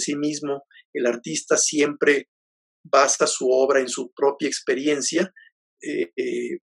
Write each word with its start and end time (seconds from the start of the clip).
sí 0.00 0.16
mismo, 0.16 0.64
el 0.92 1.06
artista 1.06 1.56
siempre 1.56 2.28
basa 2.82 3.26
su 3.26 3.48
obra 3.50 3.80
en 3.80 3.88
su 3.88 4.12
propia 4.12 4.48
experiencia. 4.48 5.32
Eh, 5.82 6.10
eh, 6.16 6.58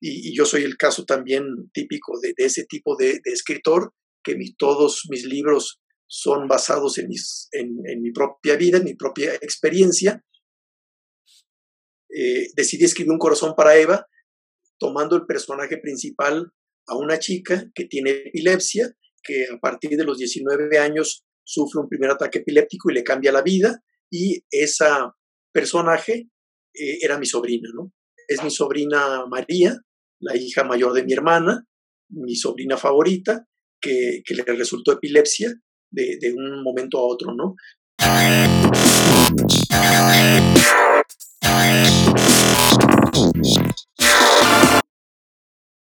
y, 0.00 0.36
yo 0.36 0.44
soy 0.44 0.62
el 0.62 0.76
caso 0.76 1.04
también 1.04 1.44
típico 1.72 2.18
de, 2.20 2.34
ese 2.36 2.64
tipo 2.64 2.96
de, 2.96 3.20
escritor, 3.24 3.92
que 4.22 4.36
todos 4.58 5.02
mis 5.10 5.24
libros 5.24 5.80
son 6.08 6.48
basados 6.48 6.98
en, 6.98 7.08
mis, 7.08 7.48
en, 7.52 8.00
mi 8.00 8.12
propia 8.12 8.56
vida, 8.56 8.78
en 8.78 8.84
mi 8.84 8.94
propia 8.94 9.34
experiencia. 9.34 10.22
Eh, 12.14 12.48
decidí 12.54 12.84
escribir 12.84 13.12
Un 13.12 13.18
corazón 13.18 13.54
para 13.56 13.76
Eva, 13.76 14.06
tomando 14.78 15.16
el 15.16 15.26
personaje 15.26 15.78
principal 15.78 16.52
a 16.86 16.96
una 16.96 17.18
chica 17.18 17.68
que 17.74 17.86
tiene 17.86 18.10
epilepsia, 18.10 18.94
que 19.22 19.46
a 19.52 19.58
partir 19.58 19.90
de 19.96 20.04
los 20.04 20.18
19 20.18 20.78
años 20.78 21.25
sufre 21.46 21.80
un 21.80 21.88
primer 21.88 22.10
ataque 22.10 22.40
epiléptico 22.40 22.90
y 22.90 22.94
le 22.94 23.04
cambia 23.04 23.32
la 23.32 23.42
vida, 23.42 23.82
y 24.10 24.44
esa 24.50 25.14
personaje 25.52 26.28
eh, 26.74 26.98
era 27.00 27.18
mi 27.18 27.26
sobrina, 27.26 27.70
¿no? 27.72 27.92
Es 28.28 28.42
mi 28.42 28.50
sobrina 28.50 29.24
María, 29.26 29.78
la 30.20 30.36
hija 30.36 30.64
mayor 30.64 30.92
de 30.92 31.04
mi 31.04 31.12
hermana, 31.12 31.64
mi 32.10 32.34
sobrina 32.34 32.76
favorita, 32.76 33.46
que, 33.80 34.22
le 34.28 34.42
resultó 34.44 34.92
epilepsia 34.92 35.54
de, 35.90 36.18
de, 36.20 36.34
un 36.34 36.62
momento 36.62 36.98
a 36.98 37.02
otro, 37.02 37.34
¿no? 37.34 37.54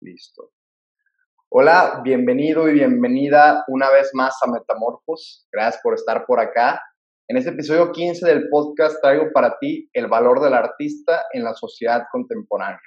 Listo. 0.01 0.58
Hola, 1.51 2.03
bienvenido 2.05 2.69
y 2.69 2.75
bienvenida 2.75 3.65
una 3.69 3.91
vez 3.91 4.11
más 4.13 4.37
a 4.43 4.51
Metamorfos. 4.51 5.49
Gracias 5.51 5.81
por 5.83 5.95
estar 5.95 6.27
por 6.27 6.41
acá. 6.41 6.79
En 7.27 7.39
este 7.39 7.53
episodio 7.53 7.91
15 7.91 8.27
del 8.27 8.51
podcast 8.51 9.01
traigo 9.01 9.33
para 9.33 9.57
ti 9.59 9.89
el 9.95 10.09
valor 10.09 10.43
del 10.43 10.53
artista 10.53 11.23
en 11.33 11.45
la 11.45 11.55
sociedad 11.55 12.03
contemporánea. 12.13 12.83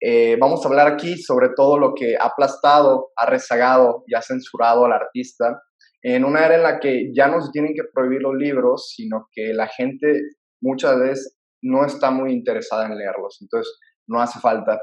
Eh, 0.00 0.38
vamos 0.40 0.64
a 0.64 0.68
hablar 0.70 0.88
aquí 0.88 1.18
sobre 1.18 1.50
todo 1.54 1.78
lo 1.78 1.92
que 1.94 2.16
ha 2.16 2.28
aplastado, 2.28 3.10
ha 3.14 3.26
rezagado 3.26 4.04
y 4.06 4.14
ha 4.14 4.22
censurado 4.22 4.86
al 4.86 4.92
artista 4.94 5.60
en 6.02 6.24
una 6.24 6.46
era 6.46 6.54
en 6.54 6.62
la 6.62 6.80
que 6.80 7.12
ya 7.14 7.28
no 7.28 7.42
se 7.42 7.50
tienen 7.52 7.74
que 7.74 7.82
prohibir 7.92 8.22
los 8.22 8.36
libros, 8.36 8.90
sino 8.96 9.28
que 9.32 9.52
la 9.52 9.66
gente 9.66 10.18
muchas 10.62 10.98
veces 10.98 11.36
no 11.62 11.84
está 11.84 12.10
muy 12.10 12.32
interesada 12.32 12.86
en 12.86 12.96
leerlos, 12.96 13.36
entonces 13.42 13.78
no 14.06 14.18
hace 14.22 14.40
falta. 14.40 14.80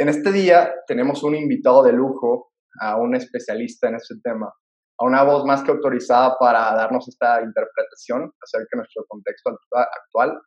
En 0.00 0.08
este 0.08 0.30
día 0.30 0.72
tenemos 0.86 1.24
un 1.24 1.34
invitado 1.34 1.82
de 1.82 1.92
lujo, 1.92 2.52
a 2.80 2.96
un 2.96 3.16
especialista 3.16 3.88
en 3.88 3.96
este 3.96 4.14
tema, 4.22 4.46
a 4.46 5.04
una 5.04 5.24
voz 5.24 5.44
más 5.44 5.64
que 5.64 5.72
autorizada 5.72 6.36
para 6.38 6.72
darnos 6.76 7.08
esta 7.08 7.42
interpretación 7.42 8.30
acerca 8.40 8.68
de 8.72 8.76
nuestro 8.76 9.04
contexto 9.08 9.58
actual, 9.72 10.38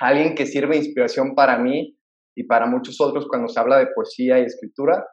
alguien 0.00 0.34
que 0.34 0.44
sirve 0.46 0.74
de 0.74 0.84
inspiración 0.84 1.36
para 1.36 1.56
mí 1.56 1.96
y 2.36 2.44
para 2.48 2.66
muchos 2.66 3.00
otros 3.00 3.28
cuando 3.28 3.46
se 3.46 3.60
habla 3.60 3.78
de 3.78 3.86
poesía 3.94 4.40
y 4.40 4.46
escritura, 4.46 5.06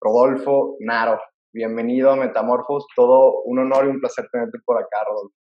Rodolfo 0.00 0.76
Naro. 0.80 1.20
Bienvenido 1.54 2.10
a 2.10 2.16
Metamorfos, 2.16 2.86
todo 2.96 3.42
un 3.44 3.60
honor 3.60 3.84
y 3.84 3.90
un 3.90 4.00
placer 4.00 4.26
tenerte 4.32 4.58
por 4.64 4.78
acá, 4.78 5.04
Rodolfo. 5.06 5.36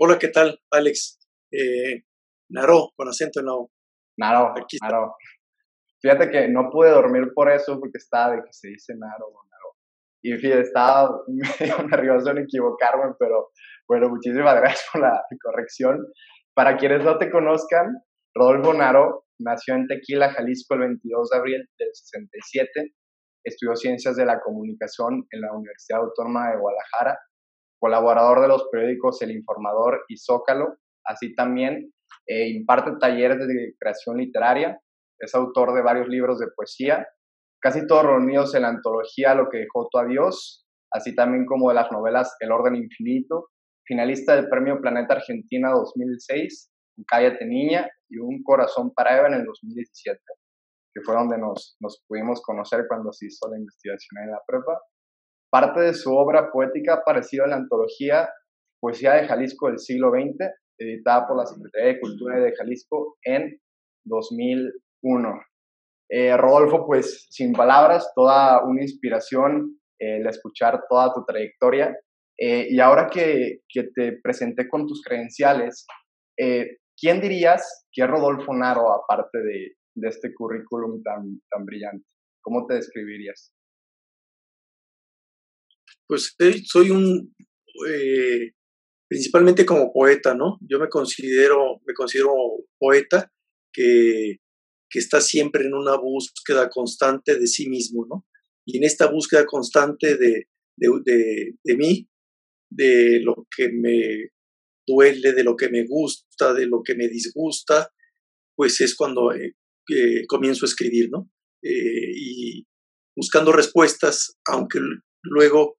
Hola, 0.00 0.18
¿qué 0.18 0.28
tal, 0.28 0.58
Alex? 0.72 1.20
Eh, 1.52 2.02
Naro, 2.50 2.90
con 2.96 3.08
acento 3.08 3.38
en 3.38 3.46
Naro. 3.46 3.70
Naro, 4.16 4.54
Naro. 4.82 5.14
Fíjate 6.04 6.28
que 6.28 6.48
no 6.48 6.68
pude 6.70 6.90
dormir 6.90 7.32
por 7.34 7.50
eso, 7.50 7.80
porque 7.80 7.96
estaba 7.96 8.36
de 8.36 8.42
que 8.42 8.52
se 8.52 8.68
dice 8.68 8.94
Naro 8.94 9.32
y 10.22 10.32
fíjate, 10.36 10.60
estaba 10.60 11.22
medio 11.28 11.88
nervioso 11.88 12.30
en 12.30 12.38
equivocarme, 12.38 13.14
pero 13.18 13.52
bueno, 13.88 14.10
muchísimas 14.10 14.54
gracias 14.60 14.86
por 14.92 15.00
la 15.00 15.22
corrección. 15.42 16.06
Para 16.54 16.76
quienes 16.76 17.02
no 17.04 17.16
te 17.16 17.30
conozcan, 17.30 18.02
Rodolfo 18.34 18.74
Naro 18.74 19.24
nació 19.38 19.76
en 19.76 19.86
Tequila, 19.86 20.30
Jalisco, 20.30 20.74
el 20.74 20.80
22 20.80 21.30
de 21.30 21.38
abril 21.38 21.68
del 21.78 21.88
67. 21.94 22.94
Estudió 23.42 23.74
Ciencias 23.74 24.16
de 24.16 24.26
la 24.26 24.40
Comunicación 24.40 25.26
en 25.30 25.40
la 25.40 25.54
Universidad 25.54 26.00
Autónoma 26.00 26.50
de 26.50 26.58
Guadalajara. 26.58 27.18
Colaborador 27.78 28.42
de 28.42 28.48
los 28.48 28.68
periódicos 28.70 29.22
El 29.22 29.30
Informador 29.30 30.04
y 30.08 30.18
Zócalo. 30.18 30.76
Así 31.04 31.34
también 31.34 31.92
eh, 32.26 32.48
imparte 32.48 32.92
talleres 33.00 33.46
de 33.46 33.74
creación 33.78 34.18
literaria. 34.18 34.78
Es 35.24 35.34
autor 35.34 35.74
de 35.74 35.82
varios 35.82 36.08
libros 36.08 36.38
de 36.38 36.46
poesía 36.54 37.06
casi 37.64 37.86
todos 37.86 38.04
reunidos 38.04 38.54
en 38.54 38.62
la 38.62 38.68
antología 38.68 39.34
Lo 39.34 39.48
que 39.48 39.58
dejó 39.58 39.88
tu 39.90 39.98
adiós, 39.98 40.66
así 40.92 41.14
también 41.14 41.46
como 41.46 41.70
de 41.70 41.76
las 41.76 41.90
novelas 41.90 42.36
El 42.40 42.52
orden 42.52 42.76
infinito, 42.76 43.48
finalista 43.86 44.36
del 44.36 44.48
Premio 44.50 44.80
Planeta 44.80 45.14
Argentina 45.14 45.70
2006, 45.70 46.70
Cállate 47.08 47.46
Niña 47.46 47.88
y 48.10 48.18
Un 48.18 48.42
Corazón 48.42 48.92
para 48.94 49.18
Eva 49.18 49.28
en 49.28 49.34
el 49.34 49.44
2017, 49.46 50.20
que 50.92 51.02
fue 51.02 51.14
donde 51.14 51.38
nos, 51.38 51.76
nos 51.80 52.04
pudimos 52.06 52.42
conocer 52.42 52.84
cuando 52.86 53.12
se 53.12 53.26
hizo 53.26 53.50
la 53.50 53.58
investigación 53.58 54.22
en 54.24 54.30
la 54.30 54.42
prepa. 54.46 54.78
Parte 55.50 55.80
de 55.80 55.94
su 55.94 56.14
obra 56.14 56.50
poética 56.52 56.94
ha 56.94 56.96
aparecido 56.98 57.44
en 57.44 57.50
la 57.50 57.56
antología 57.56 58.28
Poesía 58.78 59.14
de 59.14 59.26
Jalisco 59.26 59.68
del 59.68 59.78
siglo 59.78 60.10
XX, 60.10 60.50
editada 60.78 61.26
por 61.26 61.38
la 61.38 61.46
Secretaría 61.46 61.94
de 61.94 62.00
Cultura 62.00 62.38
de 62.38 62.54
Jalisco 62.54 63.16
en 63.22 63.58
2001. 65.04 65.40
Eh, 66.10 66.36
Rodolfo, 66.36 66.86
pues 66.86 67.26
sin 67.30 67.52
palabras, 67.52 68.10
toda 68.14 68.64
una 68.64 68.82
inspiración 68.82 69.78
el 69.98 70.26
escuchar 70.26 70.82
toda 70.88 71.12
tu 71.14 71.24
trayectoria. 71.24 71.96
Eh, 72.38 72.66
y 72.70 72.80
ahora 72.80 73.08
que, 73.08 73.60
que, 73.68 73.84
te 73.94 74.18
presenté 74.22 74.68
con 74.68 74.86
tus 74.86 75.02
credenciales, 75.02 75.86
eh, 76.38 76.78
¿quién 76.96 77.20
dirías 77.20 77.86
que 77.92 78.02
es 78.02 78.08
Rodolfo 78.08 78.52
Naro 78.52 78.92
aparte 78.92 79.38
de, 79.38 79.74
de 79.94 80.08
este 80.08 80.34
currículum 80.34 81.02
tan, 81.02 81.40
tan 81.48 81.64
brillante? 81.64 82.04
¿Cómo 82.42 82.66
te 82.66 82.74
describirías? 82.74 83.52
Pues 86.06 86.36
soy 86.64 86.90
un, 86.90 87.34
principalmente 89.08 89.64
como 89.64 89.92
poeta, 89.92 90.34
¿no? 90.34 90.58
Yo 90.68 90.78
me 90.78 90.88
considero, 90.88 91.80
me 91.86 91.94
considero 91.94 92.34
poeta 92.78 93.30
que 93.72 94.38
que 94.94 95.00
está 95.00 95.20
siempre 95.20 95.64
en 95.64 95.74
una 95.74 95.96
búsqueda 95.96 96.70
constante 96.70 97.36
de 97.36 97.48
sí 97.48 97.68
mismo, 97.68 98.06
¿no? 98.08 98.24
Y 98.64 98.78
en 98.78 98.84
esta 98.84 99.10
búsqueda 99.10 99.44
constante 99.44 100.16
de, 100.16 100.46
de, 100.76 101.76
mí, 101.76 102.08
de 102.70 103.18
lo 103.20 103.44
que 103.56 103.70
me 103.72 104.28
duele, 104.86 105.32
de 105.32 105.42
lo 105.42 105.56
que 105.56 105.68
me 105.68 105.84
gusta, 105.84 106.54
de 106.54 106.66
lo 106.66 106.80
que 106.84 106.94
me 106.94 107.08
disgusta, 107.08 107.90
pues 108.54 108.80
es 108.82 108.94
cuando 108.94 109.34
eh, 109.34 109.56
comienzo 110.28 110.64
a 110.64 110.68
escribir, 110.68 111.10
¿no? 111.10 111.28
Eh, 111.60 112.12
y 112.14 112.64
buscando 113.16 113.50
respuestas, 113.50 114.38
aunque 114.46 114.78
luego 115.24 115.76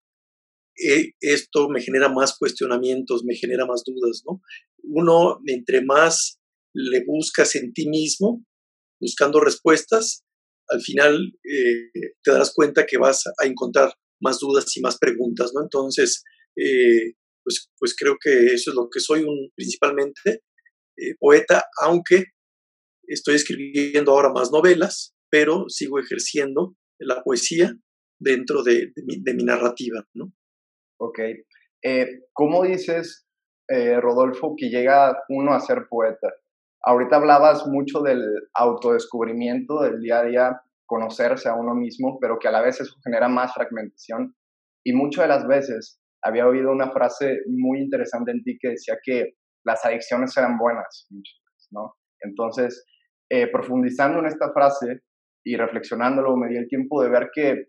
eh, 0.75 1.13
esto 1.21 1.69
me 1.69 1.81
genera 1.81 2.09
más 2.09 2.37
cuestionamientos, 2.37 3.23
me 3.23 3.35
genera 3.35 3.65
más 3.65 3.81
dudas, 3.85 4.23
¿no? 4.25 4.41
Uno, 4.83 5.39
entre 5.45 5.85
más 5.85 6.41
le 6.73 7.05
buscas 7.05 7.55
en 7.55 7.71
ti 7.71 7.87
mismo, 7.87 8.43
buscando 9.05 9.39
respuestas, 9.39 10.25
al 10.69 10.81
final 10.81 11.31
eh, 11.43 12.11
te 12.23 12.31
darás 12.31 12.53
cuenta 12.55 12.87
que 12.87 12.97
vas 12.97 13.23
a 13.27 13.45
encontrar 13.45 13.93
más 14.19 14.39
dudas 14.39 14.75
y 14.75 14.81
más 14.81 14.97
preguntas, 14.97 15.51
¿no? 15.53 15.61
Entonces, 15.61 16.23
eh, 16.55 17.13
pues, 17.43 17.69
pues 17.77 17.95
creo 17.95 18.17
que 18.19 18.47
eso 18.47 18.71
es 18.71 18.75
lo 18.75 18.89
que 18.91 18.99
soy 18.99 19.21
un, 19.21 19.51
principalmente, 19.55 20.41
eh, 20.97 21.13
poeta, 21.19 21.65
aunque 21.83 22.25
estoy 23.07 23.35
escribiendo 23.35 24.11
ahora 24.11 24.31
más 24.33 24.51
novelas, 24.51 25.13
pero 25.29 25.65
sigo 25.67 25.99
ejerciendo 25.99 26.75
la 26.99 27.21
poesía 27.21 27.71
dentro 28.19 28.63
de, 28.63 28.91
mi, 29.05 29.21
de 29.21 29.33
mi, 29.35 29.43
narrativa, 29.43 30.03
¿no? 30.15 30.33
Ok. 30.99 31.19
¿Cómo 32.33 32.63
dices, 32.63 33.27
Rodolfo, 33.67 34.55
que 34.57 34.69
llega 34.69 35.15
uno 35.29 35.53
a 35.53 35.59
ser 35.59 35.85
poeta? 35.87 36.33
Ahorita 36.87 37.15
hablabas 37.15 37.65
mucho 37.67 38.01
del 38.01 38.23
autodescubrimiento, 38.53 39.81
del 39.81 39.99
día 39.99 40.19
a 40.19 40.23
día, 40.23 40.61
conocerse 40.85 41.49
a 41.49 41.55
uno 41.55 41.73
mismo, 41.73 42.19
pero 42.19 42.37
que 42.37 42.47
a 42.47 42.51
la 42.51 42.61
vez 42.61 42.79
eso 42.79 42.95
genera 43.03 43.27
más 43.27 43.53
fragmentación. 43.53 44.35
Y 44.85 44.93
muchas 44.93 45.23
de 45.23 45.29
las 45.29 45.47
veces 45.47 45.99
había 46.23 46.47
oído 46.47 46.71
una 46.71 46.91
frase 46.91 47.39
muy 47.47 47.79
interesante 47.79 48.31
en 48.31 48.43
ti 48.43 48.57
que 48.59 48.69
decía 48.69 48.97
que 49.03 49.33
las 49.63 49.83
adicciones 49.83 50.37
eran 50.37 50.59
buenas, 50.59 51.07
¿no? 51.71 51.95
Entonces, 52.21 52.85
eh, 53.31 53.47
profundizando 53.51 54.19
en 54.19 54.27
esta 54.27 54.53
frase 54.53 55.01
y 55.43 55.57
reflexionándolo, 55.57 56.37
me 56.37 56.49
di 56.49 56.57
el 56.57 56.67
tiempo 56.67 57.01
de 57.01 57.09
ver 57.09 57.29
que 57.33 57.65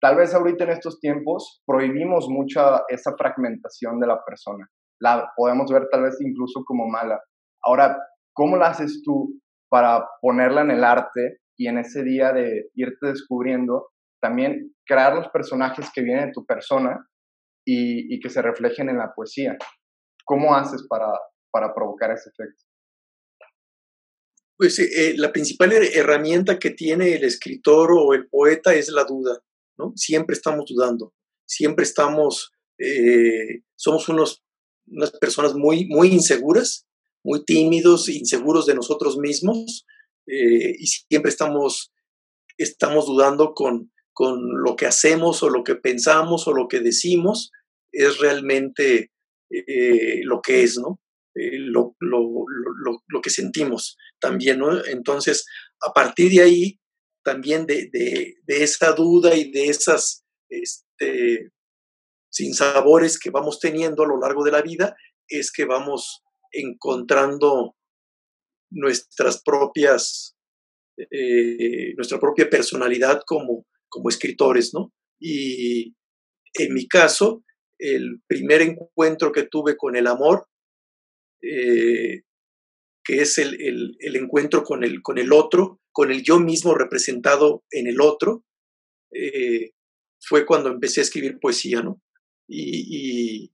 tal 0.00 0.16
vez 0.16 0.34
ahorita 0.34 0.64
en 0.64 0.70
estos 0.70 0.98
tiempos 0.98 1.62
prohibimos 1.64 2.28
mucha 2.28 2.82
esa 2.88 3.14
fragmentación 3.16 4.00
de 4.00 4.08
la 4.08 4.24
persona. 4.24 4.68
La 5.00 5.30
podemos 5.36 5.70
ver 5.70 5.88
tal 5.90 6.02
vez 6.02 6.16
incluso 6.20 6.64
como 6.64 6.88
mala. 6.88 7.20
Ahora, 7.62 7.96
¿Cómo 8.36 8.58
la 8.58 8.68
haces 8.68 9.00
tú 9.02 9.40
para 9.70 10.06
ponerla 10.20 10.60
en 10.60 10.70
el 10.70 10.84
arte 10.84 11.38
y 11.56 11.68
en 11.68 11.78
ese 11.78 12.04
día 12.04 12.34
de 12.34 12.68
irte 12.74 13.06
descubriendo, 13.06 13.88
también 14.20 14.74
crear 14.84 15.14
los 15.14 15.28
personajes 15.28 15.86
que 15.94 16.02
vienen 16.02 16.26
de 16.26 16.32
tu 16.32 16.44
persona 16.44 17.08
y, 17.64 18.20
que 18.20 18.28
se 18.28 18.42
reflejen 18.42 18.90
en 18.90 18.98
la 18.98 19.14
poesía. 19.14 19.56
¿Cómo 20.26 20.54
haces 20.54 20.86
para, 20.86 21.06
para 21.50 21.74
provocar 21.74 22.10
ese 22.10 22.28
efecto? 22.28 22.62
Pues 24.58 24.78
eh, 24.80 25.14
la 25.16 25.32
principal 25.32 25.72
herramienta 25.72 26.58
que 26.58 26.70
tiene 26.70 27.14
el 27.14 27.24
escritor 27.24 27.90
o 27.92 28.12
el 28.12 28.28
poeta 28.28 28.74
es 28.74 28.90
la 28.90 29.04
duda, 29.04 29.40
¿no? 29.78 29.92
Siempre 29.96 30.34
estamos 30.34 30.66
dudando, 30.68 31.14
siempre 31.46 31.84
estamos, 31.84 32.52
eh, 32.78 33.62
somos 33.76 34.08
unos, 34.10 34.44
unas 34.86 35.10
personas 35.12 35.54
muy, 35.54 35.86
muy 35.88 36.08
inseguras, 36.08 36.86
muy 37.26 37.44
tímidos, 37.44 38.08
inseguros 38.08 38.66
de 38.66 38.74
nosotros 38.74 39.18
mismos, 39.18 39.84
eh, 40.26 40.74
y 40.78 40.86
siempre 40.86 41.30
estamos, 41.30 41.92
estamos 42.56 43.06
dudando 43.06 43.52
con, 43.52 43.92
con 44.12 44.62
lo 44.62 44.76
que 44.76 44.86
hacemos 44.86 45.42
o 45.42 45.50
lo 45.50 45.64
que 45.64 45.74
pensamos 45.74 46.46
o 46.46 46.52
lo 46.52 46.68
que 46.68 46.80
decimos, 46.80 47.50
es 47.92 48.18
realmente 48.18 49.10
lo 50.24 50.40
que 50.40 50.62
es, 50.62 50.76
¿no? 50.78 51.00
Eh, 51.36 51.58
lo, 51.58 51.94
que 53.22 53.30
sentimos 53.30 53.98
también, 54.18 54.58
¿no? 54.58 54.84
Entonces, 54.86 55.44
a 55.82 55.92
partir 55.92 56.30
de 56.30 56.42
ahí, 56.42 56.80
también 57.22 57.66
de, 57.66 57.90
esa 58.46 58.92
duda 58.92 59.34
y 59.34 59.50
de 59.50 59.66
esas 59.66 60.24
este, 60.48 61.50
sinsabores 62.30 63.18
que 63.18 63.30
vamos 63.30 63.60
teniendo 63.60 64.04
a 64.04 64.06
lo 64.06 64.18
largo 64.18 64.44
de 64.44 64.52
la 64.52 64.62
vida, 64.62 64.96
es 65.28 65.52
que 65.52 65.66
vamos 65.66 66.22
encontrando 66.60 67.76
nuestras 68.70 69.42
propias, 69.42 70.36
eh, 70.98 71.94
nuestra 71.96 72.18
propia 72.18 72.48
personalidad 72.50 73.22
como, 73.26 73.66
como 73.88 74.08
escritores, 74.08 74.72
¿no? 74.74 74.92
Y 75.20 75.94
en 76.54 76.74
mi 76.74 76.88
caso, 76.88 77.44
el 77.78 78.20
primer 78.26 78.62
encuentro 78.62 79.32
que 79.32 79.44
tuve 79.44 79.76
con 79.76 79.96
el 79.96 80.06
amor 80.06 80.46
eh, 81.42 82.22
que 83.04 83.20
es 83.20 83.38
el, 83.38 83.96
encuentro 84.00 84.64
con 84.64 84.82
el, 84.82 85.00
con 85.00 85.18
el 85.18 85.32
otro, 85.32 85.80
con 85.92 86.10
el 86.10 86.24
yo 86.24 86.40
mismo 86.40 86.74
representado 86.74 87.62
en 87.70 87.86
el 87.86 88.00
otro, 88.00 88.44
eh, 89.12 89.70
fue 90.20 90.44
cuando 90.44 90.70
empecé 90.70 91.00
a 91.00 91.04
escribir 91.04 91.38
poesía, 91.38 91.82
¿no? 91.82 92.02
Y, 92.48 93.52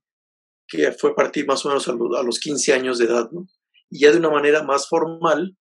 que 0.73 0.91
fue 0.93 1.11
a 1.11 1.15
partir 1.15 1.47
más 1.47 1.65
o 1.67 1.69
menos 1.69 1.87
a, 1.87 1.93
los 2.23 2.41
15 2.41 2.73
años 2.73 2.99
de 2.99 3.05
edad, 3.05 3.31
¿no? 3.31 3.47
Y 3.91 4.01
ya 4.01 4.11
de 4.11 4.17
una 4.17 4.31
manera 4.31 4.63
más 4.63 4.89
formal 4.89 5.55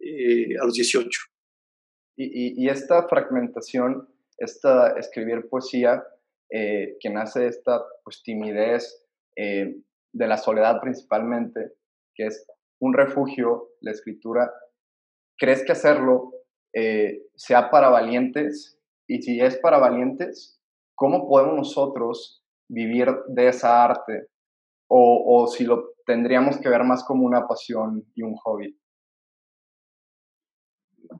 eh, 0.00 0.58
a 0.60 0.64
los 0.64 0.74
18. 0.74 1.08
Y, 2.18 2.68
esta 2.68 3.06
fragmentación, 3.08 4.08
esta 4.38 4.98
escribir 4.98 5.48
poesía, 5.48 6.02
que 6.48 7.10
nace 7.10 7.40
de 7.40 7.48
esta 7.48 7.84
pues, 8.04 8.22
timidez, 8.22 9.04
de 9.36 10.26
la 10.26 10.38
soledad 10.38 10.80
principalmente, 10.80 11.74
que 12.14 12.26
es 12.26 12.46
un 12.80 12.94
refugio, 12.94 13.70
la 13.80 13.90
escritura, 13.90 14.52
¿crees 15.38 15.64
que 15.64 15.72
hacerlo 15.72 16.32
eh, 16.74 17.22
sea 17.34 17.70
para 17.70 17.88
valientes? 17.88 18.78
Y 19.06 19.22
si 19.22 19.40
es 19.40 19.56
para 19.58 19.78
valientes, 19.78 20.60
¿cómo 20.94 21.28
podemos 21.28 21.56
nosotros 21.56 22.42
vivir 22.68 23.08
de 23.28 23.48
esa 23.48 23.84
arte? 23.84 24.28
O, 24.88 25.46
si 25.48 25.64
lo 25.64 25.94
tendríamos 26.06 26.58
que 26.58 26.68
ver 26.68 26.84
más 26.84 27.02
como 27.04 27.26
una 27.26 27.46
pasión 27.46 28.06
y 28.14 28.22
un 28.22 28.36
hobby. 28.36 28.78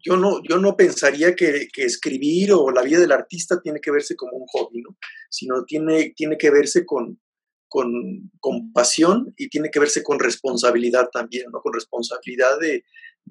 Yo 0.04 0.16
no, 0.16 0.40
yo 0.48 0.58
no 0.58 0.76
pensaría 0.76 1.34
que, 1.34 1.69
escribir 1.76 2.52
o 2.52 2.70
la 2.70 2.82
vida 2.82 3.00
del 3.00 3.12
artista 3.12 3.60
tiene 3.60 3.81
que 3.81 3.90
verse 3.90 4.14
como 4.14 4.37
un 4.37 4.46
hobby, 4.46 4.82
¿no? 4.82 4.96
sino 5.31 5.64
tiene, 5.64 6.12
tiene 6.16 6.37
que 6.38 6.50
verse 6.50 6.87
con, 6.87 7.20
con, 7.69 8.31
compasión 8.40 9.34
y 9.37 9.48
tiene 9.48 9.70
que 9.70 9.81
verse 9.81 10.02
con 10.02 10.19
responsabilidad 10.19 11.08
también, 11.12 11.46
¿no? 11.52 11.60
Con 11.60 11.72
responsabilidad 11.72 12.58
de, 12.60 12.84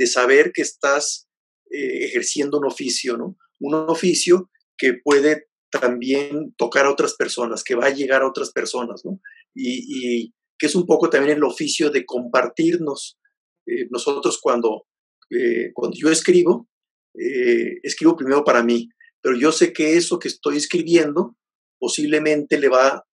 saber 0.08 0.52
que 0.54 0.62
estás 0.62 1.28
eh, 1.72 2.06
ejerciendo 2.06 2.60
un 2.60 2.66
oficio, 2.66 3.18
¿no? 3.18 3.38
Un 3.60 3.74
oficio 3.74 4.50
que 4.78 4.94
puede 4.94 5.48
también 5.80 6.54
tocar 6.58 6.86
a 6.86 6.92
otras 6.92 7.16
personas, 7.16 7.64
que 7.64 7.76
va 7.76 7.88
a 7.88 7.94
llegar 7.94 8.22
a 8.22 8.28
otras 8.28 8.52
personas, 8.52 9.04
¿no? 9.06 9.20
Y, 9.54 10.34
que 10.58 10.68
es 10.68 10.76
un 10.76 10.86
poco 10.86 11.10
también 11.10 11.38
el 11.38 11.44
oficio 11.44 11.90
de 11.90 12.06
compartirnos. 12.06 13.18
Eh, 13.68 13.88
nosotros 13.90 14.40
cuando, 14.42 14.86
eh, 15.30 15.72
cuando 15.74 15.98
yo 15.98 16.10
escribo, 16.10 16.68
escribo 17.84 18.16
primero 18.16 18.44
para 18.44 18.64
mí, 18.64 18.90
pero 19.22 19.38
yo 19.38 19.52
sé 19.52 19.74
que 19.74 19.98
eso 19.98 20.20
que 20.20 20.28
estoy 20.28 20.58
escribiendo 20.58 21.36
posiblemente 21.80 22.60
le 22.60 22.70
va 22.70 23.06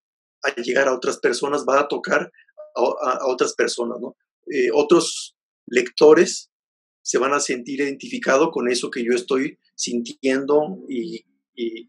a 0.43 0.55
llegar 0.63 0.89
a 0.89 0.95
otras 0.95 1.19
personas, 1.19 1.65
va 1.69 1.81
a 1.81 1.89
tocar 1.89 2.31
a, 2.75 3.27
otras 3.27 3.55
personas, 3.55 3.99
¿no? 4.01 4.17
Eh, 4.51 4.71
otros 4.73 5.37
lectores 5.67 6.51
se 7.03 7.19
van 7.19 7.33
a 7.33 7.41
sentir 7.41 7.81
identificados 7.81 8.51
con 8.53 8.69
eso 8.69 8.91
que 8.91 9.05
yo 9.05 9.13
estoy 9.13 9.59
sintiendo 9.75 10.79
y, 10.89 11.25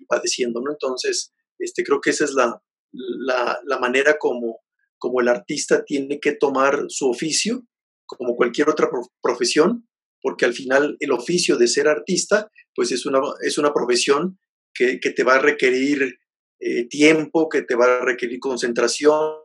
padeciendo, 0.08 0.62
¿no? 0.62 0.72
Entonces, 0.72 1.34
este, 1.60 1.84
creo 1.84 2.02
que 2.02 2.10
esa 2.10 2.26
es 2.26 2.34
la, 2.34 2.62
la, 2.92 3.80
manera 3.80 4.18
como, 4.18 4.60
como 4.98 5.22
el 5.22 5.28
artista 5.28 5.84
tiene 5.84 6.20
que 6.20 6.34
tomar 6.34 6.86
su 6.90 7.10
oficio, 7.10 7.66
como 8.06 8.36
cualquier 8.36 8.70
otra 8.70 8.90
profesión, 9.22 9.88
porque 10.22 10.46
al 10.46 10.54
final 10.54 10.98
el 11.00 11.12
oficio 11.12 11.58
de 11.58 11.68
ser 11.68 11.88
artista, 11.88 12.50
pues 12.76 12.92
es 12.92 13.06
una, 13.06 13.20
es 13.42 13.58
una 13.58 13.74
profesión 13.74 14.40
que, 14.74 15.00
que 15.00 15.12
te 15.12 15.24
va 15.24 15.36
a 15.36 15.40
requerir 15.40 16.20
eh, 16.60 16.88
tiempo, 16.88 17.50
que 17.50 17.62
te 17.62 17.76
va 17.76 17.98
a 17.98 18.06
requerir 18.06 18.40
concentración, 18.40 19.36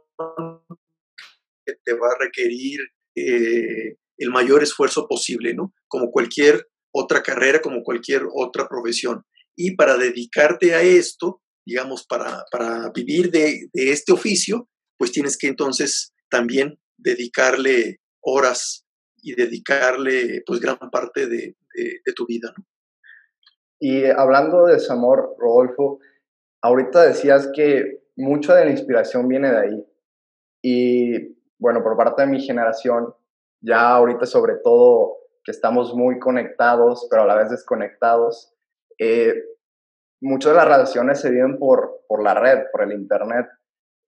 que 1.67 1.75
te 1.85 1.93
va 1.95 2.09
a 2.09 2.19
requerir 2.19 2.81
eh, 3.17 3.97
el 4.19 4.31
mayor 4.31 4.63
esfuerzo 4.63 5.09
posible, 5.09 5.53
¿no? 5.53 5.75
Como 5.89 6.13
cualquier 6.13 6.69
otra 6.93 7.23
carrera, 7.23 7.61
como 7.61 7.83
cualquier 7.83 8.23
otra 8.33 8.69
profesión. 8.69 9.25
Y 9.61 9.75
para 9.75 9.97
dedicarte 9.97 10.73
a 10.73 10.83
esto, 10.83 11.43
digamos, 11.67 12.07
para, 12.07 12.45
para 12.53 12.93
vivir 12.95 13.33
de, 13.33 13.69
este 13.73 14.13
oficio, 14.13 14.69
pues 14.97 15.11
tienes 15.11 15.37
que 15.37 15.49
entonces 15.49 16.15
también 16.31 16.79
dedicarle 16.97 17.99
horas 18.23 18.87
y 19.21 19.35
dedicarle 19.35 20.45
pues 20.47 20.61
gran 20.61 20.79
parte 20.93 21.27
de, 21.27 21.57
de 21.75 22.13
tu 22.15 22.25
vida. 22.25 22.55
Y 23.81 24.05
hablando 24.05 24.67
de 24.67 24.81
amor, 24.91 25.35
Rodolfo, 25.41 25.99
ahorita 26.63 27.03
decías 27.03 27.51
que 27.53 28.05
mucha 28.15 28.55
de 28.55 28.65
la 28.65 28.71
inspiración 28.71 29.27
viene 29.27 29.51
de 29.51 29.59
ahí. 29.59 29.87
Y 30.63 31.37
bueno, 31.59 31.83
por 31.83 31.97
parte 31.97 32.23
de 32.23 32.29
mi 32.29 32.41
generación, 32.41 33.13
ya 33.61 33.91
ahorita 33.91 34.25
sobre 34.25 34.55
todo 34.63 35.17
que 35.43 35.51
estamos 35.51 35.95
muy 35.95 36.21
conectados, 36.21 37.09
pero 37.11 37.23
a 37.23 37.27
la 37.27 37.35
vez 37.35 37.51
desconectados, 37.51 38.55
eh, 38.99 39.35
muchas 40.21 40.53
de 40.53 40.57
las 40.57 40.69
relaciones 40.69 41.21
se 41.21 41.31
viven 41.31 41.59
por, 41.59 42.03
por 42.07 42.23
la 42.23 42.35
red, 42.35 42.65
por 42.73 42.83
el 42.83 42.93
Internet, 42.93 43.47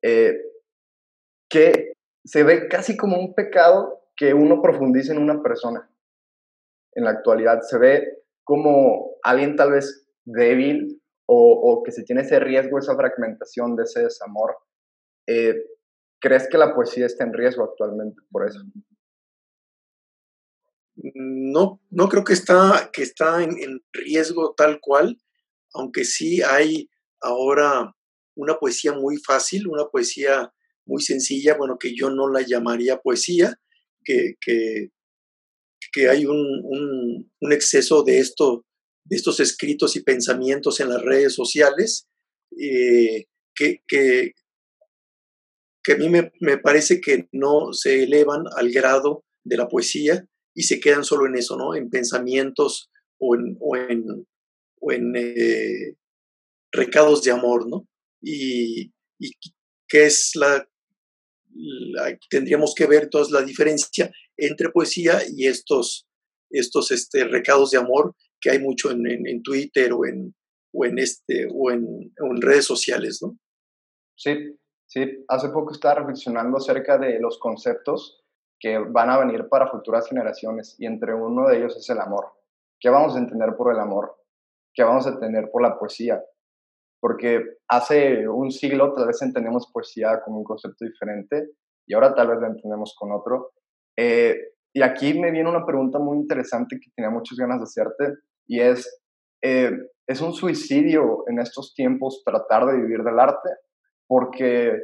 eh, 0.02 0.36
que 1.48 1.92
se 2.24 2.42
ve 2.42 2.68
casi 2.68 2.96
como 2.96 3.18
un 3.18 3.34
pecado 3.34 4.00
que 4.16 4.34
uno 4.34 4.60
profundice 4.60 5.12
en 5.12 5.18
una 5.18 5.42
persona. 5.42 5.90
En 6.94 7.04
la 7.04 7.10
actualidad 7.10 7.60
se 7.62 7.78
ve 7.78 8.22
como 8.44 9.16
alguien 9.22 9.56
tal 9.56 9.72
vez 9.72 10.06
débil 10.24 11.00
o, 11.32 11.82
que 11.84 11.92
se 11.92 12.02
tiene 12.02 12.22
ese 12.22 12.40
riesgo, 12.40 12.78
esa 12.78 12.96
fragmentación 12.96 13.76
de 13.76 13.84
ese 13.84 14.02
desamor. 14.02 14.56
Eh, 15.28 15.54
¿Crees 16.20 16.48
que 16.48 16.58
la 16.58 16.74
poesía 16.74 17.06
está 17.06 17.22
en 17.24 17.32
riesgo 17.32 17.64
actualmente 17.64 18.20
por 18.30 18.46
eso? 18.46 18.60
No, 21.02 21.80
no 21.90 22.08
creo 22.08 22.24
que 22.24 22.34
está, 22.34 22.90
que 22.92 23.02
está 23.02 23.42
en, 23.42 23.82
riesgo 23.92 24.54
tal 24.56 24.80
cual, 24.80 25.18
aunque 25.72 26.04
sí 26.04 26.42
hay 26.42 26.90
ahora 27.20 27.94
una 28.36 28.58
poesía 28.58 28.92
muy 28.92 29.16
fácil, 29.18 29.66
una 29.66 29.86
poesía 29.86 30.52
muy 30.86 31.02
sencilla, 31.02 31.56
bueno, 31.56 31.78
que 31.78 31.94
yo 31.94 32.10
no 32.10 32.28
la 32.28 32.42
llamaría 32.42 32.98
poesía, 32.98 33.58
que, 34.04 34.34
que, 34.40 34.90
hay 36.08 36.24
un, 36.24 37.28
un, 37.40 37.52
exceso 37.52 38.02
de 38.02 38.18
esto 38.18 38.64
de 39.04 39.16
estos 39.16 39.40
escritos 39.40 39.96
y 39.96 40.02
pensamientos 40.02 40.80
en 40.80 40.88
las 40.88 41.02
redes 41.02 41.34
sociales, 41.34 42.06
eh, 42.58 43.26
que, 43.54 43.82
que, 43.88 44.32
a 45.92 45.96
mí 45.96 46.08
me, 46.08 46.58
parece 46.58 47.00
que 47.00 47.28
no 47.32 47.72
se 47.72 48.04
elevan 48.04 48.44
al 48.56 48.70
grado 48.70 49.24
de 49.42 49.56
la 49.56 49.68
poesía 49.68 50.26
y 50.54 50.62
se 50.62 50.80
quedan 50.80 51.04
solo 51.04 51.26
en 51.26 51.36
eso, 51.36 51.56
¿no? 51.56 51.74
En 51.74 51.90
pensamientos 51.90 52.90
o 53.18 53.34
en, 53.34 53.56
o 53.60 54.92
en, 54.92 55.16
eh, 55.16 55.96
recados 56.72 57.22
de 57.22 57.32
amor, 57.32 57.68
¿no? 57.68 57.86
Y, 58.22 58.92
y 59.18 59.32
que 59.88 60.06
es 60.06 60.32
la, 60.34 60.66
tendríamos 62.30 62.74
que 62.74 62.86
ver 62.86 63.04
entonces 63.04 63.32
la 63.32 63.42
diferencia 63.42 64.10
entre 64.36 64.70
poesía 64.70 65.20
y 65.28 65.46
estos, 65.46 66.06
estos 66.50 66.90
este, 66.90 67.24
recados 67.24 67.70
de 67.70 67.78
amor 67.78 68.14
que 68.40 68.50
hay 68.50 68.58
mucho 68.58 68.90
en, 68.90 69.42
Twitter 69.42 69.92
o 69.92 70.06
en, 70.06 70.34
o 70.72 70.84
en, 70.86 70.98
este, 70.98 71.46
o 71.52 71.70
en, 71.70 72.12
redes 72.40 72.64
sociales, 72.64 73.20
¿no? 73.22 73.38
Sí, 74.16 74.56
sí. 74.86 75.24
Hace 75.28 75.48
poco 75.50 75.72
estaba 75.72 76.00
reflexionando 76.00 76.56
acerca 76.56 76.96
de 76.98 77.20
los 77.20 77.38
conceptos 77.38 78.19
que 78.60 78.78
van 78.78 79.08
a 79.08 79.18
venir 79.18 79.48
para 79.48 79.68
futuras 79.68 80.06
generaciones 80.06 80.76
y 80.78 80.86
entre 80.86 81.14
uno 81.14 81.48
de 81.48 81.56
ellos 81.56 81.76
es 81.76 81.88
el 81.88 81.98
amor. 81.98 82.26
¿Qué 82.78 82.90
vamos 82.90 83.16
a 83.16 83.18
entender 83.18 83.56
por 83.56 83.72
el 83.72 83.80
amor? 83.80 84.14
¿Qué 84.74 84.84
vamos 84.84 85.06
a 85.06 85.10
entender 85.10 85.50
por 85.50 85.62
la 85.62 85.78
poesía? 85.78 86.22
Porque 87.00 87.42
hace 87.68 88.28
un 88.28 88.50
siglo 88.50 88.92
tal 88.92 89.06
vez 89.06 89.20
entendemos 89.22 89.70
poesía 89.72 90.20
como 90.22 90.38
un 90.38 90.44
concepto 90.44 90.84
diferente 90.84 91.52
y 91.86 91.94
ahora 91.94 92.14
tal 92.14 92.28
vez 92.28 92.40
la 92.40 92.48
entendemos 92.48 92.94
con 92.98 93.12
otro. 93.12 93.52
Eh, 93.96 94.36
y 94.74 94.82
aquí 94.82 95.18
me 95.18 95.30
viene 95.30 95.48
una 95.48 95.64
pregunta 95.64 95.98
muy 95.98 96.18
interesante 96.18 96.78
que 96.78 96.90
tenía 96.94 97.10
muchas 97.10 97.38
ganas 97.38 97.58
de 97.58 97.64
hacerte 97.64 98.20
y 98.46 98.60
es, 98.60 99.02
eh, 99.42 99.72
¿es 100.06 100.20
un 100.20 100.34
suicidio 100.34 101.24
en 101.28 101.40
estos 101.40 101.74
tiempos 101.74 102.22
tratar 102.24 102.66
de 102.66 102.76
vivir 102.76 103.02
del 103.02 103.18
arte? 103.18 103.48
Porque 104.06 104.78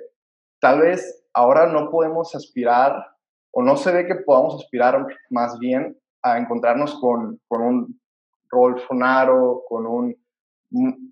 tal 0.60 0.80
vez 0.80 1.28
ahora 1.34 1.66
no 1.66 1.90
podemos 1.90 2.34
aspirar 2.34 3.15
o 3.58 3.62
no 3.62 3.74
se 3.78 3.90
ve 3.90 4.06
que 4.06 4.16
podamos 4.16 4.56
aspirar 4.56 5.06
más 5.30 5.58
bien 5.58 5.98
a 6.22 6.36
encontrarnos 6.36 7.00
con, 7.00 7.40
con 7.48 7.62
un 7.62 8.00
Rolf 8.50 8.84
Naro, 8.92 9.62
con 9.66 9.86
un, 9.86 10.14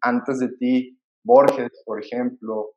antes 0.03 0.41
de 0.41 0.49
ti 0.59 1.01
Borges, 1.25 1.71
por 1.87 2.05
ejemplo, 2.05 2.75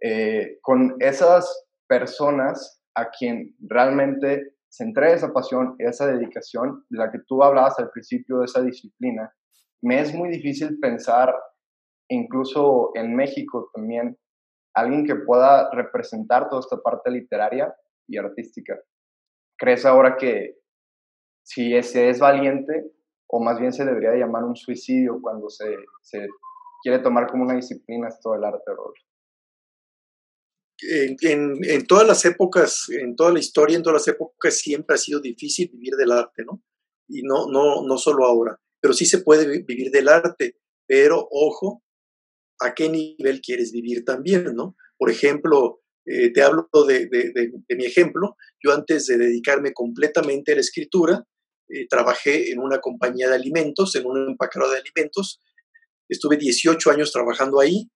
eh, 0.00 0.58
con 0.62 0.94
esas 1.00 1.66
personas 1.88 2.80
a 2.94 3.10
quien 3.10 3.56
realmente 3.58 4.54
se 4.68 4.84
entrega 4.84 5.14
esa 5.14 5.32
pasión, 5.32 5.74
esa 5.78 6.06
dedicación, 6.06 6.84
de 6.88 6.98
la 6.98 7.10
que 7.10 7.18
tú 7.26 7.42
hablabas 7.42 7.80
al 7.80 7.90
principio 7.90 8.38
de 8.38 8.44
esa 8.44 8.62
disciplina, 8.62 9.34
me 9.82 9.98
es 9.98 10.14
muy 10.14 10.28
difícil 10.28 10.78
pensar, 10.78 11.34
incluso 12.08 12.92
en 12.94 13.16
México 13.16 13.70
también, 13.74 14.16
alguien 14.72 15.04
que 15.04 15.16
pueda 15.16 15.68
representar 15.72 16.48
toda 16.48 16.60
esta 16.60 16.76
parte 16.76 17.10
literaria 17.10 17.74
y 18.06 18.16
artística. 18.16 18.78
¿Crees 19.60 19.84
ahora 19.84 20.16
que 20.16 20.56
si 21.44 21.74
ese 21.76 22.08
es 22.08 22.18
valiente, 22.18 22.92
o 23.28 23.44
más 23.44 23.60
bien 23.60 23.72
se 23.72 23.84
debería 23.84 24.14
llamar 24.14 24.42
un 24.44 24.56
suicidio 24.56 25.20
cuando 25.20 25.50
se, 25.50 25.76
se 26.02 26.26
quiere 26.82 27.00
tomar 27.00 27.30
como 27.30 27.44
una 27.44 27.54
disciplina 27.54 28.08
esto 28.08 28.32
del 28.32 28.44
arte, 28.44 28.64
Rodolfo? 28.66 29.04
en, 30.82 31.58
en, 31.62 31.86
todas 31.86 32.06
las 32.06 32.24
épocas, 32.24 32.88
en 32.88 33.14
toda 33.14 33.32
la 33.32 33.38
historia, 33.38 33.76
en 33.76 33.82
todas 33.82 34.00
las 34.00 34.08
épocas, 34.08 34.56
siempre 34.56 34.94
ha 34.94 34.98
sido 34.98 35.20
difícil 35.20 35.68
vivir 35.72 35.94
del 35.94 36.12
arte, 36.12 36.42
¿no? 36.44 36.62
Y 37.08 37.22
no, 37.22 37.50
no, 37.50 37.86
no 37.86 37.98
solo 37.98 38.24
ahora, 38.24 38.58
pero 38.80 38.94
sí 38.94 39.04
se 39.04 39.18
puede 39.18 39.62
vivir 39.62 39.90
del 39.90 40.08
arte, 40.08 40.56
pero 40.86 41.28
ojo, 41.30 41.82
¿a 42.60 42.74
qué 42.74 42.88
nivel 42.88 43.40
quieres 43.40 43.72
vivir 43.72 44.04
también, 44.04 44.54
¿no? 44.54 44.76
Por 44.96 45.10
ejemplo, 45.10 45.82
eh, 46.06 46.32
te 46.32 46.42
hablo 46.42 46.68
de, 46.86 47.08
mi 47.76 47.84
ejemplo, 47.84 48.36
yo 48.62 48.72
antes 48.72 49.06
de 49.06 49.18
dedicarme 49.18 49.72
completamente 49.72 50.52
a 50.52 50.54
la 50.54 50.60
escritura, 50.60 51.24
eh, 51.68 51.86
trabajé 51.88 52.50
en 52.50 52.58
una 52.58 52.80
compañía 52.80 53.28
de 53.28 53.34
alimentos, 53.34 53.94
en 53.96 54.06
un 54.06 54.30
empacador 54.30 54.70
de 54.70 54.78
alimentos, 54.78 55.40
estuve 56.08 56.36
18 56.36 56.90
años 56.90 57.12
trabajando 57.12 57.60
ahí, 57.60 57.88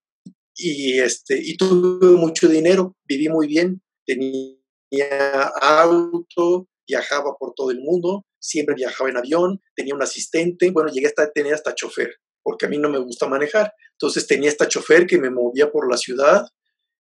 y, 0.57 1.01
este, 1.01 1.41
y 1.43 1.57
tuve 1.57 2.17
mucho 2.17 2.49
dinero, 2.49 2.97
viví 3.05 3.29
muy 3.29 3.49
bien, 3.49 3.83
tenía 4.07 5.43
auto, 5.61 6.69
viajaba 6.87 7.35
por 7.39 7.55
todo 7.55 7.71
el 7.71 7.81
mundo, 7.81 8.25
siempre 8.39 8.75
viajaba 8.75 9.11
en 9.11 9.17
avión, 9.17 9.61
tenía 9.75 9.95
un 9.95 10.03
asistente, 10.03 10.71
bueno, 10.71 10.93
llegué 10.93 11.07
hasta 11.07 11.31
tener 11.33 11.55
hasta 11.55 11.75
chofer, 11.75 12.15
porque 12.43 12.67
a 12.67 12.69
mí 12.69 12.79
no 12.79 12.89
me 12.89 12.99
gusta 12.99 13.27
manejar. 13.27 13.73
Entonces 13.93 14.27
tenía 14.27 14.51
esta 14.51 14.69
chofer 14.69 15.07
que 15.07 15.19
me 15.19 15.31
movía 15.31 15.71
por 15.71 15.91
la 15.91 15.97
ciudad 15.97 16.47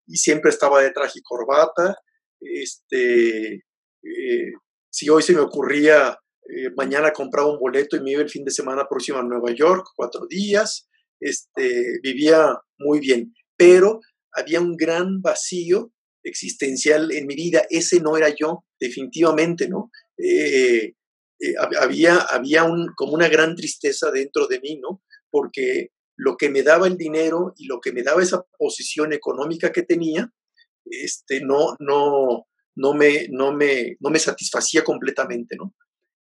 y 0.07 0.17
siempre 0.17 0.51
estaba 0.51 0.83
de 0.83 0.91
traje 0.91 1.19
y 1.19 1.23
corbata. 1.23 1.97
Este, 2.41 3.55
eh, 3.55 4.53
si 4.91 5.09
hoy 5.09 5.23
se 5.23 5.35
me 5.35 5.41
ocurría, 5.41 6.19
eh, 6.49 6.71
mañana 6.77 7.13
compraba 7.13 7.53
un 7.53 7.59
boleto 7.59 7.97
y 7.97 8.01
me 8.01 8.13
iba 8.13 8.23
el 8.23 8.31
fin 8.31 8.45
de 8.45 8.51
semana 8.51 8.87
próximo 8.89 9.19
a 9.19 9.23
Nueva 9.23 9.53
York, 9.53 9.87
cuatro 9.97 10.27
días, 10.29 10.89
este, 11.21 12.01
vivía 12.03 12.57
muy 12.79 12.99
bien 12.99 13.33
pero 13.63 14.01
había 14.33 14.61
un 14.61 14.77
gran 14.77 15.23
vacío 15.23 15.93
existencial 16.25 17.13
en 17.13 17.27
mi 17.29 17.37
vida. 17.37 17.63
Ese 17.71 18.01
no 18.01 18.17
era 18.17 18.35
yo, 18.35 18.65
definitivamente, 18.81 19.69
¿no? 19.69 19.91
Eh, 20.19 20.95
había 21.81 22.17
había 22.17 22.65
un, 22.65 22.89
como 22.97 23.13
una 23.13 23.29
gran 23.29 23.55
tristeza 23.55 24.11
dentro 24.11 24.49
de 24.49 24.59
mí, 24.61 24.81
¿no? 24.81 25.01
Porque 25.31 25.91
lo 26.23 26.37
que 26.37 26.50
me 26.50 26.62
daba 26.62 26.87
el 26.87 26.97
dinero 26.97 27.52
y 27.57 27.67
lo 27.67 27.81
que 27.81 27.93
me 27.93 28.02
daba 28.02 28.23
esa 28.23 28.45
posición 28.57 29.12
económica 29.12 29.73
que 29.73 29.83
tenía, 29.83 30.33
este, 30.85 31.41
no, 31.41 31.76
no, 31.81 32.47
no, 32.76 32.95
me, 32.95 33.26
no, 33.31 33.52
me, 33.52 33.97
no 33.99 34.11
me 34.11 34.19
satisfacía 34.19 34.85
completamente, 34.85 35.57
¿no? 35.57 35.75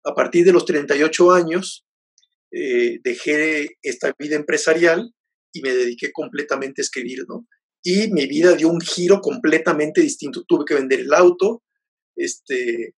A 0.04 0.14
partir 0.14 0.44
de 0.44 0.52
los 0.52 0.64
38 0.64 1.32
años, 1.32 1.84
eh, 2.52 3.00
dejé 3.02 3.78
esta 3.82 4.14
vida 4.16 4.36
empresarial 4.36 5.12
y 5.52 5.60
me 5.62 5.74
dediqué 5.74 6.12
completamente 6.12 6.80
a 6.80 6.84
escribir, 6.84 7.24
¿no? 7.28 7.46
Y 7.82 8.12
mi 8.12 8.26
vida 8.26 8.54
dio 8.54 8.68
un 8.68 8.80
giro 8.80 9.20
completamente 9.20 10.00
distinto. 10.00 10.44
Tuve 10.46 10.64
que 10.66 10.74
vender 10.74 11.00
el 11.00 11.14
auto, 11.14 11.62
este, 12.14 12.94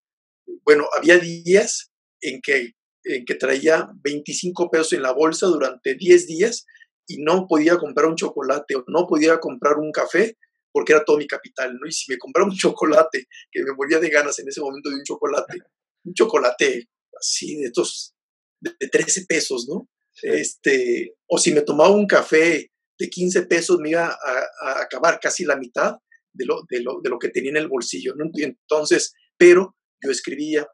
bueno, 0.65 0.87
había 0.97 1.19
días 1.19 1.91
en 2.21 2.41
que, 2.43 2.73
en 3.05 3.25
que 3.25 3.35
traía 3.35 3.89
25 4.03 4.71
pesos 4.71 4.93
en 4.93 5.03
la 5.03 5.13
bolsa 5.13 5.47
durante 5.47 5.95
10 5.95 6.27
días 6.27 6.67
y 7.07 7.23
no 7.23 7.47
podía 7.47 7.79
comprar 7.79 8.07
un 8.07 8.17
chocolate 8.17 8.77
o 8.77 8.85
no 8.89 9.07
podía 9.07 9.39
comprar 9.41 9.77
un 9.79 9.93
café 9.93 10.37
porque 10.73 10.93
era 10.93 11.05
todo 11.05 11.19
mi 11.19 11.27
capital, 11.27 11.75
¿no? 11.79 11.87
Y 11.87 11.93
si 11.93 12.11
me 12.11 12.19
compraba 12.19 12.49
un 12.49 12.57
chocolate, 12.57 13.27
que 13.51 13.63
me 13.63 13.73
moría 13.75 13.99
de 13.99 14.09
ganas 14.09 14.39
en 14.39 14.49
ese 14.49 14.61
momento 14.61 14.89
de 14.89 14.97
un 14.97 15.05
chocolate, 15.05 15.59
un 16.05 16.15
chocolate 16.15 16.89
así 17.19 17.57
de 17.57 17.67
estos 17.67 18.15
de 18.61 18.89
13 18.89 19.27
pesos, 19.27 19.67
¿no? 19.69 19.89
Este, 20.23 21.17
o 21.27 21.39
si 21.39 21.53
me 21.53 21.63
tomaba 21.63 21.91
un 21.91 22.07
café 22.07 22.71
de 22.99 23.11
15 23.11 23.47
pesos, 23.47 23.79
me 23.81 23.91
iba 23.91 24.07
a, 24.07 24.81
acabar 24.81 25.19
casi 25.21 25.45
la 25.45 25.57
mitad 25.57 25.97
de 26.33 26.45
lo, 26.45 26.63
de, 26.69 26.81
lo, 26.81 27.01
de 27.03 27.11
lo, 27.11 27.19
que 27.19 27.31
tenía 27.31 27.51
en 27.51 27.57
el 27.57 27.69
bolsillo. 27.69 28.15
Entonces, 28.35 29.15
pero 29.37 29.77
yo 30.01 30.11
escribía, 30.11 30.67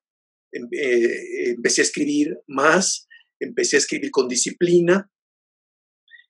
em, 0.52 0.68
eh, 0.72 1.50
empecé 1.50 1.80
a 1.80 1.84
escribir 1.84 2.36
más, 2.46 3.06
empecé 3.40 3.76
a 3.76 3.78
escribir 3.78 4.10
con 4.10 4.28
disciplina, 4.28 5.10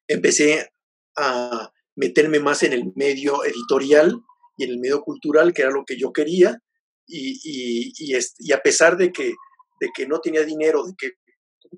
empecé 0.09 0.71
a 1.17 1.71
meterme 1.97 2.41
más 2.41 2.62
en 2.62 2.73
el 2.73 2.93
medio 2.97 3.45
editorial 3.45 4.21
y 4.57 4.65
en 4.65 4.71
el 4.71 4.79
medio 4.79 5.03
cultural, 5.03 5.53
que 5.53 5.62
era 5.62 5.71
lo 5.71 5.85
que 5.85 5.97
yo 5.97 6.12
quería, 6.12 6.59
y, 7.07 7.38
y, 7.43 7.93
y, 7.97 8.19
y 8.38 8.53
a 8.53 8.61
pesar 8.61 8.97
de 8.97 9.12
que, 9.12 9.35
de 9.81 9.88
que 9.95 10.07
no 10.07 10.21
tenía 10.21 10.45
dinero, 10.45 10.85
de 10.85 10.95
que 10.99 11.12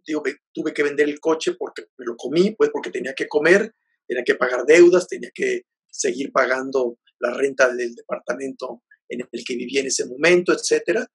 digo, 0.07 0.23
tuve 0.53 0.73
que 0.73 0.83
vender 0.83 1.09
el 1.09 1.21
coche 1.21 1.55
porque 1.59 1.85
me 1.99 2.07
lo 2.07 2.17
comí, 2.17 2.55
pues 2.57 2.71
porque 2.73 2.91
tenía 2.91 3.15
que 3.15 3.29
comer, 3.29 3.75
tenía 4.07 4.25
que 4.25 4.35
pagar 4.35 4.65
deudas, 4.67 5.07
tenía 5.09 5.31
que 5.35 5.63
seguir 5.91 6.33
pagando 6.33 6.99
la 7.19 7.35
renta 7.35 7.73
del 7.73 7.95
departamento 7.95 8.83
en 9.09 9.21
el 9.31 9.45
que 9.45 9.57
vivía 9.57 9.81
en 9.81 9.89
ese 9.89 10.07
momento, 10.07 10.53
etcétera, 10.53 11.07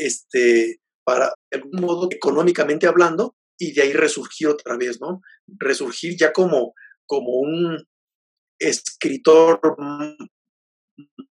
este, 0.00 0.80
para 1.04 1.32
de 1.50 1.58
algún 1.58 1.80
modo 1.80 2.08
económicamente 2.10 2.86
hablando, 2.86 3.36
y 3.60 3.72
de 3.72 3.82
ahí 3.82 3.92
resurgir 3.92 4.48
otra 4.48 4.76
vez, 4.76 5.00
¿no? 5.00 5.20
Resurgir 5.46 6.16
ya 6.18 6.32
como, 6.32 6.74
como 7.06 7.38
un 7.38 7.86
escritor 8.58 9.60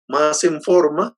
más 0.08 0.44
en 0.44 0.62
forma 0.62 1.16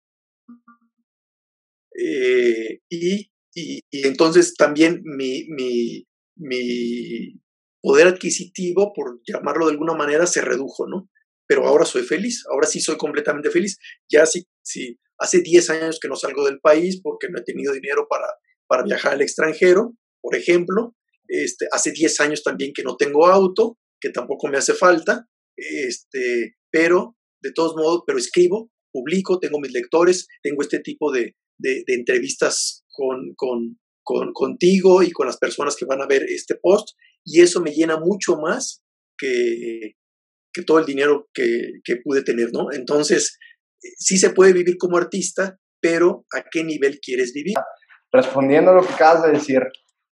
eh, 1.99 2.81
y 2.89 3.31
y, 3.55 4.07
entonces 4.07 4.55
también 4.55 5.03
mi, 5.05 5.47
mi, 5.49 6.07
mi, 6.37 7.41
poder 7.81 8.09
adquisitivo, 8.09 8.93
por 8.93 9.21
llamarlo 9.27 9.67
de 9.67 9.73
alguna 9.73 9.95
manera, 9.95 10.27
se 10.27 10.43
redujo, 10.43 10.87
¿no? 10.87 11.09
Pero 11.47 11.67
ahora 11.67 11.85
soy 11.85 12.03
feliz, 12.03 12.45
ahora 12.51 12.67
sí 12.67 12.81
soy 12.81 12.97
completamente 12.97 13.51
feliz. 13.51 13.79
Ya 14.09 14.27
sí, 14.27 14.47
sí 14.63 14.99
hace 15.19 15.41
10 15.41 15.71
años 15.71 15.99
que 16.01 16.09
no 16.09 16.17
salgo 16.17 16.45
del 16.45 16.61
país 16.61 17.01
porque 17.03 17.29
no 17.29 17.39
he 17.39 17.43
tenido 17.43 17.73
dinero 17.73 18.07
para, 18.09 18.27
para 18.67 18.83
viajar 18.83 19.15
al 19.15 19.23
extranjero, 19.23 19.95
por 20.21 20.37
ejemplo. 20.37 20.95
Este, 21.29 21.67
hace 21.71 21.93
10 21.93 22.21
años 22.21 22.43
también 22.43 22.73
que 22.75 22.83
no 22.83 22.97
tengo 22.97 23.27
auto, 23.27 23.79
que 24.01 24.11
tampoco 24.11 24.49
me 24.49 24.59
hace 24.59 24.75
falta, 24.75 25.27
este, 25.57 26.57
pero 26.71 27.17
de 27.43 27.53
todos 27.53 27.75
modos, 27.77 28.03
pero 28.07 28.19
escribo, 28.19 28.71
publico, 28.93 29.39
tengo 29.39 29.61
mis 29.61 29.73
lectores, 29.73 30.27
tengo 30.43 30.63
este 30.63 30.81
tipo 30.81 31.13
de, 31.13 31.37
de, 31.59 31.85
entrevistas 31.89 32.85
con, 32.91 33.35
con, 33.37 33.79
con, 34.03 34.33
contigo 34.33 35.03
y 35.03 35.11
con 35.11 35.27
las 35.27 35.39
personas 35.39 35.77
que 35.77 35.85
van 35.85 36.01
a 36.01 36.07
ver 36.07 36.25
este 36.25 36.57
post 36.61 36.97
y 37.25 37.41
eso 37.43 37.61
me 37.61 37.73
llena 37.73 37.99
mucho 37.99 38.37
más 38.37 38.83
que, 39.19 39.95
que 40.53 40.63
todo 40.63 40.79
el 40.79 40.87
dinero 40.87 41.29
que, 41.35 41.73
que, 41.85 41.97
pude 41.97 42.23
tener, 42.23 42.51
¿no? 42.53 42.73
Entonces, 42.73 43.39
sí 43.81 44.17
se 44.17 44.31
puede 44.31 44.53
vivir 44.53 44.77
como 44.79 44.97
artista, 44.97 45.59
pero 45.81 46.25
¿a 46.35 46.45
qué 46.51 46.65
nivel 46.65 46.99
quieres 47.01 47.33
vivir? 47.33 47.57
Respondiendo 48.13 48.71
a 48.71 48.75
lo 48.75 48.83
que 48.83 48.95
acabas 48.95 49.25
de 49.25 49.33
decir, 49.33 49.61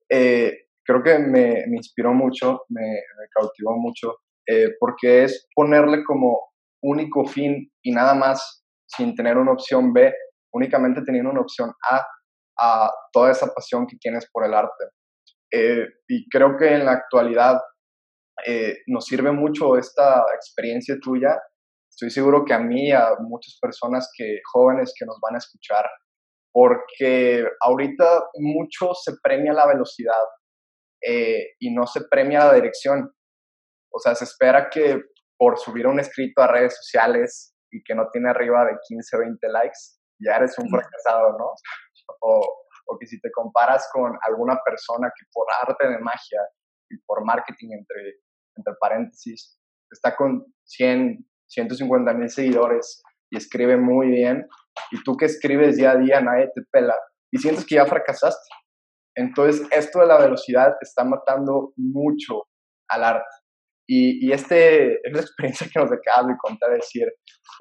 eh, 0.09 0.67
creo 0.91 1.03
que 1.03 1.19
me, 1.19 1.67
me, 1.69 1.77
inspiró 1.77 2.13
mucho, 2.13 2.63
me, 2.69 2.83
me 2.83 3.29
cautivó 3.33 3.77
mucho, 3.77 4.17
eh, 4.47 4.71
porque 4.81 5.25
es 5.25 5.49
ponerle 5.55 6.03
como 6.05 6.51
único 6.83 7.25
fin 7.25 7.71
y 7.83 7.93
nada 7.93 8.15
más 8.15 8.65
sin 8.87 9.15
tener 9.15 9.39
una 9.39 9.53
opción 9.53 9.93
B, 9.93 10.13
únicamente 10.53 11.03
teniendo 11.05 11.31
una 11.31 11.43
opción 11.43 11.71
A 11.91 12.05
a 12.59 12.91
toda 13.13 13.31
esa 13.31 13.47
pasión 13.55 13.87
que 13.87 13.97
tienes 13.99 14.29
por 14.33 14.45
el 14.45 14.53
arte. 14.53 14.87
Eh, 15.53 15.87
y 16.09 16.29
creo 16.29 16.57
que 16.57 16.75
en 16.75 16.85
la 16.85 16.93
actualidad 16.93 17.61
eh, 18.47 18.79
nos 18.89 19.05
sirve 19.05 19.31
mucho 19.31 19.77
esta 19.77 20.25
experiencia 20.35 20.97
tuya. 21.01 21.39
Estoy 21.89 22.11
seguro 22.11 22.45
que 22.45 22.55
a 22.55 22.59
mí 22.59 22.91
a 22.91 23.15
muchas 23.21 23.57
personas 23.61 24.11
que 24.17 24.41
jóvenes 24.53 24.93
que 24.99 25.07
nos 25.07 25.19
van 25.21 25.37
a 25.37 25.39
escuchar, 25.39 25.89
porque 26.53 27.45
ahorita 27.61 28.25
mucho 28.35 28.93
se 28.95 29.13
premia 29.23 29.53
la 29.53 29.69
velocidad 29.69 30.15
eh, 31.07 31.55
y 31.59 31.73
no 31.73 31.87
se 31.87 32.03
premia 32.11 32.47
la 32.47 32.55
dirección. 32.55 33.13
O 33.93 33.99
sea, 33.99 34.15
se 34.15 34.25
espera 34.25 34.69
que 34.71 35.03
por 35.39 35.59
subir 35.59 35.87
un 35.87 36.01
escrito 36.01 36.43
a 36.43 36.47
redes 36.47 36.77
sociales 36.77 37.55
y 37.71 37.83
que 37.83 37.95
no 37.95 38.09
tiene 38.13 38.31
arriba 38.31 38.65
de 38.65 38.77
15, 38.87 39.19
20 39.19 39.49
likes, 39.49 39.79
ya 40.19 40.37
eres 40.37 40.59
un 40.59 40.69
fracasado, 40.69 41.39
¿no? 41.39 41.53
O, 42.21 42.65
o 42.87 42.99
que 42.99 43.07
si 43.07 43.21
te 43.21 43.31
comparas 43.31 43.89
con 43.93 44.13
alguna 44.27 44.61
persona 44.65 45.11
que 45.17 45.27
por 45.33 45.47
arte 45.63 45.89
de 45.89 45.99
magia 45.99 46.41
y 46.91 46.99
por 47.07 47.25
marketing 47.25 47.69
entre, 47.73 48.21
entre 48.57 48.75
paréntesis 48.81 49.59
está 49.91 50.15
con 50.17 50.45
100, 50.65 51.25
150 51.47 52.13
mil 52.15 52.29
seguidores 52.29 53.03
y 53.31 53.37
escribe 53.37 53.77
muy 53.77 54.09
bien, 54.09 54.47
y 54.91 55.03
tú 55.03 55.17
que 55.17 55.27
escribes 55.27 55.77
día 55.77 55.93
a 55.93 55.97
día 55.97 56.21
nadie 56.21 56.51
te 56.55 56.63
pela 56.71 56.97
y 57.33 57.39
sientes 57.39 57.65
que 57.65 57.77
ya 57.77 57.87
fracasaste. 57.87 58.49
Entonces, 59.21 59.67
esto 59.71 60.01
de 60.01 60.07
la 60.07 60.19
velocidad 60.19 60.77
está 60.81 61.05
matando 61.05 61.73
mucho 61.77 62.45
al 62.89 63.05
arte. 63.05 63.37
Y, 63.87 64.27
y 64.27 64.33
este 64.33 64.95
es 65.07 65.13
la 65.13 65.21
experiencia 65.21 65.69
que 65.73 65.81
nos 65.81 65.93
acabas 65.93 66.29
de 66.29 66.37
contar, 66.39 66.71
decir, 66.73 67.07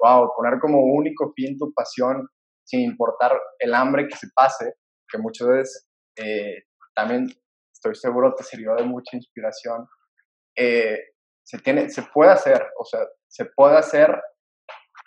wow, 0.02 0.30
poner 0.36 0.58
como 0.60 0.80
único 0.80 1.32
fin 1.34 1.58
tu 1.58 1.72
pasión 1.72 2.26
sin 2.64 2.80
importar 2.80 3.38
el 3.58 3.74
hambre 3.74 4.06
que 4.06 4.16
se 4.16 4.28
pase, 4.34 4.74
que 5.08 5.18
muchas 5.18 5.48
veces 5.48 5.88
eh, 6.16 6.64
también 6.94 7.26
estoy 7.72 7.94
seguro 7.94 8.34
te 8.34 8.44
sirvió 8.44 8.74
de 8.76 8.84
mucha 8.84 9.16
inspiración. 9.16 9.86
Eh, 10.56 10.98
se, 11.42 11.58
tiene, 11.58 11.90
se 11.90 12.02
puede 12.02 12.30
hacer, 12.30 12.64
o 12.78 12.84
sea, 12.84 13.00
se 13.28 13.46
puede 13.56 13.76
hacer 13.76 14.20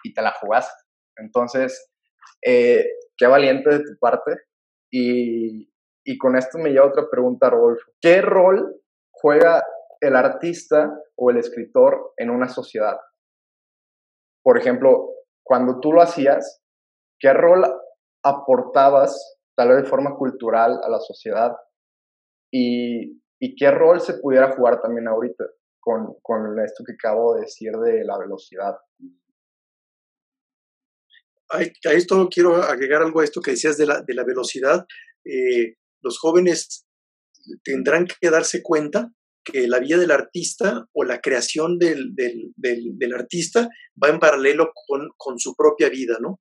y 0.03 0.13
te 0.13 0.21
la 0.21 0.33
jugaste. 0.33 0.73
Entonces, 1.17 1.91
eh, 2.45 2.85
qué 3.17 3.27
valiente 3.27 3.69
de 3.69 3.79
tu 3.79 3.97
parte. 3.99 4.31
Y, 4.91 5.72
y 6.03 6.17
con 6.17 6.35
esto 6.35 6.57
me 6.57 6.71
lleva 6.71 6.87
otra 6.87 7.09
pregunta, 7.09 7.49
Rodolfo. 7.49 7.91
¿Qué 8.01 8.21
rol 8.21 8.81
juega 9.11 9.63
el 10.01 10.15
artista 10.15 10.93
o 11.15 11.29
el 11.29 11.37
escritor 11.37 12.13
en 12.17 12.29
una 12.29 12.49
sociedad? 12.49 12.97
Por 14.43 14.57
ejemplo, 14.57 15.11
cuando 15.43 15.79
tú 15.79 15.93
lo 15.93 16.01
hacías, 16.01 16.61
¿qué 17.19 17.33
rol 17.33 17.63
aportabas 18.23 19.37
tal 19.55 19.69
vez 19.69 19.83
de 19.83 19.89
forma 19.89 20.15
cultural 20.15 20.79
a 20.83 20.89
la 20.89 20.99
sociedad 20.99 21.55
y, 22.51 23.21
qué 23.57 23.71
rol 23.71 23.99
se 23.99 24.15
pudiera 24.15 24.55
jugar 24.55 24.81
también 24.81 25.07
ahorita 25.07 25.43
con, 25.79 26.15
con, 26.21 26.57
esto 26.59 26.83
que 26.85 26.93
acabo 26.93 27.35
de 27.35 27.41
decir 27.41 27.73
de 27.73 28.05
la 28.05 28.17
velocidad. 28.17 28.77
A 31.49 31.91
esto 31.91 32.29
quiero 32.29 32.55
agregar 32.55 33.01
algo 33.01 33.19
a 33.19 33.23
esto 33.25 33.41
que 33.41 33.51
decías 33.51 33.77
de 33.77 33.85
la, 33.85 34.01
de 34.01 34.13
la 34.13 34.23
velocidad. 34.23 34.85
Eh, 35.25 35.75
los 36.03 36.19
jóvenes 36.19 36.85
tendrán 37.63 38.05
que 38.05 38.29
darse 38.29 38.61
cuenta 38.61 39.11
que 39.43 39.67
la 39.67 39.79
vida 39.79 39.97
del 39.97 40.11
artista 40.11 40.87
o 40.93 41.03
la 41.03 41.19
creación 41.19 41.77
del, 41.77 42.13
del, 42.15 42.53
del, 42.55 43.13
artista 43.13 43.69
va 44.01 44.09
en 44.09 44.19
paralelo 44.19 44.71
con, 44.87 45.09
con, 45.17 45.37
su 45.37 45.53
propia 45.55 45.89
vida, 45.89 46.17
¿no? 46.21 46.39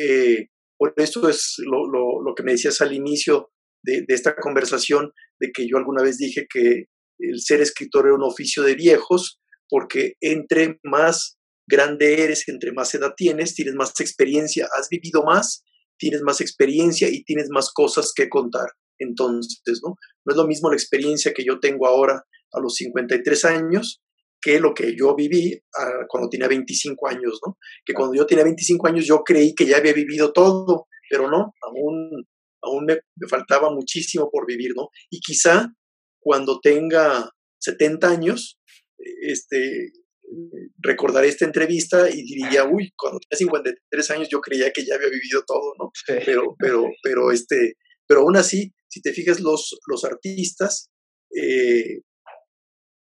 Eh, 0.00 0.48
por 0.76 0.92
eso 0.96 1.28
es 1.28 1.54
lo, 1.58 1.86
lo, 1.86 2.22
lo, 2.22 2.34
que 2.34 2.42
me 2.42 2.52
decías 2.52 2.80
al 2.80 2.92
inicio 2.92 3.52
de, 3.84 4.04
de, 4.06 4.14
esta 4.14 4.34
conversación, 4.34 5.12
de 5.38 5.52
que 5.52 5.68
yo 5.68 5.76
alguna 5.76 6.02
vez 6.02 6.18
dije 6.18 6.46
que 6.52 6.86
el 7.18 7.40
ser 7.40 7.60
escritor 7.60 8.06
era 8.06 8.16
un 8.16 8.24
oficio 8.24 8.64
de 8.64 8.74
viejos, 8.74 9.40
porque 9.68 10.14
entre 10.20 10.80
más 10.82 11.38
grande 11.68 12.24
eres, 12.24 12.48
entre 12.48 12.72
más 12.72 12.94
edad 12.94 13.14
tienes, 13.16 13.54
tienes 13.54 13.74
más 13.74 13.98
experiencia, 14.00 14.68
has 14.76 14.88
vivido 14.88 15.22
más, 15.22 15.64
tienes 15.96 16.22
más 16.22 16.40
experiencia 16.40 17.08
y 17.08 17.22
tienes 17.22 17.48
más 17.50 17.72
cosas 17.72 18.12
que 18.14 18.28
contar. 18.28 18.70
Entonces, 19.02 19.80
¿no? 19.84 19.96
No 20.24 20.32
es 20.32 20.36
lo 20.36 20.46
mismo 20.46 20.70
la 20.70 20.76
experiencia 20.76 21.32
que 21.32 21.44
yo 21.44 21.60
tengo 21.60 21.86
ahora 21.86 22.24
a 22.52 22.60
los 22.60 22.74
53 22.76 23.44
años 23.44 24.02
que 24.40 24.58
lo 24.58 24.74
que 24.74 24.96
yo 24.96 25.14
viví 25.14 25.54
uh, 25.54 26.06
cuando 26.08 26.28
tenía 26.28 26.48
25 26.48 27.08
años, 27.08 27.38
¿no? 27.46 27.56
Que 27.84 27.94
cuando 27.94 28.14
yo 28.14 28.26
tenía 28.26 28.44
25 28.44 28.88
años 28.88 29.06
yo 29.06 29.22
creí 29.22 29.54
que 29.54 29.66
ya 29.66 29.76
había 29.76 29.92
vivido 29.92 30.32
todo, 30.32 30.86
pero 31.08 31.30
no, 31.30 31.54
aún, 31.62 32.26
aún 32.60 32.84
me, 32.84 32.94
me 33.16 33.28
faltaba 33.28 33.70
muchísimo 33.70 34.28
por 34.30 34.46
vivir, 34.46 34.72
¿no? 34.74 34.88
Y 35.10 35.20
quizá 35.20 35.68
cuando 36.20 36.58
tenga 36.60 37.30
70 37.60 38.08
años, 38.08 38.58
este, 39.22 39.92
recordaré 40.78 41.28
esta 41.28 41.44
entrevista 41.44 42.08
y 42.10 42.22
diría, 42.22 42.64
uy, 42.70 42.92
cuando 42.96 43.20
tenía 43.20 43.38
53 43.38 44.10
años 44.10 44.28
yo 44.30 44.40
creía 44.40 44.72
que 44.72 44.84
ya 44.84 44.94
había 44.96 45.08
vivido 45.08 45.44
todo, 45.46 45.74
¿no? 45.78 45.90
Pero, 46.24 46.56
pero, 46.58 46.84
pero, 47.02 47.30
este, 47.32 47.74
pero 48.06 48.20
aún 48.20 48.36
así, 48.36 48.72
si 48.92 49.00
te 49.00 49.14
fijas, 49.14 49.40
los, 49.40 49.80
los 49.86 50.04
artistas, 50.04 50.90
eh, 51.34 52.02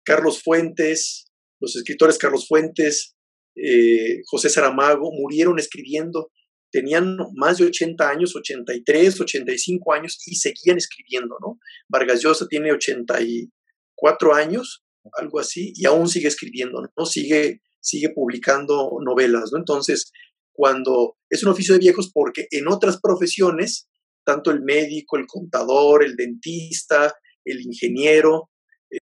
Carlos 0.05 0.43
Fuentes, 0.43 1.25
los 1.59 1.75
escritores 1.75 2.19
Carlos 2.19 2.47
Fuentes, 2.47 3.17
eh, 3.57 4.21
José 4.27 4.51
Saramago, 4.51 5.11
murieron 5.11 5.59
escribiendo, 5.59 6.31
tenían 6.71 7.17
más 7.35 7.57
de 7.57 7.65
80 7.65 8.11
años, 8.11 8.37
83, 8.37 9.23
85 9.23 9.95
años 9.95 10.19
y 10.27 10.35
seguían 10.35 10.77
escribiendo, 10.77 11.37
¿no? 11.41 11.59
Vargas 11.89 12.21
Llosa 12.21 12.47
tiene 12.47 12.73
84 12.73 14.35
años, 14.35 14.85
algo 15.15 15.41
así, 15.41 15.73
y 15.75 15.87
aún 15.87 16.09
sigue 16.09 16.29
escribiendo, 16.29 16.83
¿no? 16.95 17.07
Sigue, 17.07 17.63
sigue 17.81 18.11
publicando 18.11 18.99
novelas, 19.03 19.49
¿no? 19.51 19.59
Entonces, 19.59 20.13
cuando 20.53 21.17
es 21.31 21.43
un 21.43 21.53
oficio 21.53 21.73
de 21.73 21.81
viejos 21.81 22.11
porque 22.13 22.49
en 22.51 22.69
otras 22.69 23.01
profesiones, 23.01 23.90
tanto 24.31 24.53
el 24.53 24.63
médico, 24.63 25.17
el 25.17 25.27
contador, 25.27 26.05
el 26.05 26.15
dentista, 26.15 27.13
el 27.45 27.63
ingeniero, 27.63 28.49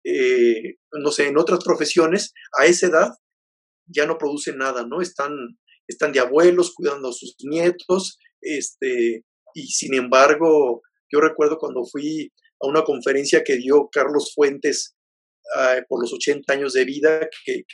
eh, 0.02 0.76
no 0.92 1.10
sé, 1.10 1.26
en 1.26 1.36
otras 1.36 1.62
profesiones, 1.62 2.32
a 2.58 2.64
esa 2.64 2.86
edad 2.86 3.10
ya 3.86 4.06
no 4.06 4.16
producen 4.16 4.56
nada, 4.56 4.86
¿no? 4.86 5.02
Están, 5.02 5.32
están 5.86 6.12
de 6.12 6.20
abuelos 6.20 6.72
cuidando 6.74 7.10
a 7.10 7.12
sus 7.12 7.36
nietos, 7.44 8.18
este, 8.40 9.26
y 9.52 9.66
sin 9.66 9.94
embargo, 9.94 10.80
yo 11.12 11.20
recuerdo 11.20 11.58
cuando 11.58 11.84
fui 11.84 12.32
a 12.62 12.66
una 12.66 12.82
conferencia 12.82 13.44
que 13.44 13.58
dio 13.58 13.90
Carlos 13.92 14.32
Fuentes 14.34 14.96
uh, 15.54 15.82
por 15.86 16.00
los 16.00 16.14
80 16.14 16.50
años 16.50 16.72
de 16.72 16.86
vida, 16.86 17.28
que, 17.44 17.64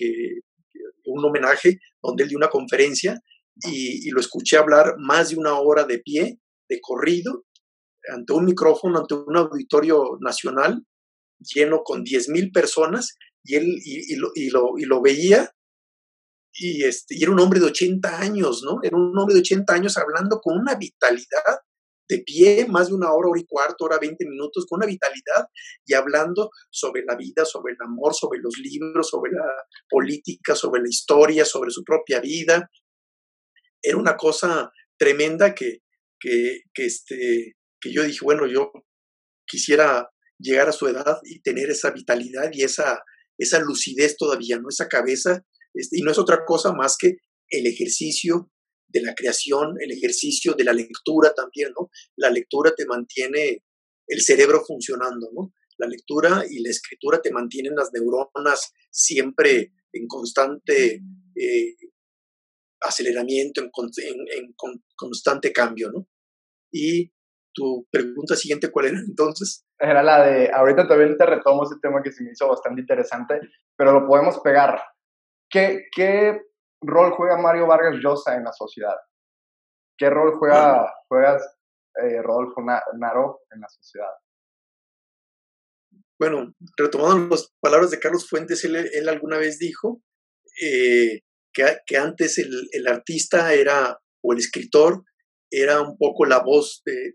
un 1.05 1.25
homenaje 1.25 1.79
donde 2.03 2.25
él 2.25 2.31
dio 2.31 2.39
una 2.39 2.49
conferencia 2.49 3.21
y, 3.63 4.11
lo 4.11 4.19
escuché 4.19 4.57
hablar 4.57 4.97
más 4.99 5.31
de 5.31 5.37
una 5.37 5.61
hora 5.61 5.85
de 5.85 6.01
pie, 6.01 6.41
de 6.69 6.81
corrido, 6.81 7.45
ante 8.09 8.33
un 8.33 8.45
micrófono, 8.45 8.99
ante 8.99 9.15
un 9.15 9.37
auditorio 9.37 10.19
nacional 10.21 10.85
lleno 11.39 11.83
con 11.83 12.03
10.000 12.03 12.53
personas 12.53 13.17
y 13.45 13.57
él 13.57 13.65
y, 13.67 14.15
y, 14.15 14.17
lo, 14.17 14.31
y, 14.35 14.51
lo, 14.51 14.79
y 14.79 14.85
lo 14.85 15.03
veía 15.03 15.51
y, 16.59 16.85
este, 16.85 17.15
y 17.17 17.23
era 17.23 17.33
un 17.33 17.41
hombre 17.41 17.61
de 17.61 17.67
80 17.67 18.19
años, 18.19 18.63
¿no? 18.65 18.79
Era 18.83 18.97
un 18.97 19.17
hombre 19.19 19.35
de 19.35 19.41
80 19.41 19.75
años 19.75 19.97
hablando 19.99 20.41
con 20.41 20.59
una 20.59 20.75
vitalidad 20.75 21.61
de 22.09 22.19
pie, 22.21 22.67
más 22.69 22.89
de 22.89 22.95
una 22.95 23.13
hora, 23.13 23.29
hora 23.29 23.41
y 23.41 23.47
cuarto, 23.47 23.85
hora 23.85 23.99
20 23.99 24.25
minutos, 24.27 24.65
con 24.67 24.79
una 24.79 24.87
vitalidad 24.87 25.49
y 25.85 25.95
hablando 25.95 26.51
sobre 26.71 27.05
la 27.05 27.17
vida, 27.17 27.45
sobre 27.45 27.75
el 27.75 27.79
amor, 27.85 28.15
sobre 28.15 28.41
los 28.41 28.57
libros, 28.59 29.09
sobre 29.09 29.33
la 29.33 29.45
política, 29.89 30.55
sobre 30.55 30.83
la 30.83 30.89
historia, 30.89 31.45
sobre 31.45 31.71
su 31.71 31.85
propia 31.85 32.21
vida. 32.21 32.71
Era 33.83 33.99
una 33.99 34.17
cosa 34.17 34.71
tremenda 34.97 35.55
que, 35.55 35.81
que, 36.21 36.61
que, 36.75 36.87
este, 36.87 37.57
que 37.81 37.93
yo 37.93 38.03
dije, 38.03 38.21
bueno, 38.23 38.47
yo 38.47 38.71
quisiera 39.47 40.11
llegar 40.39 40.69
a 40.69 40.73
su 40.73 40.87
edad 40.87 41.19
y 41.25 41.41
tener 41.41 41.71
esa 41.71 41.91
vitalidad 41.91 42.51
y 42.53 42.63
esa, 42.63 43.03
esa 43.39 43.61
lucidez 43.61 44.17
todavía, 44.17 44.59
¿no? 44.59 44.69
Esa 44.69 44.89
cabeza, 44.89 45.45
este, 45.75 45.99
y 45.99 46.03
no 46.03 46.11
es 46.11 46.19
otra 46.19 46.45
cosa 46.45 46.73
más 46.73 46.97
que 46.99 47.17
el 47.49 47.67
ejercicio 47.67 48.51
de 48.89 49.03
la 49.03 49.15
creación, 49.15 49.75
el 49.81 49.93
ejercicio 49.93 50.55
de 50.55 50.65
la 50.65 50.73
lectura 50.73 51.33
también, 51.35 51.73
¿no? 51.79 51.91
La 52.17 52.31
lectura 52.31 52.75
te 52.75 52.87
mantiene 52.87 53.63
el 54.07 54.21
cerebro 54.23 54.63
funcionando, 54.65 55.29
¿no? 55.33 55.53
La 55.79 55.87
lectura 55.87 56.45
y 56.49 56.61
la 56.61 56.71
escritura 56.71 57.21
te 57.21 57.33
mantienen 57.33 57.75
las 57.75 57.91
neuronas 57.93 58.73
siempre 58.91 59.73
en 59.93 60.07
constante 60.07 61.03
eh, 61.35 61.77
aceleramiento, 62.81 63.61
en, 63.61 63.71
en, 63.71 64.45
en, 64.45 64.55
constante 64.97 65.53
cambio, 65.53 65.91
¿no? 65.91 66.07
Y 66.73 67.13
tu 67.55 67.87
pregunta 67.91 68.37
siguiente, 68.37 68.71
¿cuál 68.71 68.87
era 68.87 68.99
entonces? 68.99 69.65
Era 69.79 70.03
la 70.03 70.27
de, 70.27 70.51
ahorita 70.53 70.87
también 70.87 71.17
te 71.17 71.27
retomo 71.27 71.65
ese 71.65 71.77
tema 71.81 72.03
que 72.03 72.13
se 72.13 72.23
me 72.23 72.33
hizo 72.33 72.49
bastante 72.49 72.83
interesante, 72.83 73.41
pero 73.77 73.93
lo 73.93 74.07
podemos 74.07 74.39
pegar. 74.41 74.81
¿Qué, 75.51 75.87
qué 75.95 76.41
rol 76.83 77.13
juega 77.13 77.39
Mario 77.39 77.67
Vargas 77.67 77.97
Llosa 78.03 78.37
en 78.37 78.45
la 78.45 78.53
sociedad? 78.53 78.97
¿Qué 79.99 80.11
rol 80.11 80.37
juega, 80.39 80.93
juegas 81.09 81.43
eh, 82.03 82.21
Rodolfo 82.23 82.61
Naro 82.61 83.41
en 83.51 83.61
la 83.61 83.69
sociedad? 83.69 84.11
Bueno, 86.19 86.53
retomando 86.77 87.29
las 87.29 87.55
palabras 87.61 87.91
de 87.91 87.99
Carlos 87.99 88.29
Fuentes, 88.29 88.65
él, 88.65 89.09
alguna 89.09 89.37
vez 89.39 89.59
dijo 89.59 90.03
eh, 90.63 91.21
que, 91.87 91.97
antes 91.97 92.39
el, 92.39 92.87
artista 92.87 93.55
era, 93.55 93.99
o 94.23 94.33
el 94.33 94.39
escritor, 94.39 95.05
era 95.51 95.81
un 95.81 95.97
poco 95.97 96.27
la 96.27 96.43
voz 96.43 96.83
de, 96.85 97.15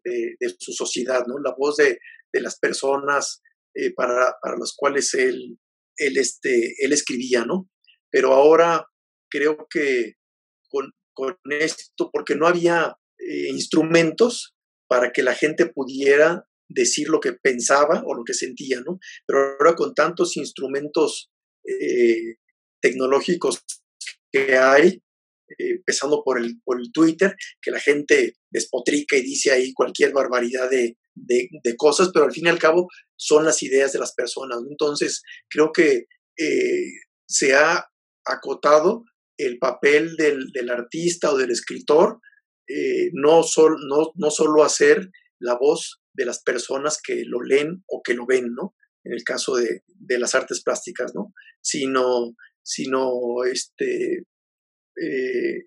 su 0.60 0.74
sociedad, 0.74 1.26
¿no? 1.28 1.38
La 1.40 1.54
voz 1.58 1.78
de, 1.78 2.00
las 2.34 2.58
personas 2.60 3.42
eh, 3.76 3.94
para, 3.94 4.36
para, 4.42 4.58
las 4.58 4.74
cuales 4.76 5.14
él, 5.14 5.60
él, 5.98 6.18
este, 6.18 6.74
él 6.80 6.94
escribía, 6.94 7.46
¿no? 7.46 7.70
Pero 8.10 8.34
ahora 8.34 8.86
creo 9.30 9.68
que 9.70 10.14
con, 10.70 10.92
esto, 11.50 12.10
porque 12.12 12.36
no 12.36 12.48
había 12.48 12.96
eh, 13.20 13.50
instrumentos 13.50 14.56
para 14.88 15.12
que 15.12 15.22
la 15.22 15.36
gente 15.36 15.68
pudiera 15.68 16.48
decir 16.68 17.10
lo 17.10 17.20
que 17.20 17.34
pensaba 17.34 18.02
o 18.06 18.16
lo 18.16 18.24
que 18.24 18.34
sentía, 18.34 18.82
¿no? 18.82 18.98
Pero 19.28 19.58
ahora 19.60 19.76
con 19.76 19.94
tantos 19.94 20.36
instrumentos 20.38 21.30
eh, 21.68 22.38
tecnológicos 22.82 23.64
que 24.32 24.58
hay, 24.58 25.02
eh, 25.58 25.72
empezando 25.78 26.24
por 26.24 26.40
el, 26.40 26.62
por 26.64 26.80
el 26.80 26.92
Twitter, 26.92 27.36
que 27.62 27.72
la 27.72 27.80
gente 27.80 28.36
despotrica 28.50 29.18
y 29.18 29.22
dice 29.22 29.52
ahí 29.52 29.74
cualquier 29.74 30.14
barbaridad 30.14 30.70
de, 30.70 30.98
de, 31.14 31.76
cosas, 31.78 32.10
pero 32.14 32.26
al 32.26 32.32
fin 32.32 32.48
y 32.48 32.50
al 32.50 32.60
cabo 32.60 32.88
son 33.16 33.44
las 33.46 33.62
ideas 33.64 33.92
de 33.92 34.00
las 34.00 34.14
personas. 34.14 34.60
Entonces, 34.70 35.22
creo 35.50 35.72
que 35.72 36.06
se 37.28 37.54
ha 37.54 37.86
acotado 38.26 39.04
el 39.38 39.58
papel 39.58 40.16
del, 40.16 40.52
del 40.52 40.70
artista 40.70 41.32
o 41.32 41.38
del 41.38 41.52
escritor, 41.52 42.20
eh, 42.68 43.10
no, 43.14 43.44
sol, 43.44 43.76
no, 43.88 44.12
no 44.16 44.32
solo 44.32 44.64
hacer 44.64 45.10
la 45.40 45.56
voz 45.56 46.02
de 46.14 46.26
las 46.26 46.42
personas 46.44 47.00
que 47.02 47.24
lo 47.26 47.42
leen 47.42 47.84
o 47.88 48.02
que 48.04 48.14
lo 48.14 48.26
ven, 48.26 48.54
¿no? 48.54 48.76
En 49.04 49.14
el 49.14 49.24
caso 49.24 49.56
de, 49.56 49.84
de 49.88 50.20
las 50.20 50.36
artes 50.36 50.62
plásticas, 50.64 51.14
¿no? 51.16 51.34
Sino, 51.62 52.36
sino 52.64 53.44
este, 53.52 54.24
eh, 55.02 55.66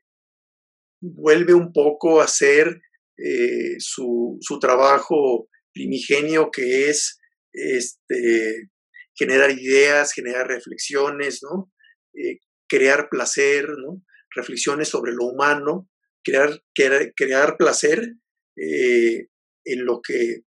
vuelve 1.00 1.54
un 1.54 1.72
poco 1.72 2.20
a 2.20 2.24
hacer 2.24 2.80
eh, 3.16 3.76
su, 3.78 4.38
su, 4.40 4.58
trabajo 4.58 5.48
primigenio 5.72 6.50
que 6.50 6.88
es 6.88 7.20
este, 7.52 8.70
generar 9.14 9.50
ideas, 9.50 10.12
generar 10.12 10.48
reflexiones, 10.48 11.40
¿no? 11.42 11.70
crear 12.68 13.08
placer, 13.10 13.68
¿no? 13.68 14.02
reflexiones 14.34 14.88
sobre 14.88 15.12
lo 15.12 15.26
humano, 15.26 15.88
crear, 16.24 16.62
crear, 16.74 17.56
placer 17.56 18.14
eh, 18.56 19.26
en, 19.64 19.84
lo 19.84 20.00
que, 20.00 20.42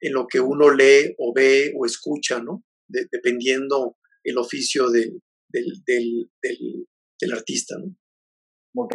en 0.00 0.12
lo 0.12 0.26
que 0.26 0.40
uno 0.40 0.70
lee 0.70 1.14
o 1.18 1.32
ve 1.34 1.72
o 1.76 1.86
escucha, 1.86 2.40
¿no? 2.40 2.64
dependiendo 2.88 3.96
el 4.24 4.38
oficio 4.38 4.88
del, 5.48 6.30
del, 6.42 7.32
artista. 7.32 7.76
¿no? 7.78 7.94
Ok, 8.82 8.94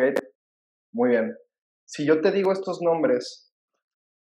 muy 0.94 1.10
bien. 1.10 1.36
Si 1.86 2.06
yo 2.06 2.22
te 2.22 2.32
digo 2.32 2.52
estos 2.52 2.82
nombres, 2.82 3.54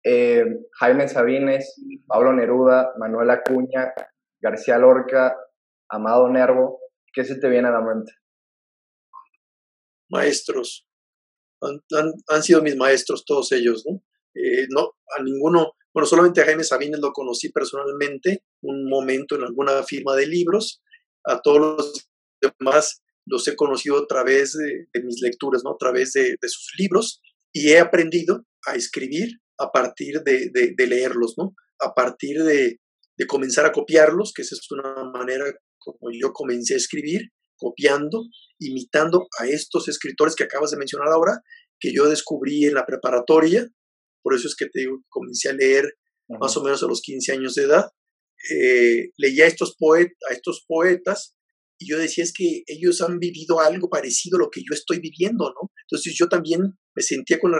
eh, 0.03 0.45
Jaime 0.79 1.07
Sabines, 1.07 1.81
Pablo 2.07 2.33
Neruda, 2.33 2.93
Manuel 2.97 3.29
Acuña, 3.29 3.93
García 4.41 4.77
Lorca, 4.77 5.35
Amado 5.89 6.29
Nervo, 6.29 6.79
¿qué 7.13 7.23
se 7.23 7.39
te 7.39 7.49
viene 7.49 7.67
a 7.69 7.71
la 7.71 7.81
mente? 7.81 8.11
maestros, 10.13 10.87
han, 12.29 12.43
sido 12.43 12.61
mis 12.61 12.75
maestros 12.75 13.25
todos 13.25 13.51
ellos, 13.51 13.83
¿no? 13.89 14.03
Eh, 14.35 14.67
no, 14.69 14.93
a 15.17 15.23
ninguno, 15.23 15.73
bueno, 15.93 16.05
solamente 16.07 16.41
a 16.41 16.45
Jaime 16.45 16.63
Sabines 16.63 16.99
lo 16.99 17.11
conocí 17.11 17.51
personalmente, 17.51 18.43
un 18.61 18.89
momento 18.89 19.35
en 19.35 19.43
alguna 19.43 19.83
firma 19.83 20.15
de 20.15 20.27
libros, 20.27 20.81
a 21.25 21.41
todos 21.41 21.59
los 21.59 22.09
demás 22.59 23.01
los 23.25 23.47
he 23.47 23.55
conocido 23.55 23.97
a 23.97 24.07
través 24.07 24.53
de, 24.53 25.01
mis 25.01 25.21
lecturas, 25.21 25.63
¿no? 25.63 25.71
A 25.71 25.77
través 25.77 26.13
de, 26.13 26.37
sus 26.41 26.73
libros 26.77 27.21
y 27.53 27.69
he 27.69 27.79
aprendido 27.79 28.45
a 28.65 28.75
escribir 28.75 29.39
a 29.57 29.71
partir 29.71 30.21
de, 30.23 30.49
de 30.51 30.87
leerlos, 30.87 31.35
¿no? 31.37 31.53
A 31.79 31.93
partir 31.93 32.43
de, 32.43 32.79
comenzar 33.27 33.65
a 33.65 33.71
copiarlos, 33.71 34.33
que 34.35 34.41
esa 34.41 34.55
es 34.55 34.69
una 34.71 35.05
manera 35.05 35.45
como 35.77 36.11
yo 36.11 36.33
comencé 36.33 36.73
a 36.73 36.77
escribir, 36.77 37.29
copiando, 37.55 38.23
imitando 38.59 39.27
a 39.39 39.47
estos 39.47 39.87
escritores 39.87 40.35
que 40.35 40.43
acabas 40.43 40.71
de 40.71 40.77
mencionar 40.77 41.09
ahora, 41.09 41.39
que 41.79 41.93
yo 41.93 42.09
descubrí 42.09 42.65
en 42.65 42.73
la 42.73 42.85
preparatoria, 42.85 43.67
por 44.21 44.33
eso 44.33 44.47
es 44.47 44.55
que 44.55 44.65
te 44.65 44.81
digo, 44.81 45.01
comencé 45.09 45.49
a 45.49 45.53
leer 45.53 45.93
más 46.27 46.55
o 46.57 46.63
menos 46.63 46.81
a 46.83 46.87
los 46.87 47.01
15 47.01 47.33
años 47.33 47.55
de 47.55 47.63
edad, 47.63 47.85
eh, 48.49 49.09
leía 49.17 49.45
a 49.45 49.47
estos, 49.47 49.75
a 50.29 50.33
estos 50.33 50.65
poetas 50.67 51.35
y 51.83 51.89
yo 51.89 51.97
decía 51.97 52.23
es 52.23 52.33
que 52.33 52.63
ellos 52.65 53.01
han 53.01 53.19
vivido 53.19 53.59
algo 53.59 53.89
parecido 53.89 54.37
a 54.37 54.43
lo 54.43 54.49
que 54.49 54.61
yo 54.61 54.73
estoy 54.73 54.99
viviendo, 54.99 55.53
¿no? 55.53 55.71
Entonces 55.87 56.15
yo 56.17 56.27
también 56.27 56.77
me 56.95 57.03
sentía 57.03 57.39
con 57.39 57.51
la, 57.51 57.59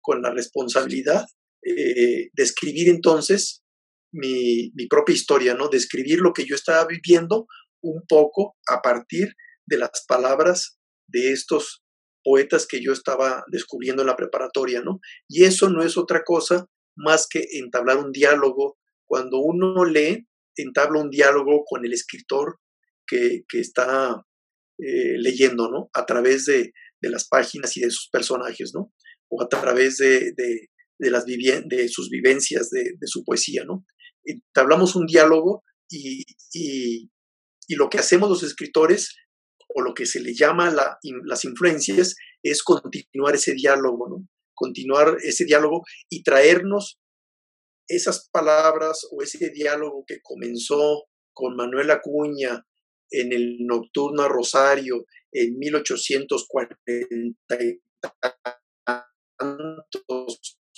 con 0.00 0.22
la 0.22 0.30
responsabilidad 0.30 1.26
eh, 1.64 2.28
de 2.32 2.42
escribir 2.42 2.88
entonces 2.88 3.62
mi, 4.12 4.70
mi, 4.74 4.86
propia 4.86 5.14
historia, 5.14 5.54
¿no? 5.54 5.68
De 5.68 5.76
escribir 5.76 6.20
lo 6.20 6.32
que 6.32 6.46
yo 6.46 6.54
estaba 6.54 6.86
viviendo 6.86 7.46
un 7.82 8.02
poco 8.08 8.56
a 8.68 8.80
partir 8.80 9.34
de 9.66 9.78
las 9.78 10.04
palabras 10.06 10.78
de 11.08 11.32
estos 11.32 11.82
poetas 12.22 12.66
que 12.66 12.82
yo 12.82 12.92
estaba 12.92 13.44
descubriendo 13.50 14.02
en 14.02 14.08
la 14.08 14.16
preparatoria, 14.16 14.82
¿no? 14.82 15.00
Y 15.28 15.44
eso 15.44 15.68
no 15.68 15.82
es 15.82 15.96
otra 15.96 16.22
cosa 16.24 16.66
más 16.96 17.26
que 17.28 17.44
entablar 17.52 17.98
un 17.98 18.12
diálogo. 18.12 18.78
Cuando 19.06 19.38
uno 19.38 19.84
lee, 19.84 20.26
entabla 20.56 21.00
un 21.00 21.10
diálogo 21.10 21.64
con 21.66 21.84
el 21.84 21.92
escritor 21.92 22.58
que, 23.08 23.42
está 23.52 24.22
eh, 24.78 25.18
leyendo, 25.18 25.70
¿no? 25.70 25.90
A 25.94 26.06
través 26.06 26.44
de, 26.46 26.72
las 27.00 27.28
páginas 27.28 27.76
y 27.76 27.80
de 27.80 27.90
sus 27.90 28.08
personajes, 28.10 28.72
¿no? 28.74 28.92
O 29.30 29.42
a 29.42 29.48
través 29.48 29.98
de, 29.98 30.34
las 30.98 31.24
de 31.24 31.88
sus 31.88 32.10
vivencias, 32.10 32.70
de, 32.70 32.96
su 33.06 33.24
poesía, 33.24 33.64
¿no? 33.64 33.84
Entablamos 34.24 34.96
un 34.96 35.06
diálogo 35.06 35.62
y, 35.88 36.24
y 36.52 37.74
lo 37.74 37.88
que 37.88 37.98
hacemos 37.98 38.28
los 38.28 38.42
escritores, 38.42 39.14
o 39.68 39.82
lo 39.82 39.94
que 39.94 40.06
se 40.06 40.20
le 40.20 40.34
llama 40.34 40.70
las 40.70 41.44
influencias, 41.44 42.14
es 42.42 42.62
continuar 42.62 43.34
ese 43.34 43.52
diálogo, 43.52 44.08
¿no? 44.08 44.28
Continuar 44.54 45.18
ese 45.22 45.44
diálogo 45.44 45.82
y 46.08 46.22
traernos 46.22 46.98
esas 47.86 48.28
palabras 48.30 49.06
o 49.10 49.22
ese 49.22 49.50
diálogo 49.50 50.04
que 50.06 50.20
comenzó 50.22 51.04
con 51.32 51.56
Manuel 51.56 51.90
Acuña 51.90 52.66
en 53.10 53.32
el 53.32 53.58
Nocturno 53.60 54.22
a 54.22 54.28
Rosario 54.28 55.04
en 55.32 55.58
1840 55.58 56.76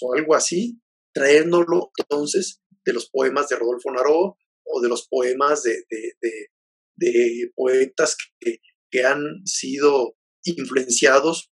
o 0.03 0.15
algo 0.15 0.35
así, 0.35 0.81
traérnoslo 1.13 1.91
entonces 1.97 2.61
de 2.85 2.93
los 2.93 3.11
poemas 3.11 3.49
de 3.49 3.57
Rodolfo 3.57 3.91
Naró 3.93 4.37
o 4.65 4.81
de 4.81 4.89
los 4.89 5.07
poemas 5.09 5.63
de, 5.63 5.85
de 6.97 7.51
poetas 7.55 8.17
que, 8.39 8.59
que 8.91 9.05
han 9.05 9.47
sido 9.47 10.17
influenciados 10.45 11.51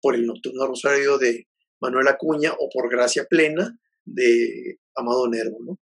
por 0.00 0.14
el 0.14 0.26
Nocturno 0.26 0.66
Rosario 0.66 1.18
de 1.18 1.48
Manuel 1.80 2.08
Acuña 2.08 2.52
o 2.58 2.68
por 2.72 2.90
Gracia 2.90 3.26
Plena 3.28 3.78
de 4.04 4.78
Amado 4.94 5.28
Nervo, 5.28 5.58
¿no? 5.64 5.78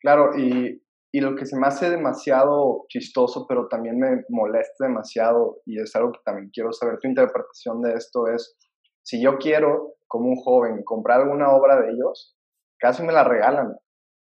Claro, 0.00 0.36
y, 0.38 0.82
y, 1.12 1.20
lo 1.20 1.34
que 1.36 1.46
se 1.46 1.58
me 1.58 1.66
hace 1.66 1.90
demasiado 1.90 2.84
chistoso, 2.88 3.46
pero 3.48 3.68
también 3.68 3.98
me 3.98 4.24
molesta 4.28 4.86
demasiado, 4.86 5.58
y 5.66 5.80
es 5.80 5.94
algo 5.96 6.12
que 6.12 6.20
también 6.24 6.50
quiero 6.52 6.72
saber 6.72 6.98
tu 6.98 7.08
interpretación 7.08 7.80
de 7.82 7.94
esto, 7.94 8.26
es 8.28 8.56
si 9.02 9.22
yo 9.22 9.38
quiero, 9.38 9.94
como 10.06 10.28
un 10.28 10.36
joven, 10.36 10.82
comprar 10.84 11.20
alguna 11.20 11.50
obra 11.52 11.80
de 11.80 11.90
ellos, 11.92 12.36
casi 12.78 13.02
me 13.02 13.12
la 13.12 13.24
regalan. 13.24 13.76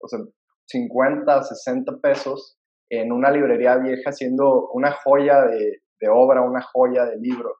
O 0.01 0.07
sea, 0.07 0.19
50, 0.67 1.43
60 1.43 1.97
pesos 2.01 2.57
en 2.89 3.11
una 3.11 3.31
librería 3.31 3.77
vieja 3.77 4.11
siendo 4.11 4.69
una 4.69 4.91
joya 4.91 5.43
de, 5.43 5.81
obra, 6.09 6.41
una 6.41 6.61
joya 6.61 7.05
de 7.05 7.17
libro. 7.17 7.55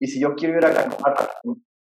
Y 0.00 0.06
si 0.06 0.20
yo 0.20 0.34
quiero 0.34 0.58
ir 0.58 0.64
a 0.64 0.72
comprar 0.72 1.16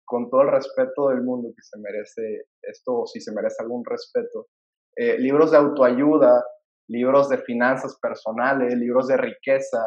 con 0.05 0.29
todo 0.29 0.43
el 0.43 0.51
respeto 0.51 1.09
del 1.09 1.23
mundo 1.23 1.49
que 1.57 1.63
se 1.63 1.79
merece 1.79 2.47
esto, 2.61 3.01
o 3.01 3.07
si 3.07 3.21
se 3.21 3.33
merece 3.33 3.63
algún 3.63 3.83
respeto, 3.85 4.49
eh, 4.97 5.19
libros 5.19 5.51
de 5.51 5.57
autoayuda, 5.57 6.45
libros 6.89 7.29
de 7.29 7.39
finanzas 7.39 7.99
personales, 8.01 8.75
libros 8.75 9.09
de 9.09 9.17
riqueza, 9.17 9.85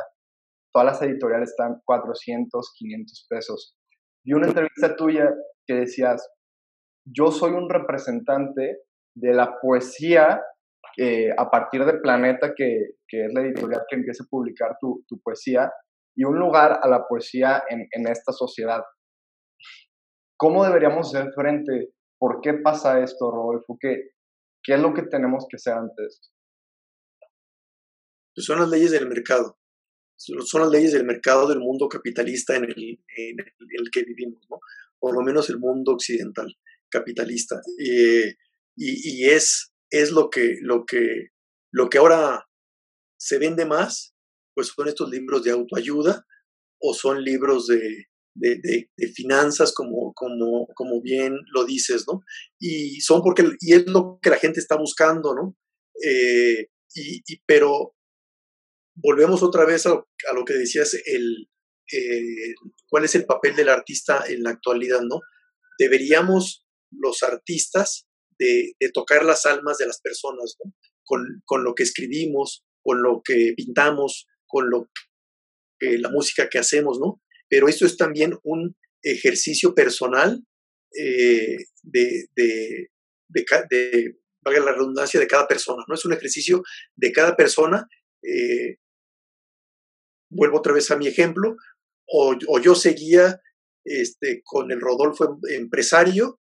todas 0.74 0.86
las 0.86 1.02
editoriales 1.02 1.50
están 1.50 1.82
400, 1.86 2.74
500 2.78 3.28
pesos. 3.30 3.78
Vi 4.26 4.34
una 4.34 4.48
entrevista 4.48 4.96
tuya 4.96 5.34
que 5.66 5.76
decías, 5.76 6.28
yo 7.06 7.32
soy 7.32 7.52
un 7.52 7.70
representante 7.70 8.80
de 9.16 9.34
la 9.34 9.60
poesía 9.60 10.42
eh, 10.98 11.30
a 11.38 11.50
partir 11.50 11.86
de 11.86 12.00
Planeta, 12.00 12.54
que, 12.56 12.96
que, 13.08 13.26
es 13.26 13.34
la 13.34 13.42
editorial 13.42 13.84
que 13.88 13.98
empieza 13.98 14.24
a 14.24 14.28
publicar 14.30 14.78
tu, 14.80 15.04
tu, 15.08 15.20
poesía, 15.22 15.72
y 16.16 16.24
un 16.24 16.40
lugar 16.40 16.80
a 16.82 16.88
la 16.88 17.08
poesía 17.08 17.64
en, 17.70 17.88
en 17.92 18.08
esta 18.08 18.32
sociedad. 18.32 18.84
¿Cómo 20.38 20.66
deberíamos 20.66 21.14
hacer 21.14 21.32
frente? 21.34 21.94
¿Por 22.20 22.42
qué 22.42 22.56
pasa 22.56 23.00
esto, 23.00 23.30
Rodolfo? 23.32 23.78
¿Qué, 23.80 24.10
qué 24.64 24.74
es 24.74 24.80
lo 24.80 24.94
que 24.94 25.04
tenemos 25.04 25.46
que 25.50 25.58
hacer 25.58 25.74
antes? 25.74 26.32
Son 28.38 28.60
las 28.60 28.70
leyes 28.70 28.92
del 28.92 29.08
mercado. 29.08 29.60
Son 30.16 30.62
las 30.62 30.72
leyes 30.72 30.94
del 30.94 31.06
mercado 31.06 31.48
del 31.48 31.60
mundo 31.60 31.88
capitalista 31.88 32.56
en 32.56 32.66
el, 32.66 33.00
en 33.18 33.38
el 33.40 33.92
que 33.92 34.04
vivimos, 34.04 34.46
¿no? 34.50 34.60
por 35.00 35.14
lo 35.14 35.22
menos 35.22 35.50
el 35.50 35.60
mundo 35.60 35.94
occidental 35.94 36.56
capitalista. 36.90 37.62
Eh, 37.80 38.36
y, 38.76 39.24
y 39.24 39.30
es, 39.30 39.74
es 39.90 40.12
lo, 40.12 40.30
que, 40.30 40.58
lo, 40.62 40.86
que, 40.86 41.30
lo 41.72 41.90
que 41.90 41.98
ahora 41.98 42.46
se 43.20 43.38
vende 43.38 43.66
más, 43.66 44.16
pues 44.56 44.68
son 44.68 44.88
estos 44.88 45.10
libros 45.10 45.44
de 45.44 45.52
autoayuda 45.52 46.26
o 46.80 46.94
son 46.94 47.24
libros 47.24 47.68
de, 47.68 48.06
de, 48.36 48.90
de, 48.96 49.08
finanzas, 49.10 49.74
como, 49.74 50.14
como, 50.14 50.68
como 50.76 51.02
bien 51.02 51.36
lo 51.54 51.66
dices, 51.66 52.06
¿no? 52.08 52.22
Y 52.60 53.02
son 53.02 53.22
porque, 53.22 53.50
y 53.60 53.74
es 53.74 53.88
lo 53.88 54.20
que 54.22 54.30
la 54.30 54.38
gente 54.38 54.60
está 54.60 54.78
buscando, 54.78 55.34
¿no? 55.34 55.56
Eh, 56.04 56.68
y, 56.94 57.22
pero 57.46 57.96
volvemos 58.98 59.44
otra 59.44 59.66
vez 59.66 59.86
a 59.86 59.90
lo, 60.34 60.46
que 60.46 60.54
decías, 60.54 60.94
el, 61.06 61.50
eh, 61.92 62.54
cuál 62.90 63.06
es 63.06 63.16
el 63.16 63.26
papel 63.26 63.56
del 63.56 63.70
artista 63.70 64.24
en 64.28 64.44
la 64.44 64.52
actualidad, 64.52 65.02
¿no? 65.02 65.22
Deberíamos 65.80 66.66
los 66.92 67.24
artistas 67.24 68.08
de, 68.40 68.74
tocar 68.94 69.26
las 69.26 69.46
almas 69.46 69.78
de 69.78 69.88
las 69.88 70.02
personas. 70.02 70.56
Con, 71.04 71.42
con, 71.46 71.64
lo 71.64 71.74
que 71.74 71.84
escribimos, 71.84 72.66
con 72.84 73.02
lo 73.02 73.22
que 73.24 73.54
pintamos, 73.56 74.28
con 74.46 74.70
lo 74.70 74.90
la 75.80 76.10
música 76.10 76.50
que 76.50 76.60
hacemos, 76.60 77.00
¿no? 77.00 77.22
Pero 77.50 77.68
esto 77.68 77.86
es 77.86 77.98
también 77.98 78.38
un 78.44 78.76
ejercicio 79.02 79.74
personal 79.74 80.44
eh, 80.98 81.58
de, 81.84 82.26
de, 82.36 82.90
de, 83.30 84.16
valga 84.42 84.66
la 84.66 84.74
redundancia, 84.74 85.20
de 85.20 85.28
cada 85.28 85.48
persona, 85.48 85.84
¿no? 85.88 85.96
Es 85.96 86.06
un 86.06 86.14
ejercicio 86.14 86.64
de 86.96 87.12
cada 87.12 87.36
persona. 87.36 87.88
Eh, 88.24 88.78
vuelvo 90.30 90.60
otra 90.60 90.74
vez 90.74 90.92
a 90.92 90.98
mi 90.98 91.08
ejemplo, 91.08 91.56
o, 92.08 92.38
yo 92.62 92.76
seguía 92.76 93.42
este, 93.84 94.42
con 94.44 94.72
el 94.72 94.80
Rodolfo 94.80 95.40
em, 95.50 95.62
empresario 95.62 96.40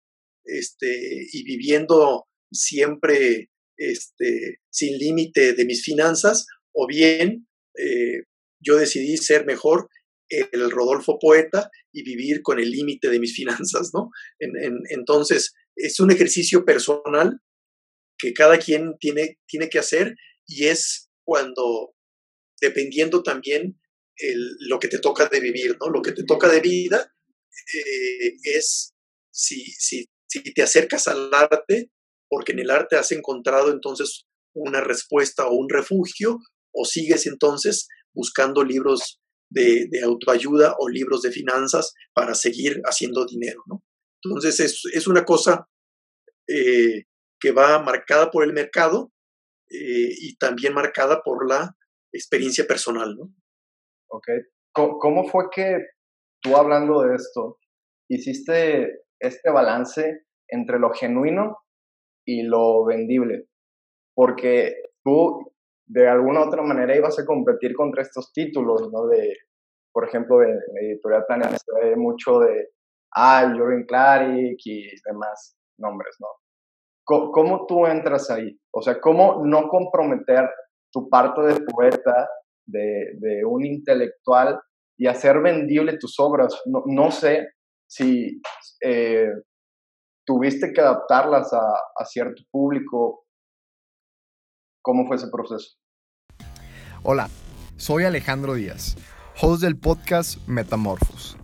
este, 0.45 1.27
y 1.33 1.45
viviendo 1.45 2.27
siempre 2.51 3.51
este, 3.77 4.59
sin 4.71 4.99
límite 4.99 5.53
de 5.55 5.65
mis 5.65 5.83
finanzas, 5.83 6.47
o 6.73 6.87
bien 6.87 7.47
eh, 7.77 8.25
yo 8.61 8.77
decidí 8.77 9.17
ser 9.17 9.47
mejor 9.47 9.89
el 10.29 10.71
Rodolfo 10.71 11.19
poeta 11.19 11.71
y 11.93 12.03
vivir 12.03 12.43
con 12.43 12.59
el 12.59 12.71
límite 12.71 13.09
de 13.09 13.21
mis 13.21 13.35
finanzas, 13.37 13.91
¿no? 13.95 14.11
entonces, 14.91 15.55
es 15.77 16.01
un 16.01 16.11
ejercicio 16.11 16.65
personal 16.65 17.41
que 18.19 18.33
cada 18.33 18.59
quien 18.59 18.97
tiene, 18.99 19.39
tiene 19.47 19.69
que 19.69 19.79
hacer 19.79 20.17
y 20.47 20.67
es 20.67 21.09
cuando, 21.25 21.95
dependiendo 22.61 23.23
también 23.23 23.81
lo 24.61 24.79
que 24.81 24.89
te 24.89 24.99
toca 24.99 25.27
de 25.27 25.41
vivir, 25.41 25.77
¿no? 25.81 25.91
Lo 25.91 26.03
que 26.03 26.13
te 26.13 26.25
toca 26.25 26.49
de 26.49 26.61
vida 26.61 27.13
eh, 27.75 28.35
es 28.43 28.93
si, 29.31 29.65
si, 29.65 30.07
si 30.27 30.43
te 30.43 30.63
acercas 30.63 31.07
al 31.07 31.33
arte, 31.33 31.91
porque 32.29 32.53
en 32.53 32.59
el 32.59 32.71
arte 32.71 32.97
has 32.97 33.13
encontrado 33.13 33.71
entonces 33.71 34.27
una 34.55 34.81
respuesta 34.81 35.47
o 35.47 35.55
un 35.55 35.69
refugio, 35.69 36.41
o 36.73 36.85
sigues 36.85 37.27
entonces 37.27 37.89
buscando 38.13 38.65
libros 38.65 39.21
de, 39.51 39.89
autoayuda 40.05 40.77
o 40.79 40.89
libros 40.89 41.23
de 41.23 41.33
finanzas 41.33 41.95
para 42.13 42.35
seguir 42.35 42.81
haciendo 42.85 43.25
dinero, 43.27 43.63
¿no? 43.67 43.85
Entonces 44.23 44.61
es, 44.61 44.83
es 44.93 45.07
una 45.07 45.25
cosa 45.25 45.69
eh, 46.49 47.05
que 47.41 47.53
va 47.53 47.81
marcada 47.81 48.31
por 48.31 48.45
el 48.45 48.53
mercado 48.53 49.13
eh, 49.71 50.11
y 50.19 50.37
también 50.37 50.75
marcada 50.75 51.23
por 51.23 51.49
la 51.49 51.77
experiencia 52.13 52.65
personal, 52.67 53.17
¿no? 53.17 53.33
¿ok? 54.11 54.29
¿Cómo 54.73 55.25
fue 55.25 55.51
que 55.51 55.79
tú 56.41 56.57
hablando 56.57 57.03
de 57.03 57.17
esto, 57.17 57.59
hiciste 58.09 59.03
este 59.21 59.51
balance 59.51 60.23
entre 60.49 60.79
lo 60.79 60.91
genuino 60.91 61.59
y 62.25 62.43
lo 62.43 62.85
vendible? 62.85 63.47
Porque 64.15 64.75
tú 65.05 65.53
de 65.87 66.09
alguna 66.09 66.41
u 66.41 66.49
otra 66.49 66.63
manera 66.63 66.97
ibas 66.97 67.19
a 67.19 67.27
competir 67.27 67.75
contra 67.75 68.03
estos 68.03 68.33
títulos, 68.33 68.91
¿no? 68.93 69.07
De, 69.07 69.35
por 69.93 70.07
ejemplo, 70.07 70.39
de, 70.39 70.55
Editorial 70.83 71.25
Planeta 71.27 71.57
se 71.57 71.87
ve 71.89 71.97
mucho 71.97 72.39
de, 72.41 72.69
ah, 73.17 73.53
Jorgen 73.57 73.85
Clarick 73.87 74.61
y 74.65 74.91
demás 75.05 75.57
nombres, 75.79 76.17
¿no? 76.21 76.29
¿Cómo, 77.05 77.33
¿Cómo 77.33 77.67
tú 77.67 77.87
entras 77.87 78.31
ahí? 78.31 78.57
O 78.71 78.83
sea, 78.83 79.01
¿cómo 79.01 79.43
no 79.45 79.69
comprometer 79.69 80.49
tu 80.93 81.09
parte 81.09 81.41
de 81.43 81.61
poeta 81.61 82.29
de, 82.67 83.43
un 83.47 83.65
intelectual 83.65 84.61
y 84.97 85.07
hacer 85.07 85.41
vendible 85.41 85.99
tus 85.99 86.19
obras. 86.19 86.61
No, 86.67 87.11
sé 87.11 87.49
si 87.87 88.41
eh, 88.83 89.31
tuviste 90.27 90.73
que 90.73 90.81
adaptarlas 90.81 91.53
a, 91.53 91.61
a 91.97 92.05
cierto 92.05 92.43
público. 92.51 93.25
¿Cómo 94.83 95.07
fue 95.07 95.17
ese 95.17 95.29
proceso? 95.31 95.77
Hola, 97.03 97.29
soy 97.77 98.05
Alejandro 98.05 98.55
Díaz, 98.55 98.97
host 99.41 99.63
del 99.63 99.79
podcast 99.79 100.47
Metamorfos. 100.49 101.37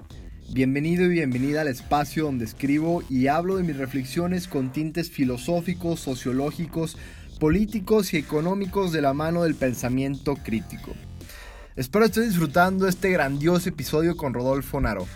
Bienvenido 0.53 1.05
y 1.05 1.09
bienvenida 1.09 1.63
al 1.63 1.69
espacio 1.69 2.25
donde 2.25 2.45
escribo 2.45 3.03
y 3.09 3.27
hablo 3.29 3.57
de 3.57 3.65
mis 3.65 3.77
reflexiones 3.77 4.47
con 4.47 4.73
tintes 4.73 5.11
filosóficos, 5.11 6.01
sociológicos, 6.01 6.97
políticos 7.35 8.15
y 8.15 8.17
económicos 8.17 8.93
de 8.93 9.03
la 9.03 9.13
mano 9.13 9.43
del 9.43 9.55
pensamiento 9.55 10.35
crítico. 10.37 10.93
Espero 11.77 12.05
estés 12.05 12.29
disfrutando 12.29 12.89
este 12.89 13.11
grandioso 13.11 13.69
episodio 13.69 14.17
con 14.17 14.35
Rodolfo 14.35 14.81
Naro, 14.81 15.07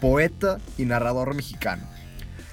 poeta 0.00 0.58
y 0.76 0.84
narrador 0.84 1.34
mexicano. 1.34 1.82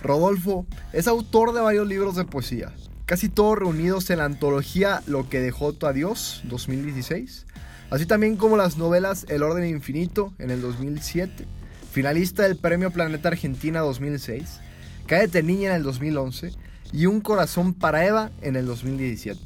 Rodolfo 0.02 0.66
es 0.94 1.08
autor 1.08 1.54
de 1.54 1.62
varios 1.62 1.88
libros 1.88 2.16
de 2.16 2.26
poesía, 2.26 2.74
casi 3.06 3.30
todos 3.30 3.58
reunidos 3.58 4.10
en 4.10 4.20
la 4.20 4.26
antología 4.26 5.02
Lo 5.08 5.30
que 5.30 5.40
dejó 5.40 5.74
tu 5.74 5.88
adiós 5.88 6.42
2016, 6.46 7.46
así 7.90 8.06
también 8.06 8.36
como 8.36 8.58
las 8.58 8.78
novelas 8.78 9.26
El 9.30 9.44
orden 9.44 9.68
infinito 9.68 10.34
en 10.38 10.52
el 10.52 10.62
2007, 10.62 11.46
finalista 11.92 12.44
del 12.44 12.58
Premio 12.58 12.92
Planeta 12.92 13.30
Argentina 13.30 13.80
2006, 13.80 14.60
Cállate 15.08 15.44
niña 15.44 15.70
en 15.70 15.76
el 15.78 15.84
2011 15.84 16.52
y 16.96 17.08
Un 17.08 17.20
corazón 17.20 17.74
para 17.74 18.06
Eva 18.06 18.32
en 18.42 18.56
el 18.56 18.66
2017. 18.66 19.38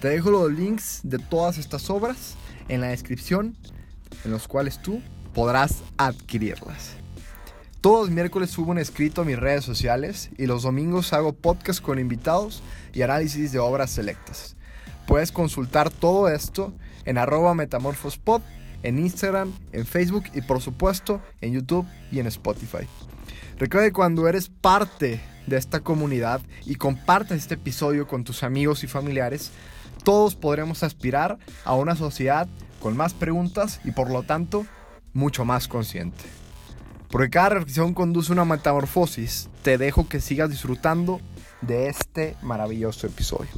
Te 0.00 0.08
dejo 0.08 0.30
los 0.30 0.52
links 0.52 1.00
de 1.04 1.18
todas 1.18 1.56
estas 1.56 1.88
obras 1.88 2.34
en 2.68 2.80
la 2.80 2.88
descripción 2.88 3.56
en 4.24 4.32
los 4.32 4.48
cuales 4.48 4.82
tú 4.82 5.00
podrás 5.32 5.82
adquirirlas. 5.96 6.96
Todos 7.80 8.08
los 8.08 8.10
miércoles 8.10 8.50
subo 8.50 8.72
un 8.72 8.78
escrito 8.78 9.22
a 9.22 9.24
mis 9.24 9.38
redes 9.38 9.64
sociales 9.64 10.30
y 10.36 10.46
los 10.46 10.64
domingos 10.64 11.12
hago 11.12 11.32
podcast 11.32 11.80
con 11.80 12.00
invitados 12.00 12.60
y 12.92 13.02
análisis 13.02 13.52
de 13.52 13.60
obras 13.60 13.90
selectas. 13.90 14.56
Puedes 15.06 15.30
consultar 15.30 15.90
todo 15.90 16.28
esto 16.28 16.72
en 17.04 17.18
arroba 17.18 17.54
metamorfospod, 17.54 18.42
en 18.82 18.98
Instagram, 18.98 19.52
en 19.70 19.86
Facebook 19.86 20.24
y 20.34 20.40
por 20.42 20.60
supuesto 20.60 21.22
en 21.40 21.52
YouTube 21.52 21.86
y 22.10 22.18
en 22.18 22.26
Spotify. 22.26 22.88
Recuerda 23.60 23.88
que 23.88 23.92
cuando 23.92 24.26
eres 24.26 24.48
parte 24.48 25.20
de 25.46 25.58
esta 25.58 25.80
comunidad 25.80 26.40
y 26.64 26.76
compartes 26.76 27.36
este 27.36 27.56
episodio 27.56 28.06
con 28.06 28.24
tus 28.24 28.42
amigos 28.42 28.84
y 28.84 28.86
familiares, 28.86 29.50
todos 30.02 30.34
podremos 30.34 30.82
aspirar 30.82 31.36
a 31.64 31.74
una 31.74 31.94
sociedad 31.94 32.48
con 32.80 32.96
más 32.96 33.12
preguntas 33.12 33.78
y 33.84 33.90
por 33.90 34.10
lo 34.10 34.22
tanto 34.22 34.66
mucho 35.12 35.44
más 35.44 35.68
consciente. 35.68 36.24
Porque 37.10 37.28
cada 37.28 37.50
reflexión 37.50 37.92
conduce 37.92 38.32
a 38.32 38.36
una 38.36 38.46
metamorfosis, 38.46 39.50
te 39.62 39.76
dejo 39.76 40.08
que 40.08 40.20
sigas 40.20 40.48
disfrutando 40.48 41.20
de 41.60 41.88
este 41.88 42.36
maravilloso 42.40 43.08
episodio. 43.08 43.50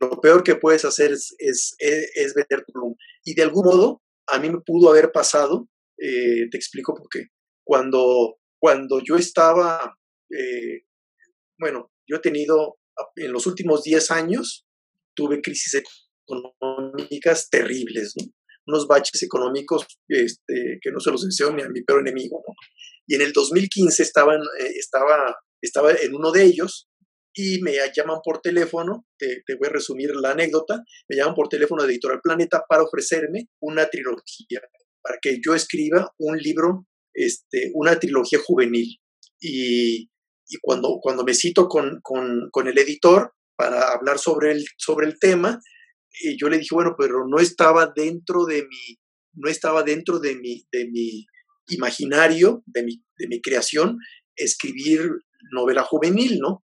Lo 0.00 0.22
peor 0.22 0.42
que 0.42 0.54
puedes 0.54 0.86
hacer 0.86 1.12
es, 1.12 1.36
es, 1.38 2.34
vender 2.34 2.64
tu 2.64 2.96
Y 3.24 3.34
de 3.34 3.42
algún 3.42 3.66
modo, 3.66 4.00
a 4.26 4.38
mí 4.38 4.48
me 4.48 4.62
pudo 4.64 4.88
haber 4.88 5.12
pasado, 5.12 5.68
eh, 5.98 6.48
te 6.50 6.56
explico 6.56 6.94
por 6.94 7.10
qué. 7.10 7.26
Cuando, 7.72 8.38
cuando 8.60 9.00
yo 9.02 9.16
estaba, 9.16 9.96
eh, 10.28 10.82
bueno, 11.58 11.90
yo 12.06 12.16
he 12.16 12.20
tenido 12.20 12.76
en 13.16 13.32
los 13.32 13.46
últimos 13.46 13.82
10 13.82 14.10
años 14.10 14.66
tuve 15.16 15.40
crisis 15.40 15.82
económicas 16.28 17.48
terribles, 17.48 18.12
unos 18.66 18.86
baches 18.86 19.22
económicos 19.22 19.86
este, 20.06 20.80
que 20.82 20.90
no 20.92 21.00
se 21.00 21.12
los 21.12 21.24
deseo 21.24 21.50
ni 21.54 21.62
a 21.62 21.70
mi 21.70 21.82
peor 21.82 22.00
enemigo. 22.00 22.44
Y 23.06 23.14
en 23.14 23.22
el 23.22 23.32
2015 23.32 24.02
estaban, 24.02 24.42
eh, 24.60 24.72
estaba, 24.78 25.34
estaba 25.62 25.92
en 25.92 26.14
uno 26.14 26.30
de 26.30 26.44
ellos 26.44 26.90
y 27.34 27.62
me 27.62 27.72
llaman 27.96 28.18
por 28.22 28.42
teléfono, 28.42 29.06
te, 29.18 29.42
voy 29.58 29.68
a 29.68 29.72
resumir 29.72 30.14
la 30.14 30.32
anécdota, 30.32 30.84
me 31.08 31.16
llaman 31.16 31.34
por 31.34 31.48
teléfono 31.48 31.84
de 31.84 31.92
Editorial 31.92 32.20
Planeta 32.22 32.64
para 32.68 32.82
ofrecerme 32.82 33.48
una 33.62 33.88
trilogía, 33.88 34.60
para 35.02 35.16
que 35.22 35.40
yo 35.42 35.54
escriba 35.54 36.12
un 36.18 36.36
libro, 36.36 36.86
este, 37.14 37.70
una 37.74 37.98
trilogía 37.98 38.38
juvenil. 38.44 38.98
Y, 39.40 40.08
cuando, 40.60 40.98
cuando 41.00 41.24
me 41.24 41.32
cito 41.32 41.66
con, 41.66 42.00
con, 42.02 42.68
el 42.68 42.78
editor 42.78 43.32
para 43.56 43.90
hablar 43.92 44.18
sobre 44.18 44.52
el, 44.52 44.64
sobre 44.76 45.06
el 45.06 45.18
tema, 45.18 45.58
y 46.20 46.38
yo 46.38 46.48
le 46.48 46.58
dije, 46.58 46.74
bueno, 46.74 46.94
pero 46.98 47.26
no 47.26 47.38
estaba 47.38 47.90
dentro 47.94 48.44
de 48.44 48.62
mi, 48.62 48.98
no 49.34 49.50
estaba 49.50 49.82
dentro 49.82 50.18
de 50.18 50.36
mi, 50.36 50.66
de 50.70 50.88
mi 50.90 51.24
imaginario, 51.68 52.62
de 52.66 52.82
mi, 52.82 53.02
de 53.16 53.28
mi 53.28 53.40
creación, 53.40 53.96
escribir 54.36 55.10
novela 55.52 55.82
juvenil, 55.82 56.38
¿no? 56.38 56.64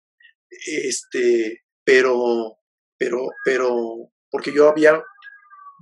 Este, 0.66 1.62
pero, 1.84 2.58
pero, 2.98 3.28
pero, 3.44 4.10
porque 4.30 4.52
yo 4.52 4.68
había, 4.68 5.02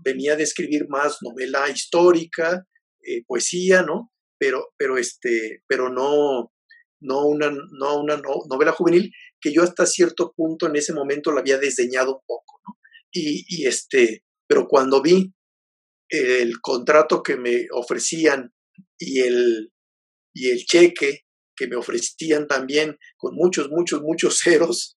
venía 0.04 0.36
de 0.36 0.44
escribir 0.44 0.86
más 0.88 1.18
novela 1.22 1.68
histórica, 1.68 2.66
eh, 3.02 3.24
poesía, 3.26 3.82
¿no? 3.82 4.12
Pero, 4.38 4.72
pero, 4.76 4.98
este, 4.98 5.62
pero 5.66 5.88
no, 5.88 6.52
no 7.00 7.26
una, 7.26 7.50
no 7.50 8.00
una 8.00 8.20
novela 8.48 8.72
juvenil 8.72 9.10
que 9.40 9.52
yo 9.52 9.62
hasta 9.62 9.86
cierto 9.86 10.32
punto 10.36 10.66
en 10.66 10.76
ese 10.76 10.92
momento 10.92 11.32
la 11.32 11.40
había 11.40 11.58
desdeñado 11.58 12.16
un 12.16 12.22
poco, 12.26 12.60
¿no? 12.66 12.78
Y, 13.12 13.44
y 13.48 13.66
este, 13.66 14.24
pero 14.46 14.66
cuando 14.68 15.00
vi 15.02 15.32
el 16.08 16.60
contrato 16.60 17.22
que 17.22 17.36
me 17.36 17.66
ofrecían 17.72 18.52
y 18.98 19.20
el, 19.20 19.72
y 20.34 20.50
el 20.50 20.64
cheque 20.64 21.26
que 21.56 21.66
me 21.66 21.76
ofrecían 21.76 22.46
también 22.46 22.98
con 23.16 23.34
muchos, 23.34 23.70
muchos, 23.70 24.02
muchos 24.02 24.38
ceros 24.42 24.98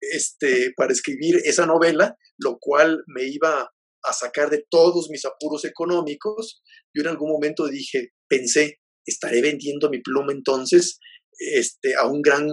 este, 0.00 0.72
para 0.76 0.92
escribir 0.92 1.40
esa 1.44 1.66
novela, 1.66 2.16
lo 2.38 2.58
cual 2.60 3.02
me 3.06 3.24
iba 3.24 3.72
a 4.02 4.12
sacar 4.12 4.50
de 4.50 4.64
todos 4.70 5.08
mis 5.10 5.24
apuros 5.24 5.64
económicos. 5.64 6.62
Yo 6.94 7.02
en 7.02 7.08
algún 7.08 7.30
momento 7.30 7.66
dije, 7.66 8.12
pensé, 8.28 8.80
estaré 9.04 9.42
vendiendo 9.42 9.90
mi 9.90 10.00
pluma 10.00 10.32
entonces 10.32 10.98
este, 11.38 11.94
a, 11.94 12.06
un 12.06 12.22
gran, 12.22 12.48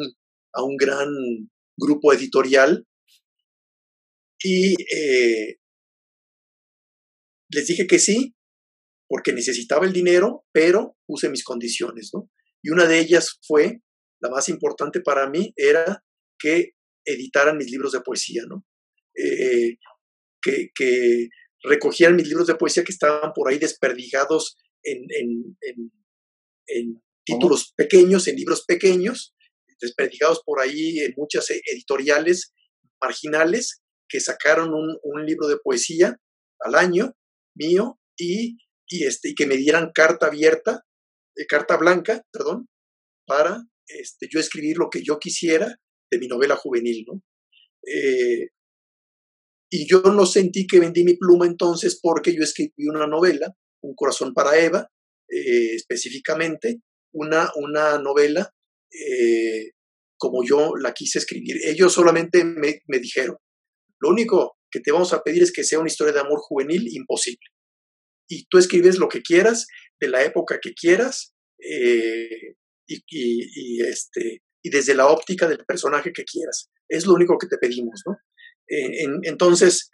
a 0.54 0.64
un 0.64 0.78
gran 0.78 1.10
grupo 1.78 2.14
editorial. 2.14 2.86
Y 4.44 4.74
eh, 4.94 5.58
les 7.50 7.68
dije 7.68 7.88
que 7.88 8.00
sí, 8.00 8.36
porque 9.08 9.34
necesitaba 9.34 9.86
el 9.86 9.94
dinero, 9.94 10.46
pero 10.52 10.98
puse 11.06 11.30
mis 11.30 11.44
condiciones, 11.44 12.12
¿no? 12.14 12.30
Y 12.62 12.72
una 12.72 12.86
de 12.86 13.00
ellas 13.00 13.40
fue, 13.46 13.82
la 14.22 14.30
más 14.30 14.50
importante 14.50 15.02
para 15.02 15.30
mí, 15.30 15.54
era 15.56 16.04
que 16.40 16.72
editaran 17.06 17.58
mis 17.58 17.70
libros 17.70 17.92
de 17.92 18.02
poesía, 18.02 18.44
¿no? 18.48 18.66
Eh, 19.16 19.78
que, 20.42 21.30
recogieran 21.66 22.18
mis 22.18 22.28
libros 22.28 22.48
de 22.48 22.56
poesía 22.56 22.84
que 22.84 22.92
estaban 22.92 23.32
por 23.34 23.50
ahí 23.50 23.58
desperdigados 23.58 24.58
en, 24.84 25.58
títulos 27.26 27.74
pequeños, 27.76 28.28
en 28.28 28.36
libros 28.36 28.66
pequeños, 28.66 29.34
desperdigados 29.80 30.42
por 30.46 30.60
ahí 30.60 31.00
en 31.00 31.14
muchas 31.16 31.50
editoriales 31.50 32.54
marginales 33.02 33.82
que 34.10 34.20
sacaron 34.20 34.72
un, 34.74 35.26
libro 35.26 35.48
de 35.48 35.58
poesía 35.58 36.18
al 36.60 36.76
año 36.76 37.14
mío 37.56 38.00
y, 38.18 38.58
y, 38.88 39.06
este, 39.06 39.30
y 39.30 39.36
que 39.36 39.48
me 39.48 39.58
dieran 39.58 39.92
carta 39.94 40.28
abierta 40.28 40.84
carta 41.48 41.78
blanca, 41.78 42.24
perdón, 42.32 42.68
para 43.26 43.64
este, 43.88 44.28
yo 44.32 44.40
escribir 44.40 44.78
lo 44.78 44.90
que 44.90 45.02
yo 45.04 45.20
quisiera 45.20 45.80
de 46.12 46.20
mi 46.20 46.28
novela 46.28 46.56
juvenil, 46.56 47.06
¿no? 47.08 47.22
Eh, 47.86 48.50
y 49.70 49.88
yo 49.88 50.02
no 50.02 50.26
sentí 50.26 50.68
que 50.68 50.80
vendí 50.80 51.04
mi 51.04 51.16
pluma 51.18 51.48
entonces 51.48 52.00
porque 52.02 52.36
yo 52.36 52.44
escribí 52.44 52.88
una 52.88 53.08
novela, 53.08 53.56
Un 53.84 53.96
corazón 53.96 54.34
para 54.34 54.58
Eva, 54.58 54.90
eh, 55.30 55.76
específicamente, 55.76 56.80
una, 57.14 57.52
una 57.56 58.00
novela 58.00 58.50
eh, 58.92 59.72
como 60.18 60.44
yo 60.44 60.74
la 60.80 60.94
quise 60.94 61.20
escribir. 61.20 61.58
Ellos 61.66 61.94
solamente 61.94 62.44
me, 62.46 62.80
me 62.88 63.00
dijeron, 63.00 63.38
lo 64.00 64.10
único 64.10 64.58
que 64.72 64.80
te 64.80 64.92
vamos 64.92 65.14
a 65.14 65.22
pedir 65.22 65.44
es 65.44 65.52
que 65.52 65.64
sea 65.64 65.80
una 65.80 65.90
historia 65.90 66.14
de 66.14 66.20
amor 66.20 66.40
juvenil 66.40 66.88
imposible. 66.92 67.46
Y 68.30 68.46
tú 68.50 68.58
escribes 68.58 68.98
lo 68.98 69.10
que 69.10 69.22
quieras 69.22 69.68
de 70.00 70.08
la 70.08 70.24
época 70.24 70.60
que 70.62 70.74
quieras 70.74 71.34
eh, 71.60 72.56
y, 72.88 73.82
este, 73.84 74.42
y 74.64 74.70
desde 74.70 74.96
la 74.96 75.08
óptica 75.08 75.48
del 75.48 75.66
personaje 75.66 76.12
que 76.14 76.24
quieras. 76.24 76.70
Es 76.90 77.06
lo 77.06 77.14
único 77.14 77.38
que 77.38 77.48
te 77.48 77.58
pedimos, 77.58 78.02
¿no? 78.06 78.18
Entonces, 79.24 79.90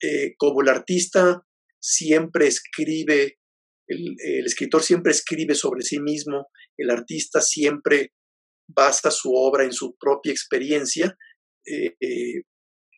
eh, 0.00 0.34
como 0.38 0.62
el 0.62 0.68
artista 0.68 1.42
siempre 1.84 2.46
escribe, 2.46 3.38
el, 3.86 4.16
escritor 4.46 4.82
siempre 4.82 5.12
escribe 5.12 5.54
sobre 5.54 5.82
sí 5.82 6.00
mismo, 6.00 6.48
el 6.78 6.90
artista 6.90 7.42
siempre 7.42 8.12
basa 8.66 9.10
su 9.10 9.34
obra 9.34 9.64
en 9.64 9.72
su 9.72 9.94
propia 9.98 10.32
experiencia, 10.32 11.14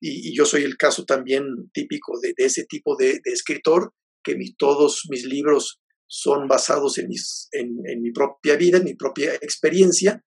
y, 0.01 0.37
yo 0.37 0.45
soy 0.45 0.63
el 0.63 0.77
caso 0.77 1.05
también 1.05 1.45
típico 1.73 2.21
de, 2.21 2.35
ese 2.37 2.65
tipo 2.65 2.97
de, 2.97 3.21
escritor, 3.25 3.93
que 4.23 4.37
todos 4.57 5.03
mis 5.11 5.25
libros 5.25 5.81
son 6.09 6.47
basados 6.47 6.99
en, 6.99 7.09
mis, 7.09 7.49
en, 7.53 8.01
mi 8.01 8.13
propia 8.13 8.57
vida, 8.57 8.79
en 8.79 8.85
mi 8.85 8.95
propia 8.95 9.35
experiencia. 9.35 10.23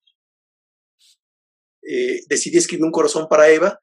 Eh, 1.82 2.22
decidí 2.28 2.58
escribir 2.58 2.86
Un 2.86 2.91
corazón 2.91 3.28
para 3.30 3.50
Eva, 3.50 3.80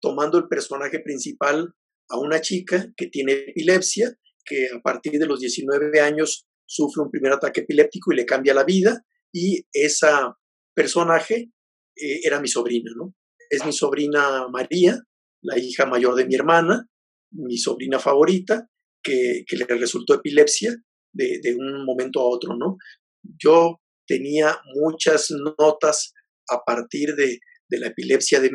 tomando 0.00 0.38
el 0.38 0.48
personaje 0.48 1.00
principal 1.00 1.74
a 2.08 2.18
una 2.18 2.40
chica 2.40 2.92
que 2.96 3.08
tiene 3.08 3.32
epilepsia, 3.32 4.16
que 4.44 4.68
a 4.74 4.80
partir 4.80 5.12
de 5.18 5.26
los 5.26 5.40
19 5.40 6.00
años 6.00 6.46
sufre 6.66 7.02
un 7.02 7.10
primer 7.10 7.32
ataque 7.32 7.60
epiléptico 7.60 8.12
y 8.12 8.16
le 8.16 8.26
cambia 8.26 8.54
la 8.54 8.64
vida, 8.64 9.04
y 9.32 9.66
esa 9.72 10.36
personaje 10.74 11.50
eh, 11.96 12.20
era 12.22 12.40
mi 12.40 12.48
sobrina, 12.48 12.90
¿no? 12.96 13.14
Es 13.50 13.64
mi 13.64 13.72
sobrina 13.72 14.48
María, 14.48 14.98
la 15.42 15.58
hija 15.58 15.86
mayor 15.86 16.14
de 16.14 16.26
mi 16.26 16.34
hermana, 16.34 16.86
mi 17.32 17.58
sobrina 17.58 17.98
favorita, 17.98 18.68
que, 19.02 19.44
que 19.46 19.56
le 19.56 19.64
resultó 19.66 20.14
epilepsia 20.14 20.76
de, 21.12 21.56
un 21.56 21.84
momento 21.84 22.20
a 22.20 22.28
otro, 22.28 22.56
¿no? 22.56 22.76
Yo 23.22 23.80
tenía 24.06 24.58
muchas 24.74 25.30
notas 25.30 26.12
a 26.48 26.62
partir 26.64 27.14
de, 27.14 27.40
la 27.70 27.88
epilepsia 27.88 28.40
de, 28.40 28.50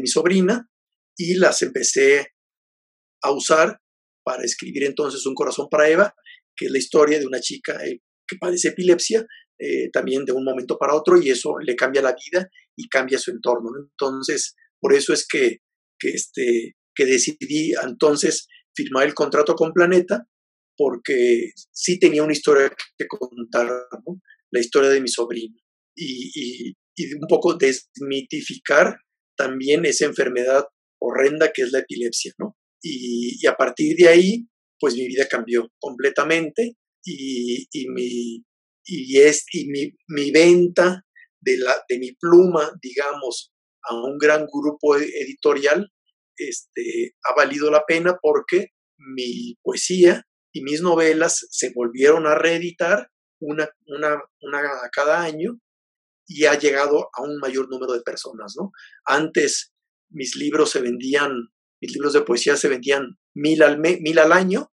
mi 0.00 0.06
sobrina 0.08 0.68
y 1.16 1.34
las 1.36 1.62
empecé 1.62 2.32
a 3.26 3.32
usar 3.32 3.78
para 4.24 4.42
escribir 4.42 4.84
entonces 4.84 5.24
Un 5.26 5.34
corazón 5.34 5.68
para 5.70 5.88
Eva, 5.88 6.14
que 6.56 6.66
es 6.66 6.72
la 6.72 6.78
historia 6.78 7.18
de 7.18 7.26
una 7.26 7.40
chica 7.40 7.84
eh, 7.84 8.00
que 8.26 8.36
padece 8.40 8.68
epilepsia, 8.68 9.24
eh, 9.58 9.88
también 9.92 10.24
de 10.24 10.32
un 10.32 10.44
momento 10.44 10.76
para 10.78 10.94
otro, 10.94 11.20
y 11.20 11.30
eso 11.30 11.58
le 11.58 11.76
cambia 11.76 12.02
la 12.02 12.14
vida 12.14 12.48
y 12.76 12.88
cambia 12.88 13.18
su 13.18 13.30
entorno. 13.30 13.70
Entonces, 13.78 14.56
por 14.80 14.94
eso 14.94 15.12
es 15.12 15.26
que, 15.26 15.58
que, 15.98 16.10
este, 16.10 16.76
que 16.94 17.06
decidí 17.06 17.72
entonces 17.82 18.48
firmar 18.74 19.06
el 19.06 19.14
contrato 19.14 19.54
con 19.54 19.72
Planeta 19.72 20.26
porque 20.76 21.52
sí 21.72 21.98
tenía 21.98 22.22
una 22.22 22.32
historia 22.32 22.70
que 22.98 23.06
contar, 23.06 23.68
la 24.50 24.60
historia 24.60 24.90
de 24.90 25.00
mi 25.00 25.08
sobrino, 25.08 25.56
y, 25.96 26.74
un 27.20 27.26
poco 27.28 27.54
desmitificar 27.54 28.98
también 29.36 29.84
esa 29.84 30.06
enfermedad 30.06 30.64
horrenda 30.98 31.52
que 31.52 31.62
es 31.62 31.72
la 31.72 31.80
epilepsia, 31.80 32.32
¿no? 32.38 32.56
Y, 32.88 33.46
a 33.46 33.56
partir 33.56 33.96
de 33.96 34.08
ahí, 34.08 34.46
pues 34.78 34.94
mi 34.94 35.06
vida 35.06 35.26
cambió 35.28 35.68
completamente 35.78 36.76
y, 37.04 37.66
mi, 37.88 38.44
y, 38.84 39.20
es, 39.20 39.44
y 39.52 39.68
mi, 39.68 39.92
mi 40.08 40.30
venta 40.30 41.04
de, 41.40 41.58
la, 41.58 41.74
de 41.88 41.98
mi 41.98 42.12
pluma, 42.12 42.70
digamos, 42.82 43.52
a 43.82 43.94
un 43.94 44.18
gran 44.18 44.46
grupo 44.46 44.96
editorial, 44.96 45.88
este, 46.36 47.14
ha 47.24 47.34
valido 47.34 47.70
la 47.70 47.84
pena 47.86 48.18
porque 48.20 48.68
mi 48.98 49.56
poesía 49.62 50.22
y 50.52 50.62
mis 50.62 50.82
novelas 50.82 51.46
se 51.50 51.72
volvieron 51.74 52.26
a 52.26 52.34
reeditar 52.34 53.08
una, 53.40 53.68
una, 53.86 54.22
una 54.40 54.62
cada 54.92 55.22
año 55.22 55.58
y 56.26 56.44
ha 56.46 56.58
llegado 56.58 57.08
a 57.12 57.22
un 57.22 57.38
mayor 57.38 57.68
número 57.70 57.92
de 57.92 58.02
personas, 58.02 58.54
¿no? 58.56 58.72
Antes 59.04 59.72
mis 60.10 60.36
libros 60.36 60.70
se 60.70 60.80
vendían, 60.80 61.30
libros 61.92 62.12
de 62.12 62.22
poesía 62.22 62.56
se 62.56 62.68
vendían 62.68 63.18
mil 63.34 63.62
al, 63.62 63.78
mil 63.78 64.18
al 64.18 64.32
año, 64.32 64.72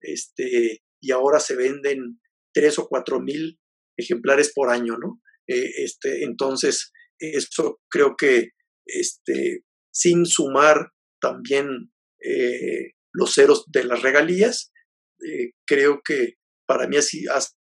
este, 0.00 0.82
y 1.00 1.10
ahora 1.12 1.40
se 1.40 1.56
venden 1.56 2.20
tres 2.52 2.78
o 2.78 2.88
cuatro 2.88 3.20
mil 3.20 3.58
ejemplares 3.96 4.52
por 4.54 4.70
año, 4.70 4.96
¿no? 4.98 5.20
Eh, 5.46 5.84
este, 5.84 6.24
entonces, 6.24 6.92
eso 7.18 7.80
creo 7.90 8.14
que, 8.16 8.50
este, 8.86 9.64
sin 9.92 10.24
sumar 10.26 10.90
también 11.20 11.92
eh, 12.24 12.92
los 13.12 13.34
ceros 13.34 13.64
de 13.72 13.84
las 13.84 14.02
regalías, 14.02 14.72
eh, 15.26 15.52
creo 15.66 16.00
que 16.04 16.34
para 16.66 16.86
mí 16.88 16.96
ha, 16.96 17.02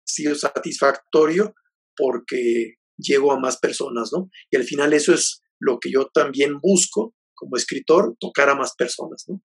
sido 0.07 0.35
satisfactorio 0.35 1.55
porque 1.97 2.75
llego 2.97 3.33
a 3.33 3.41
más 3.41 3.59
personas, 3.59 4.11
¿no? 4.13 4.29
Y 4.51 4.57
al 4.57 4.65
final 4.65 4.93
eso 4.93 5.15
es 5.15 5.41
lo 5.59 5.79
que 5.81 5.91
yo 5.91 6.09
también 6.13 6.59
busco 6.61 7.15
como 7.35 7.57
escritor, 7.57 8.17
tocar 8.19 8.49
a 8.49 8.55
más 8.55 8.75
personas, 8.77 9.25
¿no? 9.29 9.41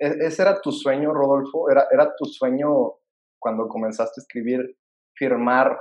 ¿E-, 0.00 0.26
¿Ese 0.26 0.42
era 0.42 0.60
tu 0.60 0.72
sueño, 0.72 1.12
Rodolfo? 1.12 1.70
¿Era, 1.70 1.86
era 1.92 2.12
tu 2.16 2.24
sueño 2.26 2.68
cuando 3.38 3.68
comenzaste 3.68 4.20
a 4.20 4.22
escribir, 4.22 4.60
firmar 5.14 5.76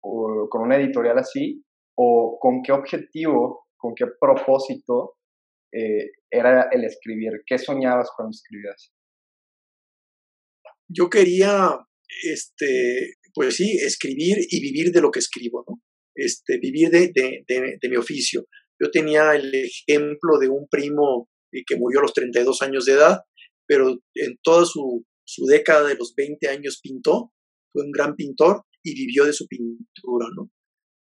con 0.00 0.62
una 0.62 0.76
editorial 0.76 1.18
así? 1.18 1.64
¿O 1.96 2.38
con 2.40 2.62
qué 2.62 2.72
objetivo, 2.72 3.66
con 3.76 3.94
qué 3.94 4.06
propósito 4.20 5.16
eh, 5.72 6.10
era 6.30 6.68
el 6.72 6.84
escribir? 6.84 7.42
¿Qué 7.46 7.58
soñabas 7.58 8.10
cuando 8.16 8.30
escribías? 8.30 8.92
Yo 10.88 11.08
quería, 11.08 11.78
este, 12.30 13.14
pues 13.34 13.56
sí, 13.56 13.76
escribir 13.78 14.38
y 14.50 14.60
vivir 14.60 14.92
de 14.92 15.00
lo 15.00 15.10
que 15.10 15.20
escribo, 15.20 15.64
¿no? 15.68 15.80
Este, 16.14 16.58
vivir 16.58 16.90
de, 16.90 17.10
de, 17.14 17.44
de, 17.80 17.88
mi 17.88 17.96
oficio. 17.96 18.44
Yo 18.82 18.90
tenía 18.90 19.34
el 19.34 19.52
ejemplo 19.54 20.38
de 20.38 20.48
un 20.48 20.66
primo 20.68 21.28
que 21.50 21.76
murió 21.76 22.00
a 22.00 22.02
los 22.02 22.14
32 22.14 22.62
años 22.62 22.84
de 22.86 22.94
edad, 22.94 23.20
pero 23.66 23.90
en 24.14 24.38
toda 24.42 24.64
su, 24.64 25.04
su 25.24 25.44
década 25.46 25.86
de 25.88 25.94
los 25.94 26.14
20 26.16 26.48
años 26.48 26.80
pintó, 26.82 27.32
fue 27.72 27.84
un 27.84 27.92
gran 27.92 28.16
pintor 28.16 28.62
y 28.82 28.94
vivió 28.94 29.24
de 29.24 29.32
su 29.32 29.46
pintura, 29.46 30.26
¿no? 30.34 30.50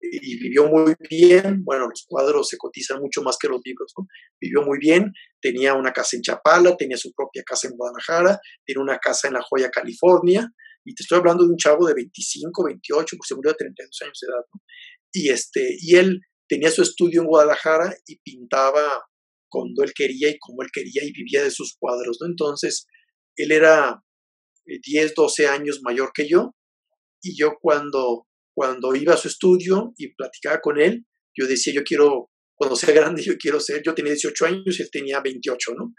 y 0.01 0.39
vivió 0.39 0.67
muy 0.67 0.93
bien. 1.09 1.63
Bueno, 1.63 1.87
los 1.87 2.05
cuadros 2.07 2.47
se 2.49 2.57
cotizan 2.57 2.99
mucho 2.99 3.21
más 3.21 3.37
que 3.39 3.47
los 3.47 3.61
libros, 3.63 3.93
¿no? 3.97 4.07
Vivió 4.39 4.63
muy 4.63 4.79
bien, 4.79 5.11
tenía 5.39 5.73
una 5.73 5.91
casa 5.91 6.17
en 6.17 6.23
Chapala, 6.23 6.75
tenía 6.75 6.97
su 6.97 7.11
propia 7.13 7.43
casa 7.45 7.67
en 7.67 7.77
Guadalajara, 7.77 8.39
tiene 8.65 8.81
una 8.81 8.97
casa 8.97 9.27
en 9.27 9.35
La 9.35 9.41
Joya, 9.41 9.69
California, 9.69 10.49
y 10.83 10.95
te 10.95 11.03
estoy 11.03 11.19
hablando 11.19 11.43
de 11.45 11.51
un 11.51 11.57
chavo 11.57 11.85
de 11.85 11.93
25, 11.93 12.65
28, 12.65 13.15
porque 13.15 13.27
se 13.27 13.35
murió 13.35 13.51
de 13.51 13.57
32 13.57 14.01
años 14.01 14.19
de 14.19 14.27
edad, 14.27 14.45
¿no? 14.53 14.61
Y, 15.13 15.29
este, 15.29 15.77
y 15.79 15.95
él 15.95 16.21
tenía 16.51 16.69
su 16.69 16.81
estudio 16.81 17.21
en 17.21 17.27
Guadalajara 17.27 17.95
y 18.05 18.17
pintaba 18.17 19.05
cuando 19.49 19.83
él 19.83 19.93
quería 19.95 20.29
y 20.29 20.37
como 20.37 20.63
él 20.63 20.69
quería 20.73 21.01
y 21.05 21.13
vivía 21.13 21.43
de 21.43 21.49
sus 21.49 21.77
cuadros, 21.79 22.17
¿no? 22.19 22.27
Entonces, 22.27 22.87
él 23.37 23.53
era 23.53 24.03
10, 24.65 25.15
12 25.15 25.47
años 25.47 25.79
mayor 25.81 26.11
que 26.13 26.27
yo, 26.27 26.53
y 27.23 27.37
yo 27.39 27.53
cuando 27.61 28.27
cuando 28.53 28.93
iba 28.95 29.13
a 29.13 29.17
su 29.17 29.29
estudio 29.29 29.93
y 29.95 30.13
platicaba 30.13 30.59
con 30.59 30.77
él, 30.77 31.05
yo 31.33 31.47
decía, 31.47 31.73
yo 31.73 31.83
quiero, 31.83 32.29
cuando 32.53 32.75
sea 32.75 32.93
grande, 32.93 33.23
yo 33.23 33.37
quiero 33.37 33.61
ser, 33.61 33.81
yo 33.81 33.95
tenía 33.95 34.11
18 34.11 34.45
años 34.45 34.77
y 34.77 34.81
él 34.83 34.89
tenía 34.91 35.21
28, 35.21 35.73
¿no? 35.77 35.93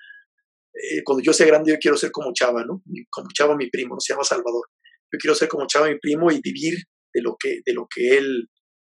Eh, 0.74 1.02
cuando 1.02 1.24
yo 1.24 1.32
sea 1.32 1.46
grande, 1.46 1.72
yo 1.72 1.78
quiero 1.80 1.96
ser 1.96 2.10
como 2.10 2.30
Chava, 2.34 2.62
¿no? 2.66 2.82
Como 3.10 3.28
Chava, 3.34 3.56
mi 3.56 3.70
primo, 3.70 3.94
¿no? 3.94 4.00
se 4.00 4.12
llama 4.12 4.22
Salvador. 4.24 4.68
Yo 5.10 5.18
quiero 5.18 5.34
ser 5.34 5.48
como 5.48 5.66
Chava, 5.66 5.88
mi 5.88 5.98
primo, 5.98 6.30
y 6.30 6.40
vivir 6.42 6.74
de 7.14 7.22
lo 7.22 7.36
que, 7.40 7.60
de 7.64 7.72
lo 7.72 7.86
que, 7.88 8.18
él, 8.18 8.48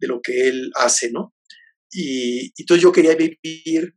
de 0.01 0.09
lo 0.09 0.21
que 0.21 0.49
él 0.49 0.71
hace, 0.75 1.13
¿no? 1.13 1.33
Y, 1.95 2.53
entonces 2.59 2.83
yo 2.83 2.93
quería 2.93 3.15
vivir 3.15 3.95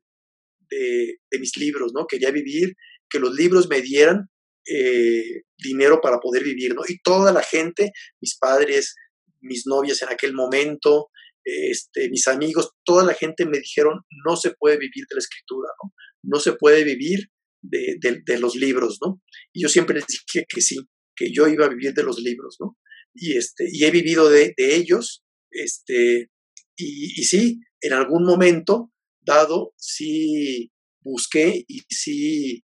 de, 0.69 1.19
mis 1.39 1.57
libros, 1.57 1.91
¿no? 1.93 2.05
Quería 2.05 2.31
vivir, 2.31 2.75
que 3.09 3.19
los 3.19 3.33
libros 3.33 3.67
me 3.69 3.81
dieran 3.81 4.29
eh, 4.69 5.43
dinero 5.57 5.99
para 6.01 6.19
poder 6.19 6.43
vivir, 6.43 6.75
¿no? 6.75 6.81
Y 6.87 6.99
toda 6.99 7.31
la 7.33 7.41
gente, 7.41 7.91
mis 8.21 8.37
padres, 8.37 8.95
mis 9.41 9.65
novias 9.65 10.01
en 10.01 10.09
aquel 10.09 10.33
momento, 10.33 11.09
este, 11.43 12.09
mis 12.09 12.27
amigos, 12.27 12.71
toda 12.83 13.05
la 13.05 13.13
gente 13.13 13.45
me 13.45 13.59
dijeron, 13.59 14.01
no 14.25 14.35
se 14.35 14.51
puede 14.51 14.77
vivir 14.77 15.05
de 15.09 15.15
la 15.15 15.19
escritura, 15.19 15.69
¿no? 15.81 15.93
No 16.23 16.39
se 16.39 16.53
puede 16.53 16.83
vivir 16.83 17.29
de, 17.61 18.37
los 18.39 18.55
libros, 18.55 18.99
¿no? 19.01 19.21
Y 19.53 19.63
yo 19.63 19.69
siempre 19.69 19.95
les 19.95 20.05
dije 20.07 20.45
que 20.47 20.61
sí, 20.61 20.77
que 21.15 21.31
yo 21.31 21.47
iba 21.47 21.65
a 21.65 21.69
vivir 21.69 21.93
de 21.93 22.03
los 22.03 22.19
libros, 22.19 22.57
¿no? 22.59 22.77
Y, 23.13 23.37
este, 23.37 23.67
y 23.71 23.85
he 23.85 23.91
vivido 23.91 24.29
de, 24.29 24.53
ellos, 24.57 25.23
este, 25.51 26.29
y, 26.75 27.23
sí, 27.23 27.59
en 27.81 27.93
algún 27.93 28.23
momento 28.23 28.91
dado, 29.21 29.73
sí 29.77 30.71
busqué 31.01 31.63
y 31.67 31.81
sí 31.89 32.63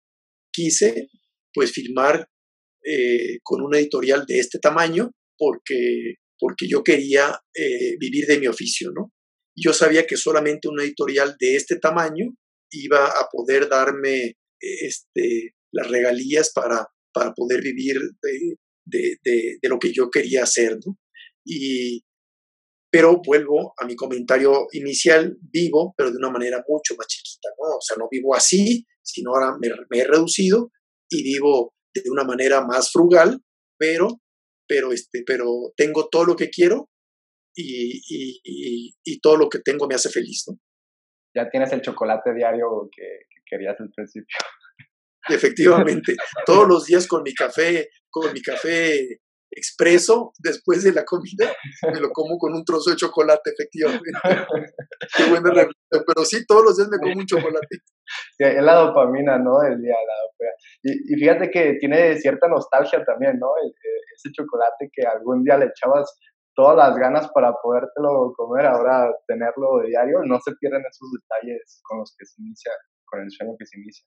quise, 0.51 1.07
pues, 1.53 1.71
firmar 1.71 2.27
eh, 2.83 3.39
con 3.43 3.61
una 3.61 3.77
editorial 3.77 4.25
de 4.25 4.39
este 4.39 4.59
tamaño, 4.59 5.11
porque 5.37 6.15
porque 6.41 6.67
yo 6.67 6.83
quería 6.83 7.39
eh, 7.55 7.95
vivir 7.99 8.25
de 8.25 8.39
mi 8.39 8.47
oficio, 8.47 8.91
¿no? 8.91 9.13
Yo 9.55 9.73
sabía 9.73 10.07
que 10.07 10.17
solamente 10.17 10.67
una 10.67 10.83
editorial 10.83 11.35
de 11.39 11.55
este 11.55 11.77
tamaño 11.77 12.35
iba 12.71 13.05
a 13.05 13.27
poder 13.31 13.69
darme 13.69 14.37
este, 14.59 15.53
las 15.71 15.87
regalías 15.89 16.51
para, 16.51 16.87
para 17.13 17.33
poder 17.33 17.61
vivir 17.61 17.99
de, 18.21 19.17
de, 19.23 19.69
lo 19.69 19.77
que 19.77 19.93
yo 19.93 20.09
quería 20.09 20.43
hacer, 20.43 20.77
¿no? 20.83 20.97
Y, 21.45 22.03
pero 22.91 23.21
vuelvo 23.25 23.73
a 23.77 23.85
mi 23.85 23.95
comentario 23.95 24.67
inicial, 24.73 25.37
vivo, 25.41 25.93
pero 25.97 26.11
de 26.11 26.17
una 26.17 26.29
manera 26.29 26.63
mucho 26.67 26.95
más 26.97 27.07
chiquita, 27.07 27.49
¿no? 27.57 27.77
O 27.77 27.81
sea, 27.81 27.95
no 27.97 28.07
vivo 28.11 28.35
así, 28.35 28.85
sino 29.01 29.31
ahora 29.31 29.55
me, 29.59 29.69
me 29.89 29.99
he 29.99 30.03
reducido 30.05 30.71
y 31.09 31.23
vivo 31.23 31.73
de 31.93 32.09
una 32.09 32.23
manera 32.23 32.65
más 32.65 32.91
frugal, 32.91 33.39
pero 33.77 34.21
pero, 34.71 34.93
este, 34.93 35.23
pero 35.27 35.73
tengo 35.75 36.07
todo 36.09 36.23
lo 36.23 36.35
que 36.37 36.49
quiero 36.49 36.89
y, 37.53 37.99
y, 38.07 38.93
y, 39.03 39.19
todo 39.19 39.35
lo 39.35 39.49
que 39.49 39.59
tengo 39.59 39.85
me 39.85 39.95
hace 39.95 40.09
feliz, 40.09 40.45
¿no? 40.47 40.57
Ya 41.35 41.49
tienes 41.49 41.73
el 41.73 41.81
chocolate 41.81 42.33
diario 42.33 42.89
que, 42.89 43.03
que 43.29 43.41
querías 43.45 43.77
al 43.81 43.89
principio. 43.93 44.37
Efectivamente, 45.27 46.15
todos 46.45 46.69
los 46.69 46.85
días 46.87 47.05
con 47.05 47.21
mi 47.21 47.33
café, 47.33 47.89
con 48.09 48.31
mi 48.31 48.41
café 48.41 49.19
expreso 49.61 50.33
después 50.39 50.83
de 50.83 50.91
la 50.91 51.05
comida, 51.05 51.53
me 51.93 51.99
lo 51.99 52.09
como 52.11 52.37
con 52.37 52.53
un 52.53 52.65
trozo 52.65 52.89
de 52.89 52.95
chocolate, 52.95 53.51
efectivamente. 53.51 54.09
Qué 55.17 55.29
buena 55.29 55.49
reflexión, 55.49 56.03
pero 56.07 56.25
sí, 56.25 56.45
todos 56.47 56.63
los 56.63 56.77
días 56.77 56.89
me 56.89 56.97
como 56.97 57.19
un 57.19 57.25
chocolate. 57.25 57.77
es 58.39 58.63
la 58.63 58.75
dopamina, 58.75 59.37
¿no? 59.37 59.61
El 59.61 59.79
día, 59.81 59.93
la 59.93 60.15
dopamina. 60.25 60.55
Y, 60.83 61.13
y, 61.13 61.19
fíjate 61.19 61.51
que 61.51 61.77
tiene 61.79 62.17
cierta 62.17 62.47
nostalgia 62.47 63.03
también, 63.05 63.37
¿no? 63.37 63.49
Eh, 63.63 63.71
ese 64.15 64.31
chocolate 64.31 64.89
que 64.91 65.05
algún 65.05 65.43
día 65.43 65.57
le 65.57 65.65
echabas 65.65 66.17
todas 66.55 66.75
las 66.75 66.97
ganas 66.97 67.29
para 67.33 67.53
podértelo 67.61 68.33
comer, 68.35 68.65
ahora 68.65 69.13
tenerlo 69.27 69.79
de 69.79 69.89
diario, 69.89 70.21
no 70.25 70.39
se 70.43 70.53
pierden 70.59 70.83
esos 70.89 71.09
detalles 71.11 71.79
con 71.83 71.99
los 71.99 72.13
que 72.17 72.25
se 72.25 72.41
inicia, 72.41 72.71
con 73.05 73.21
el 73.21 73.31
sueño 73.31 73.53
que 73.57 73.65
se 73.65 73.79
inicia. 73.79 74.05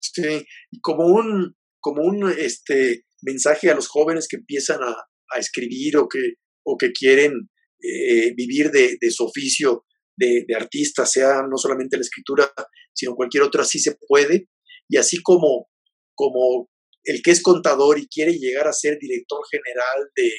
Sí, 0.00 0.46
y 0.70 0.80
como 0.80 1.06
un, 1.06 1.54
como 1.80 2.02
un 2.02 2.30
este, 2.30 3.05
mensaje 3.22 3.70
a 3.70 3.74
los 3.74 3.88
jóvenes 3.88 4.26
que 4.28 4.36
empiezan 4.36 4.82
a, 4.82 4.90
a 4.90 5.38
escribir 5.38 5.96
o 5.96 6.08
que, 6.08 6.34
o 6.64 6.76
que 6.76 6.92
quieren 6.92 7.32
eh, 7.82 8.32
vivir 8.34 8.70
de, 8.70 8.96
de, 9.00 9.10
su 9.10 9.24
oficio 9.24 9.84
de, 10.16 10.44
de, 10.46 10.54
artista, 10.54 11.06
sea 11.06 11.42
no 11.48 11.56
solamente 11.56 11.96
la 11.96 12.02
escritura, 12.02 12.50
sino 12.94 13.14
cualquier 13.14 13.42
otra, 13.42 13.64
sí 13.64 13.78
se 13.78 13.96
puede. 14.08 14.48
Y 14.88 14.96
así 14.96 15.22
como, 15.22 15.68
como 16.14 16.68
el 17.04 17.22
que 17.22 17.30
es 17.30 17.42
contador 17.42 17.98
y 17.98 18.08
quiere 18.08 18.32
llegar 18.32 18.66
a 18.66 18.72
ser 18.72 18.98
director 18.98 19.40
general 19.50 20.10
de, 20.14 20.30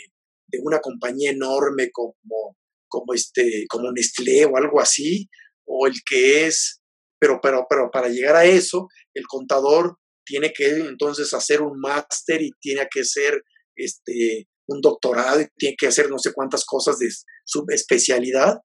de 0.47 0.59
una 0.63 0.79
compañía 0.79 1.31
enorme 1.31 1.89
como, 1.91 2.57
como, 2.87 3.13
este, 3.13 3.65
como 3.69 3.91
Nestlé 3.91 4.45
o 4.45 4.57
algo 4.57 4.81
así, 4.81 5.29
o 5.65 5.87
el 5.87 5.95
que 6.05 6.47
es, 6.47 6.81
pero, 7.19 7.39
pero, 7.41 7.65
pero 7.69 7.89
para 7.91 8.09
llegar 8.09 8.35
a 8.35 8.45
eso, 8.45 8.87
el 9.13 9.25
contador 9.27 9.97
tiene 10.27 10.51
que 10.53 10.67
entonces 10.67 11.33
hacer 11.33 11.61
un 11.61 11.79
máster 11.79 12.41
y 12.41 12.51
tiene 12.59 12.87
que 12.91 13.03
ser 13.03 13.41
este, 13.75 14.47
un 14.67 14.81
doctorado 14.81 15.41
y 15.41 15.47
tiene 15.57 15.75
que 15.77 15.87
hacer 15.87 16.09
no 16.09 16.19
sé 16.19 16.33
cuántas 16.33 16.65
cosas 16.65 16.99
de 16.99 17.07
subespecialidad, 17.45 18.57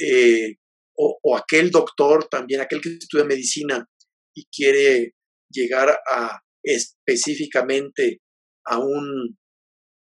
eh, 0.00 0.56
o, 0.96 1.36
aquel 1.36 1.70
doctor 1.70 2.28
también, 2.28 2.60
aquel 2.60 2.80
que 2.80 2.90
estudia 2.90 3.24
medicina 3.24 3.84
y 4.34 4.46
quiere 4.46 5.14
llegar 5.50 5.96
a 6.10 6.40
específicamente 6.62 8.20
a, 8.64 8.78
un, 8.78 9.36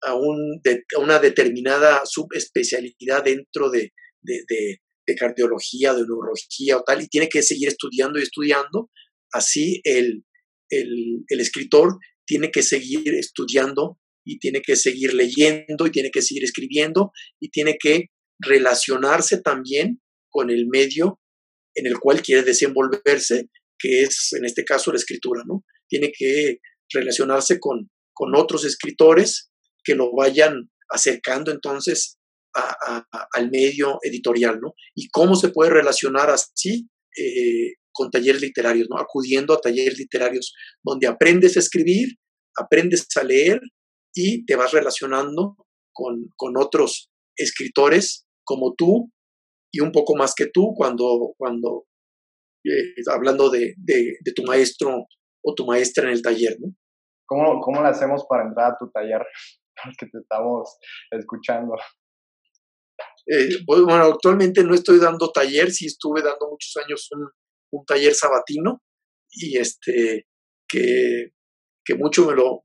a, 0.04 0.16
un, 0.16 0.62
una 1.00 1.20
determinada 1.20 2.04
subespecialidad 2.06 3.24
dentro 3.24 3.70
de, 3.70 3.94
de, 4.22 4.44
de, 4.48 4.78
de, 5.08 5.16
cardiología, 5.16 5.94
de 5.94 6.02
neurología 6.02 6.78
o 6.78 6.84
tal, 6.84 7.02
y 7.02 7.08
tiene 7.08 7.30
que 7.30 7.42
seguir 7.42 7.68
estudiando 7.68 8.20
y 8.20 8.24
estudiando, 8.24 8.90
así 9.32 9.82
el, 9.84 10.24
el, 10.70 11.24
el 11.28 11.40
escritor 11.40 11.98
tiene 12.26 12.52
que 12.52 12.64
seguir 12.64 13.14
estudiando 13.14 14.00
y 14.26 14.40
tiene 14.40 14.62
que 14.62 14.76
seguir 14.76 15.14
leyendo 15.14 15.86
y 15.86 15.92
tiene 15.92 16.10
que 16.12 16.22
seguir 16.22 16.44
escribiendo 16.44 17.12
y 17.40 17.50
tiene 17.50 17.78
que 17.80 18.10
relacionarse 18.40 19.42
también 19.42 20.02
con 20.30 20.50
el 20.50 20.68
medio 20.68 21.20
en 21.76 21.88
el 21.88 22.00
cual 22.00 22.22
quiere 22.22 22.44
desenvolverse, 22.44 23.50
que 23.78 24.04
es 24.04 24.34
en 24.34 24.46
este 24.46 24.64
caso 24.64 24.92
la 24.92 24.98
escritura, 24.98 25.44
¿no? 25.46 25.64
Tiene 25.88 26.12
que 26.18 26.60
relacionarse 26.92 27.60
con, 27.60 27.90
con 28.14 28.36
otros 28.36 28.66
escritores 28.66 29.52
que 29.84 29.96
lo 29.96 30.12
vayan 30.14 30.70
acercando 30.90 31.52
entonces 31.52 32.18
al 33.34 33.52
medio 33.52 34.00
editorial, 34.02 34.60
¿no? 34.62 34.74
Y 34.96 35.10
cómo 35.10 35.36
se 35.36 35.50
puede 35.50 35.72
relacionar 35.72 36.30
así 36.30 36.88
eh, 37.18 37.74
con 37.96 38.12
talleres 38.12 38.42
literarios, 38.42 38.88
¿no? 38.90 39.00
Acudiendo 39.00 39.54
a 39.54 39.62
talleres 39.62 39.98
literarios 39.98 40.54
donde 40.84 41.08
aprendes 41.08 41.56
a 41.56 41.60
escribir, 41.60 42.10
aprendes 42.60 43.08
a 43.16 43.24
leer 43.24 43.62
y 44.14 44.46
te 44.46 44.56
vas 44.56 44.72
relacionando 44.74 45.56
con, 45.94 46.32
con 46.36 46.58
otros 46.58 47.10
escritores 47.38 48.26
como 48.44 48.76
tú 48.76 49.12
y 49.72 49.80
un 49.80 49.92
poco 49.92 50.16
más 50.16 50.34
que 50.36 50.48
tú 50.54 50.74
cuando, 50.76 51.34
cuando 51.38 51.86
eh, 52.66 53.02
hablando 53.12 53.50
de, 53.50 53.74
de, 53.78 54.32
tu 54.36 54.44
maestro 54.44 55.06
o 55.44 55.54
tu 55.56 55.66
maestra 55.66 56.06
en 56.06 56.14
el 56.14 56.22
taller, 56.22 56.58
¿no? 56.60 56.74
¿Cómo, 57.28 57.60
¿Cómo 57.62 57.82
le 57.82 57.90
hacemos 57.90 58.26
para 58.30 58.48
entrar 58.48 58.74
a 58.74 58.78
tu 58.78 58.90
taller? 58.92 59.22
que 60.00 60.06
te 60.08 60.20
estamos 60.20 60.78
escuchando. 61.12 61.76
Eh, 63.28 63.50
pues, 63.66 63.82
bueno, 63.82 64.06
actualmente 64.06 64.64
no 64.64 64.76
estoy 64.76 65.00
dando 65.00 65.32
taller, 65.32 65.72
sí 65.72 65.88
estuve 65.88 66.22
dando 66.22 66.48
muchos 66.50 66.76
años 66.84 67.08
un, 67.12 67.28
un 67.80 67.86
taller 67.86 68.14
sabatino 68.14 68.82
y 69.32 69.58
este 69.58 70.28
que, 70.68 71.32
que 71.84 71.96
mucho 71.96 72.26
me 72.26 72.36
lo 72.36 72.62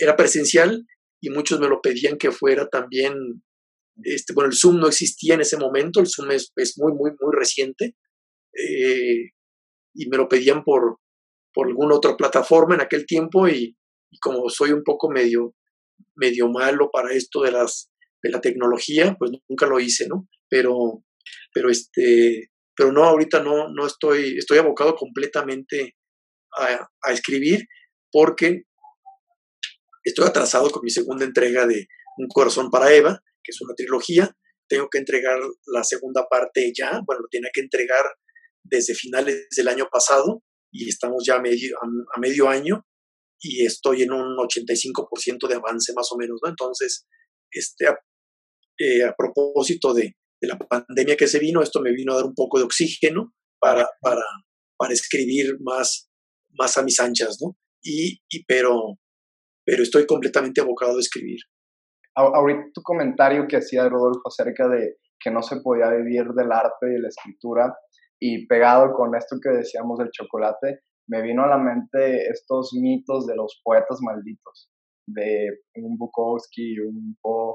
era 0.00 0.16
presencial 0.16 0.86
y 1.20 1.30
muchos 1.30 1.60
me 1.60 1.68
lo 1.68 1.80
pedían 1.80 2.18
que 2.18 2.30
fuera 2.30 2.68
también 2.68 3.14
este 4.02 4.32
bueno 4.32 4.50
el 4.50 4.56
Zoom 4.56 4.78
no 4.78 4.88
existía 4.88 5.34
en 5.34 5.42
ese 5.42 5.56
momento 5.56 6.00
el 6.00 6.08
Zoom 6.08 6.30
es, 6.30 6.52
es 6.56 6.78
muy 6.78 6.92
muy 6.92 7.10
muy 7.20 7.34
reciente 7.34 7.96
eh, 8.54 9.30
y 9.94 10.08
me 10.08 10.16
lo 10.16 10.28
pedían 10.28 10.64
por 10.64 10.98
por 11.54 11.68
alguna 11.68 11.96
otra 11.96 12.16
plataforma 12.16 12.74
en 12.74 12.80
aquel 12.80 13.04
tiempo 13.06 13.46
y, 13.46 13.76
y, 14.10 14.18
como 14.18 14.48
soy 14.48 14.72
un 14.72 14.82
poco 14.82 15.10
medio 15.10 15.54
medio 16.16 16.48
malo 16.48 16.90
para 16.90 17.12
esto 17.12 17.42
de 17.42 17.52
las 17.52 17.90
de 18.22 18.30
la 18.30 18.40
tecnología 18.40 19.16
pues 19.18 19.32
nunca 19.48 19.66
lo 19.66 19.80
hice 19.80 20.06
no 20.08 20.28
pero 20.48 21.04
pero 21.52 21.70
este 21.70 22.51
pero 22.76 22.92
no, 22.92 23.04
ahorita 23.04 23.42
no, 23.42 23.68
no 23.68 23.86
estoy, 23.86 24.38
estoy 24.38 24.58
abocado 24.58 24.94
completamente 24.94 25.96
a, 26.56 27.12
escribir 27.12 27.66
porque 28.10 28.62
estoy 30.04 30.26
atrasado 30.26 30.70
con 30.70 30.82
mi 30.82 30.90
segunda 30.90 31.24
entrega 31.24 31.66
de 31.66 31.86
Un 32.18 32.28
corazón 32.28 32.70
para 32.70 32.92
Eva, 32.92 33.20
que 33.42 33.52
es 33.52 33.60
una 33.62 33.74
trilogía. 33.74 34.36
Tengo 34.68 34.88
que 34.90 34.98
entregar 34.98 35.38
la 35.66 35.82
segunda 35.82 36.26
parte 36.28 36.72
ya, 36.76 37.00
bueno, 37.06 37.22
lo 37.22 37.28
tiene 37.28 37.48
que 37.52 37.60
entregar 37.60 38.04
desde 38.62 38.94
finales 38.94 39.48
del 39.56 39.68
año 39.68 39.88
pasado 39.90 40.42
y 40.70 40.88
estamos 40.88 41.24
ya 41.26 41.36
a 41.36 41.40
medio, 41.40 41.76
a, 41.80 42.20
medio 42.20 42.48
año 42.48 42.86
y 43.40 43.66
estoy 43.66 44.02
en 44.02 44.12
un 44.12 44.36
85% 44.36 45.48
de 45.48 45.56
avance 45.56 45.92
más 45.94 46.08
o 46.12 46.16
menos, 46.16 46.38
¿no? 46.42 46.48
Entonces, 46.48 47.06
este, 47.50 47.86
eh, 48.78 49.04
a 49.04 49.14
propósito 49.14 49.92
de, 49.92 50.14
de 50.42 50.48
la 50.48 50.58
pandemia 50.58 51.16
que 51.16 51.28
se 51.28 51.38
vino, 51.38 51.62
esto 51.62 51.80
me 51.80 51.92
vino 51.92 52.12
a 52.12 52.16
dar 52.16 52.24
un 52.24 52.34
poco 52.34 52.58
de 52.58 52.64
oxígeno 52.64 53.32
para, 53.60 53.86
para, 54.00 54.24
para 54.76 54.92
escribir 54.92 55.56
más, 55.60 56.10
más 56.58 56.76
a 56.76 56.82
mis 56.82 56.98
anchas, 56.98 57.38
¿no? 57.40 57.56
Y, 57.80 58.20
y 58.28 58.44
pero, 58.44 58.98
pero 59.64 59.84
estoy 59.84 60.04
completamente 60.04 60.60
abocado 60.60 60.96
a 60.96 61.00
escribir. 61.00 61.38
Ahorita 62.14 62.64
tu 62.74 62.82
comentario 62.82 63.46
que 63.48 63.56
hacía 63.56 63.88
Rodolfo 63.88 64.28
acerca 64.28 64.68
de 64.68 64.96
que 65.18 65.30
no 65.30 65.42
se 65.42 65.60
podía 65.60 65.88
vivir 65.90 66.26
del 66.36 66.50
arte 66.50 66.88
y 66.88 66.94
de 66.94 67.00
la 67.00 67.08
escritura 67.08 67.74
y 68.20 68.46
pegado 68.46 68.92
con 68.92 69.14
esto 69.14 69.36
que 69.42 69.50
decíamos 69.50 69.98
del 69.98 70.10
chocolate, 70.10 70.80
me 71.08 71.22
vino 71.22 71.44
a 71.44 71.48
la 71.48 71.58
mente 71.58 72.28
estos 72.28 72.72
mitos 72.74 73.26
de 73.26 73.36
los 73.36 73.60
poetas 73.64 73.98
malditos, 74.02 74.70
de 75.06 75.60
un 75.76 75.96
Bukowski, 75.96 76.78
un 76.80 77.16
Poe, 77.20 77.54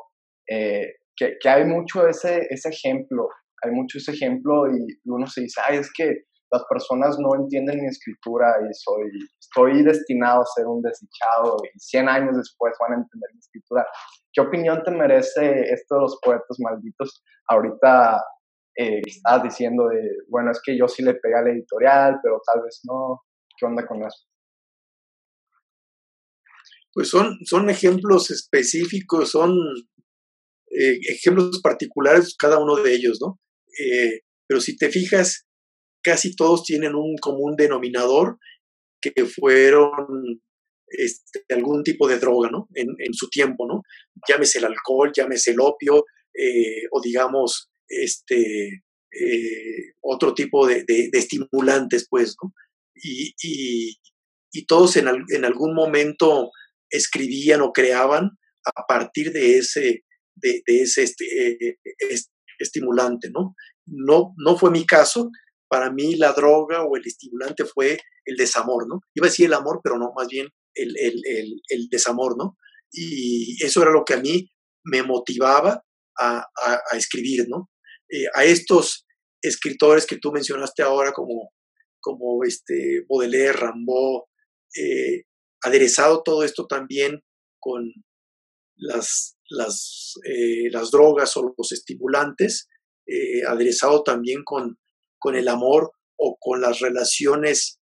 eh, 0.49 0.95
que, 1.17 1.37
que, 1.39 1.49
hay 1.49 1.65
mucho 1.65 2.07
ese, 2.07 2.47
ese 2.49 2.69
ejemplo, 2.69 3.27
hay 3.63 3.71
mucho 3.71 3.97
ese 3.97 4.11
ejemplo 4.11 4.67
y 4.67 4.85
uno 5.05 5.27
se 5.27 5.41
dice, 5.41 5.59
ay, 5.65 5.77
es 5.77 5.91
que 5.91 6.27
las 6.51 6.63
personas 6.69 7.17
no 7.19 7.35
entienden 7.35 7.81
mi 7.81 7.87
escritura 7.87 8.55
y 8.61 8.73
soy, 8.73 9.09
estoy 9.39 9.83
destinado 9.83 10.41
a 10.41 10.45
ser 10.55 10.65
un 10.65 10.81
desdichado 10.81 11.57
y 11.63 11.79
100 11.79 12.07
años 12.07 12.37
después 12.37 12.73
van 12.79 12.93
a 12.93 13.01
entender 13.01 13.29
mi 13.33 13.39
escritura. 13.39 13.85
¿Qué 14.31 14.41
opinión 14.41 14.81
te 14.83 14.91
merece 14.91 15.63
esto 15.73 15.95
de 15.95 16.01
los 16.01 16.19
poetas 16.23 16.57
malditos? 16.59 17.23
Ahorita 17.49 18.23
eh, 18.77 19.01
estás 19.05 19.43
diciendo 19.43 19.87
de, 19.87 20.09
bueno, 20.29 20.51
es 20.51 20.61
que 20.63 20.77
yo 20.77 20.87
sí 20.87 21.03
le 21.03 21.15
pegué 21.15 21.35
a 21.35 21.41
la 21.41 21.49
editorial, 21.49 22.19
pero 22.23 22.39
tal 22.45 22.63
vez 22.63 22.79
no. 22.85 23.23
¿Qué 23.57 23.65
onda 23.65 23.85
con 23.85 24.03
eso? 24.03 24.25
Pues 26.93 27.09
son, 27.09 27.37
son 27.43 27.69
ejemplos 27.69 28.31
específicos, 28.31 29.31
son 29.31 29.57
eh, 30.69 30.99
ejemplos 31.09 31.61
particulares 31.61 32.35
cada 32.37 32.59
uno 32.59 32.75
de 32.75 32.93
ellos, 32.93 33.19
¿no? 33.21 33.39
Eh, 33.79 34.21
pero 34.47 34.59
si 34.59 34.75
te 34.75 34.89
fijas, 34.89 35.45
casi 36.03 36.35
todos 36.35 36.63
tienen 36.63 36.95
un 36.95 37.15
común 37.17 37.55
denominador 37.55 38.37
que 38.99 39.25
fueron 39.25 40.41
este, 40.87 41.43
algún 41.49 41.83
tipo 41.83 42.07
de 42.07 42.19
droga, 42.19 42.49
¿no? 42.49 42.67
En, 42.73 43.13
su 43.13 43.29
tiempo, 43.29 43.67
¿no? 43.67 43.81
Llámese 44.27 44.59
el 44.59 44.65
alcohol, 44.65 45.11
llámese 45.15 45.51
el 45.51 45.59
opio, 45.61 46.05
eh, 46.33 46.83
o 46.91 47.01
digamos, 47.01 47.69
este, 47.87 48.83
otro 50.01 50.33
tipo 50.33 50.67
de, 50.67 50.83
estimulantes, 51.13 52.07
pues, 52.09 52.35
¿no? 52.41 52.53
Y, 52.95 53.33
y, 53.41 53.97
y 54.51 54.65
todos 54.65 54.97
en, 54.97 55.07
en, 55.29 55.45
algún 55.45 55.73
momento 55.75 56.51
escribían 56.89 57.61
o 57.61 57.71
creaban 57.71 58.31
a 58.75 58.85
partir 58.87 59.31
de 59.31 59.57
ese, 59.57 60.03
de, 60.41 60.61
ese 60.67 61.03
este, 61.03 61.77
estimulante, 62.59 63.29
¿no? 63.31 63.55
¿no? 63.85 64.33
No 64.37 64.57
fue 64.57 64.71
mi 64.71 64.85
caso, 64.85 65.29
para 65.69 65.91
mí 65.91 66.15
la 66.15 66.33
droga 66.33 66.83
o 66.83 66.95
el 66.95 67.05
estimulante 67.05 67.65
fue 67.65 67.99
el 68.25 68.35
desamor, 68.35 68.87
¿no? 68.87 69.01
Iba 69.13 69.27
a 69.27 69.29
decir 69.29 69.47
el 69.47 69.53
amor, 69.53 69.81
pero 69.83 69.97
no, 69.97 70.11
más 70.15 70.27
bien 70.27 70.47
el, 70.75 70.95
el, 70.97 71.61
el, 71.69 71.87
desamor, 71.89 72.37
¿no? 72.37 72.57
Y 72.91 73.63
eso 73.63 73.81
era 73.81 73.91
lo 73.91 74.03
que 74.05 74.13
a 74.13 74.21
mí 74.21 74.49
me 74.83 75.03
motivaba 75.03 75.83
a, 76.19 76.39
a, 76.39 76.97
escribir, 76.97 77.47
¿no? 77.47 77.69
Eh, 78.09 78.25
a 78.35 78.45
estos 78.45 79.05
escritores 79.41 80.05
que 80.05 80.17
tú 80.17 80.31
mencionaste 80.31 80.83
ahora 80.83 81.11
como, 81.11 81.51
como 81.99 82.43
este 82.43 83.03
Baudelaire, 83.09 83.53
Rambaud, 83.53 84.23
eh, 84.77 85.23
aderezado 85.63 86.21
todo 86.23 86.43
esto 86.43 86.67
también 86.67 87.21
con 87.59 87.91
las 88.77 89.37
las, 89.49 90.13
eh, 90.25 90.69
las 90.71 90.91
drogas 90.91 91.35
o 91.37 91.53
los 91.57 91.71
estimulantes, 91.71 92.67
eh, 93.05 93.43
aderezado 93.47 94.03
también 94.03 94.43
con, 94.43 94.77
con 95.17 95.35
el 95.35 95.47
amor 95.47 95.91
o 96.17 96.37
con 96.39 96.61
las 96.61 96.79
relaciones 96.79 97.79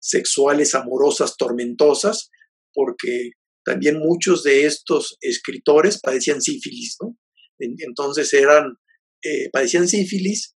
sexuales 0.00 0.74
amorosas 0.74 1.36
tormentosas, 1.36 2.30
porque 2.72 3.32
también 3.64 3.98
muchos 3.98 4.42
de 4.42 4.66
estos 4.66 5.16
escritores 5.20 6.00
padecían 6.00 6.40
sífilis, 6.40 6.96
¿no? 7.02 7.16
Entonces 7.58 8.32
eran, 8.32 8.76
eh, 9.22 9.50
padecían 9.52 9.86
sífilis 9.86 10.54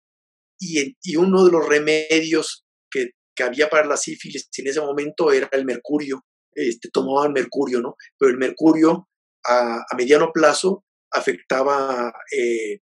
y, 0.57 0.95
y, 1.03 1.15
uno 1.17 1.43
de 1.43 1.51
los 1.51 1.67
remedios 1.67 2.63
que, 2.89 3.09
que, 3.35 3.43
había 3.43 3.69
para 3.69 3.85
la 3.85 3.97
sífilis 3.97 4.47
en 4.57 4.67
ese 4.67 4.79
momento 4.79 5.33
era 5.33 5.49
el 5.51 5.65
mercurio, 5.65 6.23
este, 6.53 6.89
tomaban 6.89 7.33
mercurio, 7.33 7.81
¿no? 7.81 7.95
Pero 8.17 8.31
el 8.31 8.37
mercurio 8.37 9.09
a, 9.45 9.85
mediano 9.97 10.31
plazo 10.33 10.83
afectaba 11.11 12.13
eh, 12.31 12.79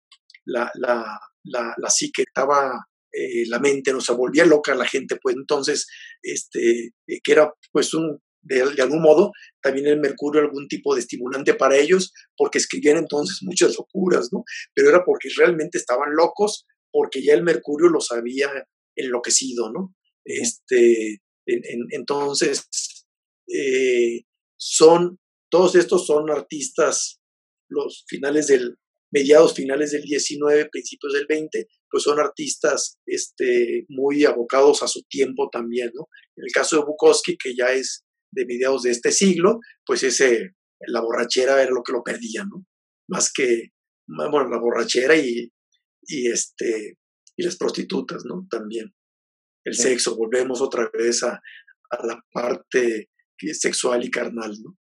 la, 0.44 0.70
la, 0.74 1.20
la, 1.44 1.90
psique, 1.90 2.22
estaba 2.22 2.86
eh, 3.12 3.46
la 3.46 3.58
mente, 3.58 3.92
no 3.92 4.00
se 4.00 4.12
volvía 4.12 4.44
loca 4.44 4.74
la 4.74 4.86
gente, 4.86 5.16
pues 5.20 5.36
entonces, 5.36 5.86
este, 6.22 6.92
eh, 7.06 7.20
que 7.22 7.32
era 7.32 7.52
pues 7.72 7.94
un, 7.94 8.20
de, 8.42 8.62
algún 8.62 9.02
modo, 9.02 9.32
también 9.62 9.86
el 9.86 10.00
mercurio 10.00 10.40
algún 10.40 10.68
tipo 10.68 10.94
de 10.94 11.00
estimulante 11.00 11.54
para 11.54 11.76
ellos, 11.76 12.12
porque 12.36 12.58
escribían 12.58 12.98
entonces 12.98 13.38
muchas 13.42 13.76
locuras, 13.76 14.28
¿no? 14.32 14.44
Pero 14.74 14.90
era 14.90 15.04
porque 15.04 15.28
realmente 15.36 15.78
estaban 15.78 16.14
locos, 16.14 16.66
porque 16.90 17.22
ya 17.22 17.34
el 17.34 17.42
mercurio 17.42 17.88
los 17.88 18.10
había 18.12 18.50
enloquecido, 18.94 19.70
¿no? 19.72 19.94
Este, 20.24 21.20
entonces, 21.46 22.68
son 24.58 25.18
todos 25.50 25.74
estos 25.74 26.06
son 26.06 26.30
artistas, 26.30 27.20
los 27.68 28.04
finales 28.08 28.46
del, 28.48 28.76
mediados 29.10 29.54
finales 29.54 29.92
del 29.92 30.02
19, 30.02 30.68
principios 30.70 31.12
del 31.14 31.26
20, 31.26 31.66
pues 31.90 32.02
son 32.02 32.20
artistas 32.20 32.98
este, 33.06 33.86
muy 33.88 34.24
abocados 34.24 34.82
a 34.82 34.88
su 34.88 35.02
tiempo 35.02 35.48
también, 35.50 35.90
¿no? 35.94 36.08
En 36.36 36.44
el 36.44 36.52
caso 36.52 36.76
de 36.76 36.84
Bukowski, 36.84 37.36
que 37.36 37.54
ya 37.56 37.72
es 37.72 38.04
de 38.30 38.44
mediados 38.46 38.82
de 38.82 38.90
este 38.90 39.10
siglo, 39.12 39.60
pues 39.86 40.02
ese, 40.02 40.54
la 40.86 41.00
borrachera 41.00 41.62
era 41.62 41.70
lo 41.70 41.82
que 41.82 41.92
lo 41.92 42.02
perdía, 42.02 42.44
¿no? 42.44 42.66
Más 43.08 43.32
que, 43.32 43.70
bueno, 44.06 44.48
la 44.48 44.58
borrachera 44.58 45.16
y, 45.16 45.50
y, 46.02 46.30
este, 46.30 46.98
y 47.36 47.42
las 47.44 47.56
prostitutas, 47.56 48.24
¿no? 48.24 48.46
También. 48.50 48.92
El 49.64 49.74
sexo, 49.74 50.16
volvemos 50.16 50.60
otra 50.60 50.90
vez 50.92 51.22
a, 51.22 51.40
a 51.90 52.06
la 52.06 52.20
parte 52.32 53.10
sexual 53.52 54.04
y 54.04 54.10
carnal, 54.10 54.52
¿no? 54.62 54.77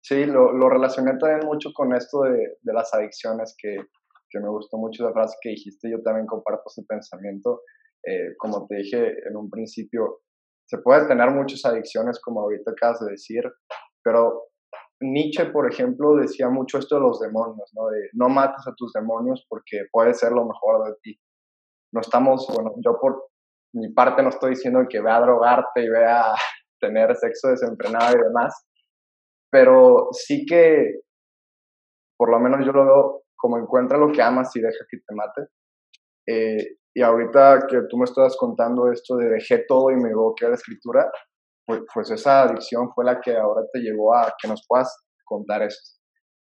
Sí, 0.00 0.24
lo, 0.26 0.68
relacioné 0.68 1.16
también 1.16 1.46
mucho 1.46 1.70
con 1.72 1.94
esto 1.94 2.22
de, 2.22 2.58
las 2.62 2.92
adicciones, 2.92 3.54
que, 3.56 3.76
que, 4.28 4.40
me 4.40 4.48
gustó 4.48 4.76
mucho 4.76 5.04
la 5.04 5.12
frase 5.12 5.36
que 5.40 5.50
dijiste, 5.50 5.90
yo 5.90 6.02
también 6.02 6.26
comparto 6.26 6.64
ese 6.66 6.82
pensamiento. 6.82 7.62
Eh, 8.04 8.34
como 8.36 8.66
te 8.66 8.76
dije 8.78 9.28
en 9.28 9.36
un 9.36 9.48
principio, 9.48 10.22
se 10.66 10.78
puede 10.78 11.06
tener 11.06 11.30
muchas 11.30 11.64
adicciones, 11.64 12.20
como 12.20 12.40
ahorita 12.40 12.72
acabas 12.72 13.00
de 13.00 13.12
decir, 13.12 13.44
pero 14.02 14.48
Nietzsche, 15.00 15.46
por 15.46 15.70
ejemplo, 15.70 16.16
decía 16.16 16.48
mucho 16.48 16.78
esto 16.78 16.96
de 16.96 17.02
los 17.02 17.20
demonios, 17.20 17.70
¿no? 17.74 17.88
De 17.88 18.08
no 18.14 18.28
mates 18.28 18.66
a 18.66 18.74
tus 18.74 18.92
demonios 18.92 19.44
porque 19.48 19.84
puede 19.90 20.14
ser 20.14 20.32
lo 20.32 20.46
mejor 20.46 20.84
de 20.86 20.94
ti. 21.02 21.20
No 21.92 22.00
estamos, 22.00 22.46
bueno, 22.52 22.72
yo 22.84 22.98
por 23.00 23.28
mi 23.74 23.92
parte 23.92 24.22
no 24.22 24.30
estoy 24.30 24.50
diciendo 24.50 24.80
que 24.88 25.00
vea 25.00 25.20
drogarte 25.20 25.82
y 25.82 25.88
vea 25.88 26.32
tener 26.80 27.14
sexo 27.16 27.48
desenfrenado 27.48 28.16
y 28.16 28.22
demás, 28.22 28.66
pero 29.52 30.08
sí 30.12 30.46
que, 30.46 31.02
por 32.16 32.30
lo 32.30 32.40
menos 32.40 32.64
yo 32.64 32.72
lo 32.72 32.84
veo 32.86 33.22
como 33.36 33.58
encuentra 33.58 33.98
lo 33.98 34.10
que 34.10 34.22
amas 34.22 34.56
y 34.56 34.62
deja 34.62 34.86
que 34.90 34.96
te 34.96 35.14
mate. 35.14 35.42
Eh, 36.26 36.76
y 36.94 37.02
ahorita 37.02 37.66
que 37.68 37.82
tú 37.88 37.98
me 37.98 38.04
estás 38.04 38.34
contando 38.38 38.90
esto 38.90 39.16
de 39.16 39.28
dejé 39.28 39.64
todo 39.68 39.90
y 39.90 39.96
me 39.96 40.10
que 40.36 40.46
a 40.46 40.48
la 40.48 40.54
escritura, 40.54 41.10
pues, 41.66 41.82
pues, 41.92 42.10
esa 42.10 42.42
adicción 42.42 42.90
fue 42.94 43.04
la 43.04 43.20
que 43.20 43.36
ahora 43.36 43.62
te 43.70 43.80
llevó 43.80 44.14
a 44.14 44.32
que 44.40 44.48
nos 44.48 44.64
puedas 44.66 45.04
contar 45.22 45.62
eso. 45.62 45.80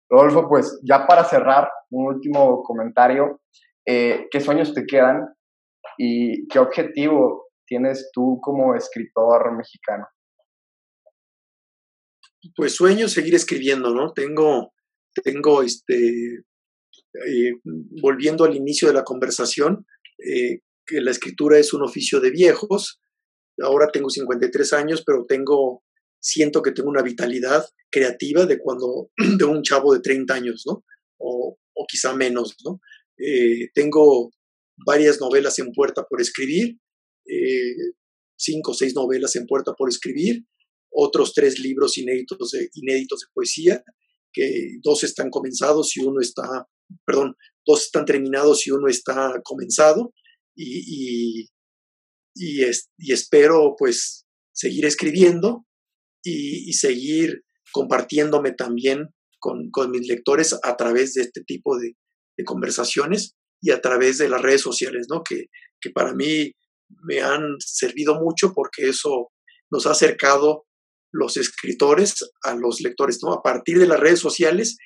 Rodolfo, 0.10 0.48
pues 0.48 0.80
ya 0.84 1.06
para 1.06 1.26
cerrar, 1.26 1.70
un 1.90 2.08
último 2.08 2.64
comentario. 2.64 3.42
Eh, 3.86 4.28
¿Qué 4.32 4.40
sueños 4.40 4.74
te 4.74 4.86
quedan 4.86 5.34
y 5.98 6.48
qué 6.48 6.60
objetivo 6.60 7.48
tienes 7.66 8.10
tú 8.14 8.40
como 8.42 8.74
escritor 8.74 9.54
mexicano? 9.56 10.08
Pues 12.56 12.76
sueño 12.76 13.08
seguir 13.08 13.36
escribiendo, 13.36 13.94
¿no? 13.94 14.14
Tengo, 14.14 14.74
tengo 15.24 15.62
este, 15.62 16.44
eh, 17.14 17.54
volviendo 17.64 18.46
al 18.46 18.56
inicio 18.56 18.88
de 18.88 18.94
la 18.94 19.04
conversación, 19.04 19.86
eh, 20.18 20.60
que 20.86 21.02
la 21.02 21.12
escritura 21.12 21.60
es 21.60 21.74
un 21.74 21.84
oficio 21.84 22.20
de 22.20 22.32
viejos. 22.32 23.00
Ahora 23.62 23.90
tengo 23.92 24.10
53 24.10 24.74
años, 24.74 25.04
pero 25.06 25.26
tengo, 25.28 25.84
siento 26.20 26.62
que 26.62 26.72
tengo 26.72 26.90
una 26.90 27.04
vitalidad 27.04 27.66
creativa 27.92 28.46
de 28.46 28.60
cuando, 28.60 29.12
de 29.38 29.46
un 29.46 29.62
chavo 29.62 29.94
de 29.94 30.02
30 30.02 30.34
años, 30.34 30.64
¿no? 30.66 30.84
O, 31.18 31.58
o 31.74 31.86
quizá 31.88 32.16
menos, 32.16 32.56
¿no? 32.66 32.80
Eh, 33.18 33.70
tengo 33.76 34.32
varias 34.84 35.20
novelas 35.22 35.60
en 35.60 35.72
puerta 35.74 36.04
por 36.10 36.22
escribir, 36.22 36.78
cinco 38.36 38.72
o 38.72 38.74
seis 38.74 38.96
novelas 38.96 39.36
en 39.36 39.46
puerta 39.46 39.74
por 39.74 39.88
escribir, 39.90 40.44
otros 40.92 41.34
tres 41.34 41.60
libros 41.60 41.98
inéditos 41.98 42.52
de, 42.52 42.70
inéditos 42.76 43.22
de 43.22 43.28
poesía, 43.34 43.84
que 44.34 44.78
dos 44.82 45.04
están 45.04 45.30
comenzados 45.30 45.96
y 45.98 46.02
uno 46.02 46.22
está 46.22 46.68
perdón, 47.06 47.36
dos 47.66 47.84
están 47.84 48.06
terminados 48.06 48.66
y 48.68 48.72
uno 48.72 48.88
está 48.88 49.42
comenzado 49.44 50.14
y, 50.56 51.48
y, 52.36 52.64
espero 53.12 53.76
pues 53.78 54.26
seguir 54.52 54.86
escribiendo 54.86 55.66
y, 56.24 56.74
seguir 56.74 57.44
compartiéndome 57.72 58.52
también 58.52 59.10
con, 59.40 59.72
mis 59.92 60.08
lectores 60.08 60.56
a 60.64 60.76
través 60.78 61.14
de 61.14 61.24
este 61.24 61.42
tipo 61.44 61.78
de, 61.78 61.96
conversaciones 62.44 63.36
y 63.62 63.70
a 63.70 63.82
través 63.82 64.18
de 64.18 64.28
las 64.28 64.42
redes 64.42 64.62
sociales, 64.62 65.06
¿no? 65.08 65.22
Que, 65.22 65.46
que 65.80 65.92
para 65.92 66.16
mí 66.16 66.52
me 67.04 67.22
han 67.22 67.58
servido 67.60 68.20
mucho 68.20 68.52
porque 68.56 68.90
eso 68.90 69.30
nos 69.70 69.86
ha 69.86 69.92
acercado 69.92 70.66
los 71.12 71.38
escritores 71.38 72.16
a 72.44 72.56
los 72.56 72.82
lectores, 72.82 73.20
¿no? 73.24 73.34
A 73.34 73.42
partir 73.42 73.80
de 73.80 73.88
las 73.88 74.00
redes 74.00 74.20
sociales 74.20 74.78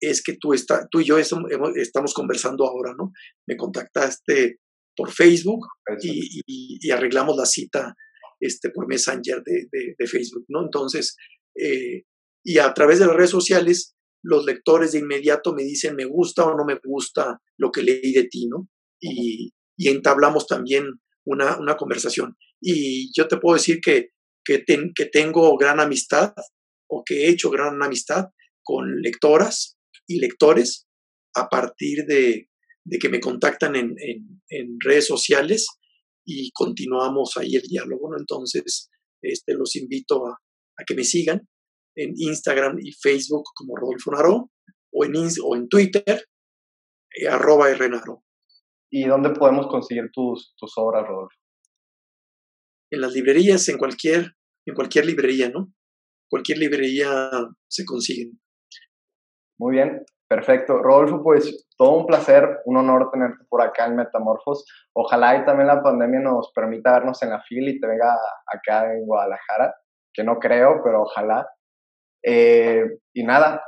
es 0.00 0.22
que 0.22 0.36
tú, 0.38 0.52
está, 0.52 0.86
tú 0.90 1.00
y 1.00 1.04
yo 1.04 1.18
estamos 1.18 2.14
conversando 2.14 2.66
ahora, 2.66 2.94
¿no? 2.96 3.12
Me 3.46 3.56
contactaste 3.56 4.60
por 4.96 5.12
Facebook 5.12 5.66
y, 6.02 6.90
arreglamos 6.90 7.36
la 7.36 7.46
cita 7.46 7.94
este, 8.40 8.70
por 8.70 8.86
Messenger 8.88 9.42
de, 9.44 9.66
de, 9.98 10.06
Facebook, 10.06 10.44
¿no? 10.48 10.62
Entonces, 10.64 11.16
eh, 11.54 12.04
y 12.44 12.58
a 12.58 12.72
través 12.72 12.98
de 12.98 13.06
las 13.06 13.16
redes 13.16 13.30
sociales, 13.30 13.94
los 14.22 14.44
lectores 14.44 14.92
de 14.92 15.00
inmediato 15.00 15.54
me 15.54 15.62
dicen 15.62 15.94
me 15.94 16.04
gusta 16.04 16.44
o 16.44 16.56
no 16.56 16.64
me 16.64 16.78
gusta 16.82 17.40
lo 17.58 17.70
que 17.70 17.82
leí 17.82 18.12
de 18.12 18.24
ti, 18.24 18.46
¿no? 18.48 18.68
Y, 19.00 19.52
y 19.76 19.88
entablamos 19.88 20.46
también 20.46 20.86
una, 21.24 21.58
una, 21.58 21.76
conversación. 21.76 22.36
Y 22.60 23.12
yo 23.14 23.28
te 23.28 23.36
puedo 23.36 23.56
decir 23.56 23.80
que, 23.80 24.10
que, 24.46 24.64
que 24.94 25.06
tengo 25.06 25.56
gran 25.56 25.80
amistad 25.80 26.32
o 26.88 27.02
que 27.04 27.24
he 27.24 27.30
hecho 27.30 27.50
gran 27.50 27.82
amistad 27.82 28.26
con 28.62 29.00
lectoras 29.00 29.76
y 30.06 30.20
lectores 30.20 30.86
a 31.34 31.48
partir 31.48 32.04
de, 32.06 32.48
que 33.00 33.08
me 33.08 33.20
contactan 33.20 33.76
en, 33.76 33.96
redes 34.80 35.06
sociales 35.06 35.66
y 36.24 36.50
continuamos 36.52 37.36
ahí 37.36 37.56
el 37.56 37.62
diálogo. 37.62 38.10
¿no? 38.10 38.18
Entonces, 38.18 38.90
este, 39.22 39.54
los 39.54 39.76
invito 39.76 40.26
a, 40.26 40.38
que 40.86 40.94
me 40.94 41.04
sigan 41.04 41.46
en 41.96 42.12
Instagram 42.16 42.78
y 42.82 42.92
Facebook 42.92 43.44
como 43.54 43.76
Rodolfo 43.76 44.10
Naro 44.12 44.50
o 44.92 45.04
en, 45.04 45.14
o 45.42 45.56
en 45.56 45.68
Twitter, 45.68 46.26
eh, 47.14 47.28
arroba 47.28 47.72
Rnaro. 47.72 48.22
¿Y 48.90 49.04
dónde 49.04 49.30
podemos 49.30 49.66
conseguir 49.66 50.10
tus, 50.12 50.54
tus 50.56 50.72
obras, 50.76 51.06
Rodolfo? 51.06 51.36
En 52.96 53.02
las 53.02 53.12
librerías, 53.12 53.68
en 53.68 53.76
cualquier, 53.76 54.32
en 54.66 54.74
cualquier 54.74 55.04
librería, 55.04 55.50
¿no? 55.50 55.68
Cualquier 56.30 56.56
librería 56.56 57.30
se 57.68 57.84
consiguen. 57.84 58.40
Muy 59.58 59.74
bien, 59.74 60.02
perfecto. 60.26 60.78
Rodolfo, 60.82 61.22
pues 61.22 61.66
todo 61.76 61.98
un 61.98 62.06
placer, 62.06 62.60
un 62.64 62.78
honor 62.78 63.10
tenerte 63.12 63.44
por 63.50 63.60
acá 63.60 63.84
en 63.84 63.96
Metamorfos. 63.96 64.64
Ojalá 64.94 65.36
y 65.36 65.44
también 65.44 65.66
la 65.66 65.82
pandemia 65.82 66.20
nos 66.20 66.50
permita 66.54 66.94
vernos 66.94 67.22
en 67.22 67.30
la 67.30 67.42
fila 67.42 67.70
y 67.70 67.78
te 67.78 67.86
venga 67.86 68.16
acá 68.46 68.90
en 68.94 69.04
Guadalajara, 69.04 69.74
que 70.14 70.24
no 70.24 70.38
creo, 70.38 70.80
pero 70.82 71.02
ojalá. 71.02 71.46
Eh, 72.24 72.82
y 73.12 73.24
nada, 73.24 73.62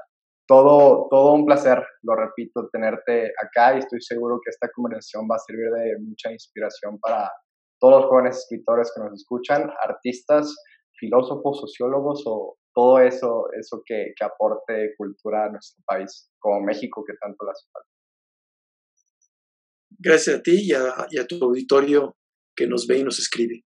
todo, 0.47 1.07
todo 1.11 1.35
un 1.35 1.45
placer, 1.45 1.87
lo 2.01 2.17
repito, 2.17 2.67
tenerte 2.73 3.31
acá 3.43 3.77
y 3.77 3.81
estoy 3.81 4.01
seguro 4.01 4.41
que 4.43 4.49
esta 4.49 4.71
conversación 4.75 5.29
va 5.31 5.37
a 5.37 5.41
servir 5.41 5.71
de 5.71 5.99
mucha 6.01 6.33
inspiración 6.33 6.99
para 6.99 7.31
todos 7.81 8.03
los 8.03 8.11
jóvenes 8.11 8.39
escritores 8.39 8.93
que 8.95 9.03
nos 9.03 9.13
escuchan, 9.15 9.71
artistas, 9.83 10.55
filósofos, 10.99 11.61
sociólogos 11.61 12.23
o 12.27 12.59
todo 12.75 13.01
eso, 13.01 13.47
eso 13.59 13.83
que, 13.85 14.13
aporte 14.21 14.95
cultura 14.97 15.47
a 15.47 15.51
nuestro 15.51 15.83
país, 15.87 16.31
como 16.39 16.61
México 16.61 17.05
que 17.07 17.15
tanto 17.21 17.45
le 17.45 17.51
hace. 17.51 17.67
Gracias 19.99 20.39
a 20.39 20.43
ti 20.43 20.69
y 21.11 21.19
a 21.19 21.27
tu 21.27 21.45
auditorio 21.45 22.17
que 22.55 22.67
nos 22.67 22.87
ve 22.87 22.99
y 22.99 23.05
nos 23.05 23.19
escribe. 23.19 23.65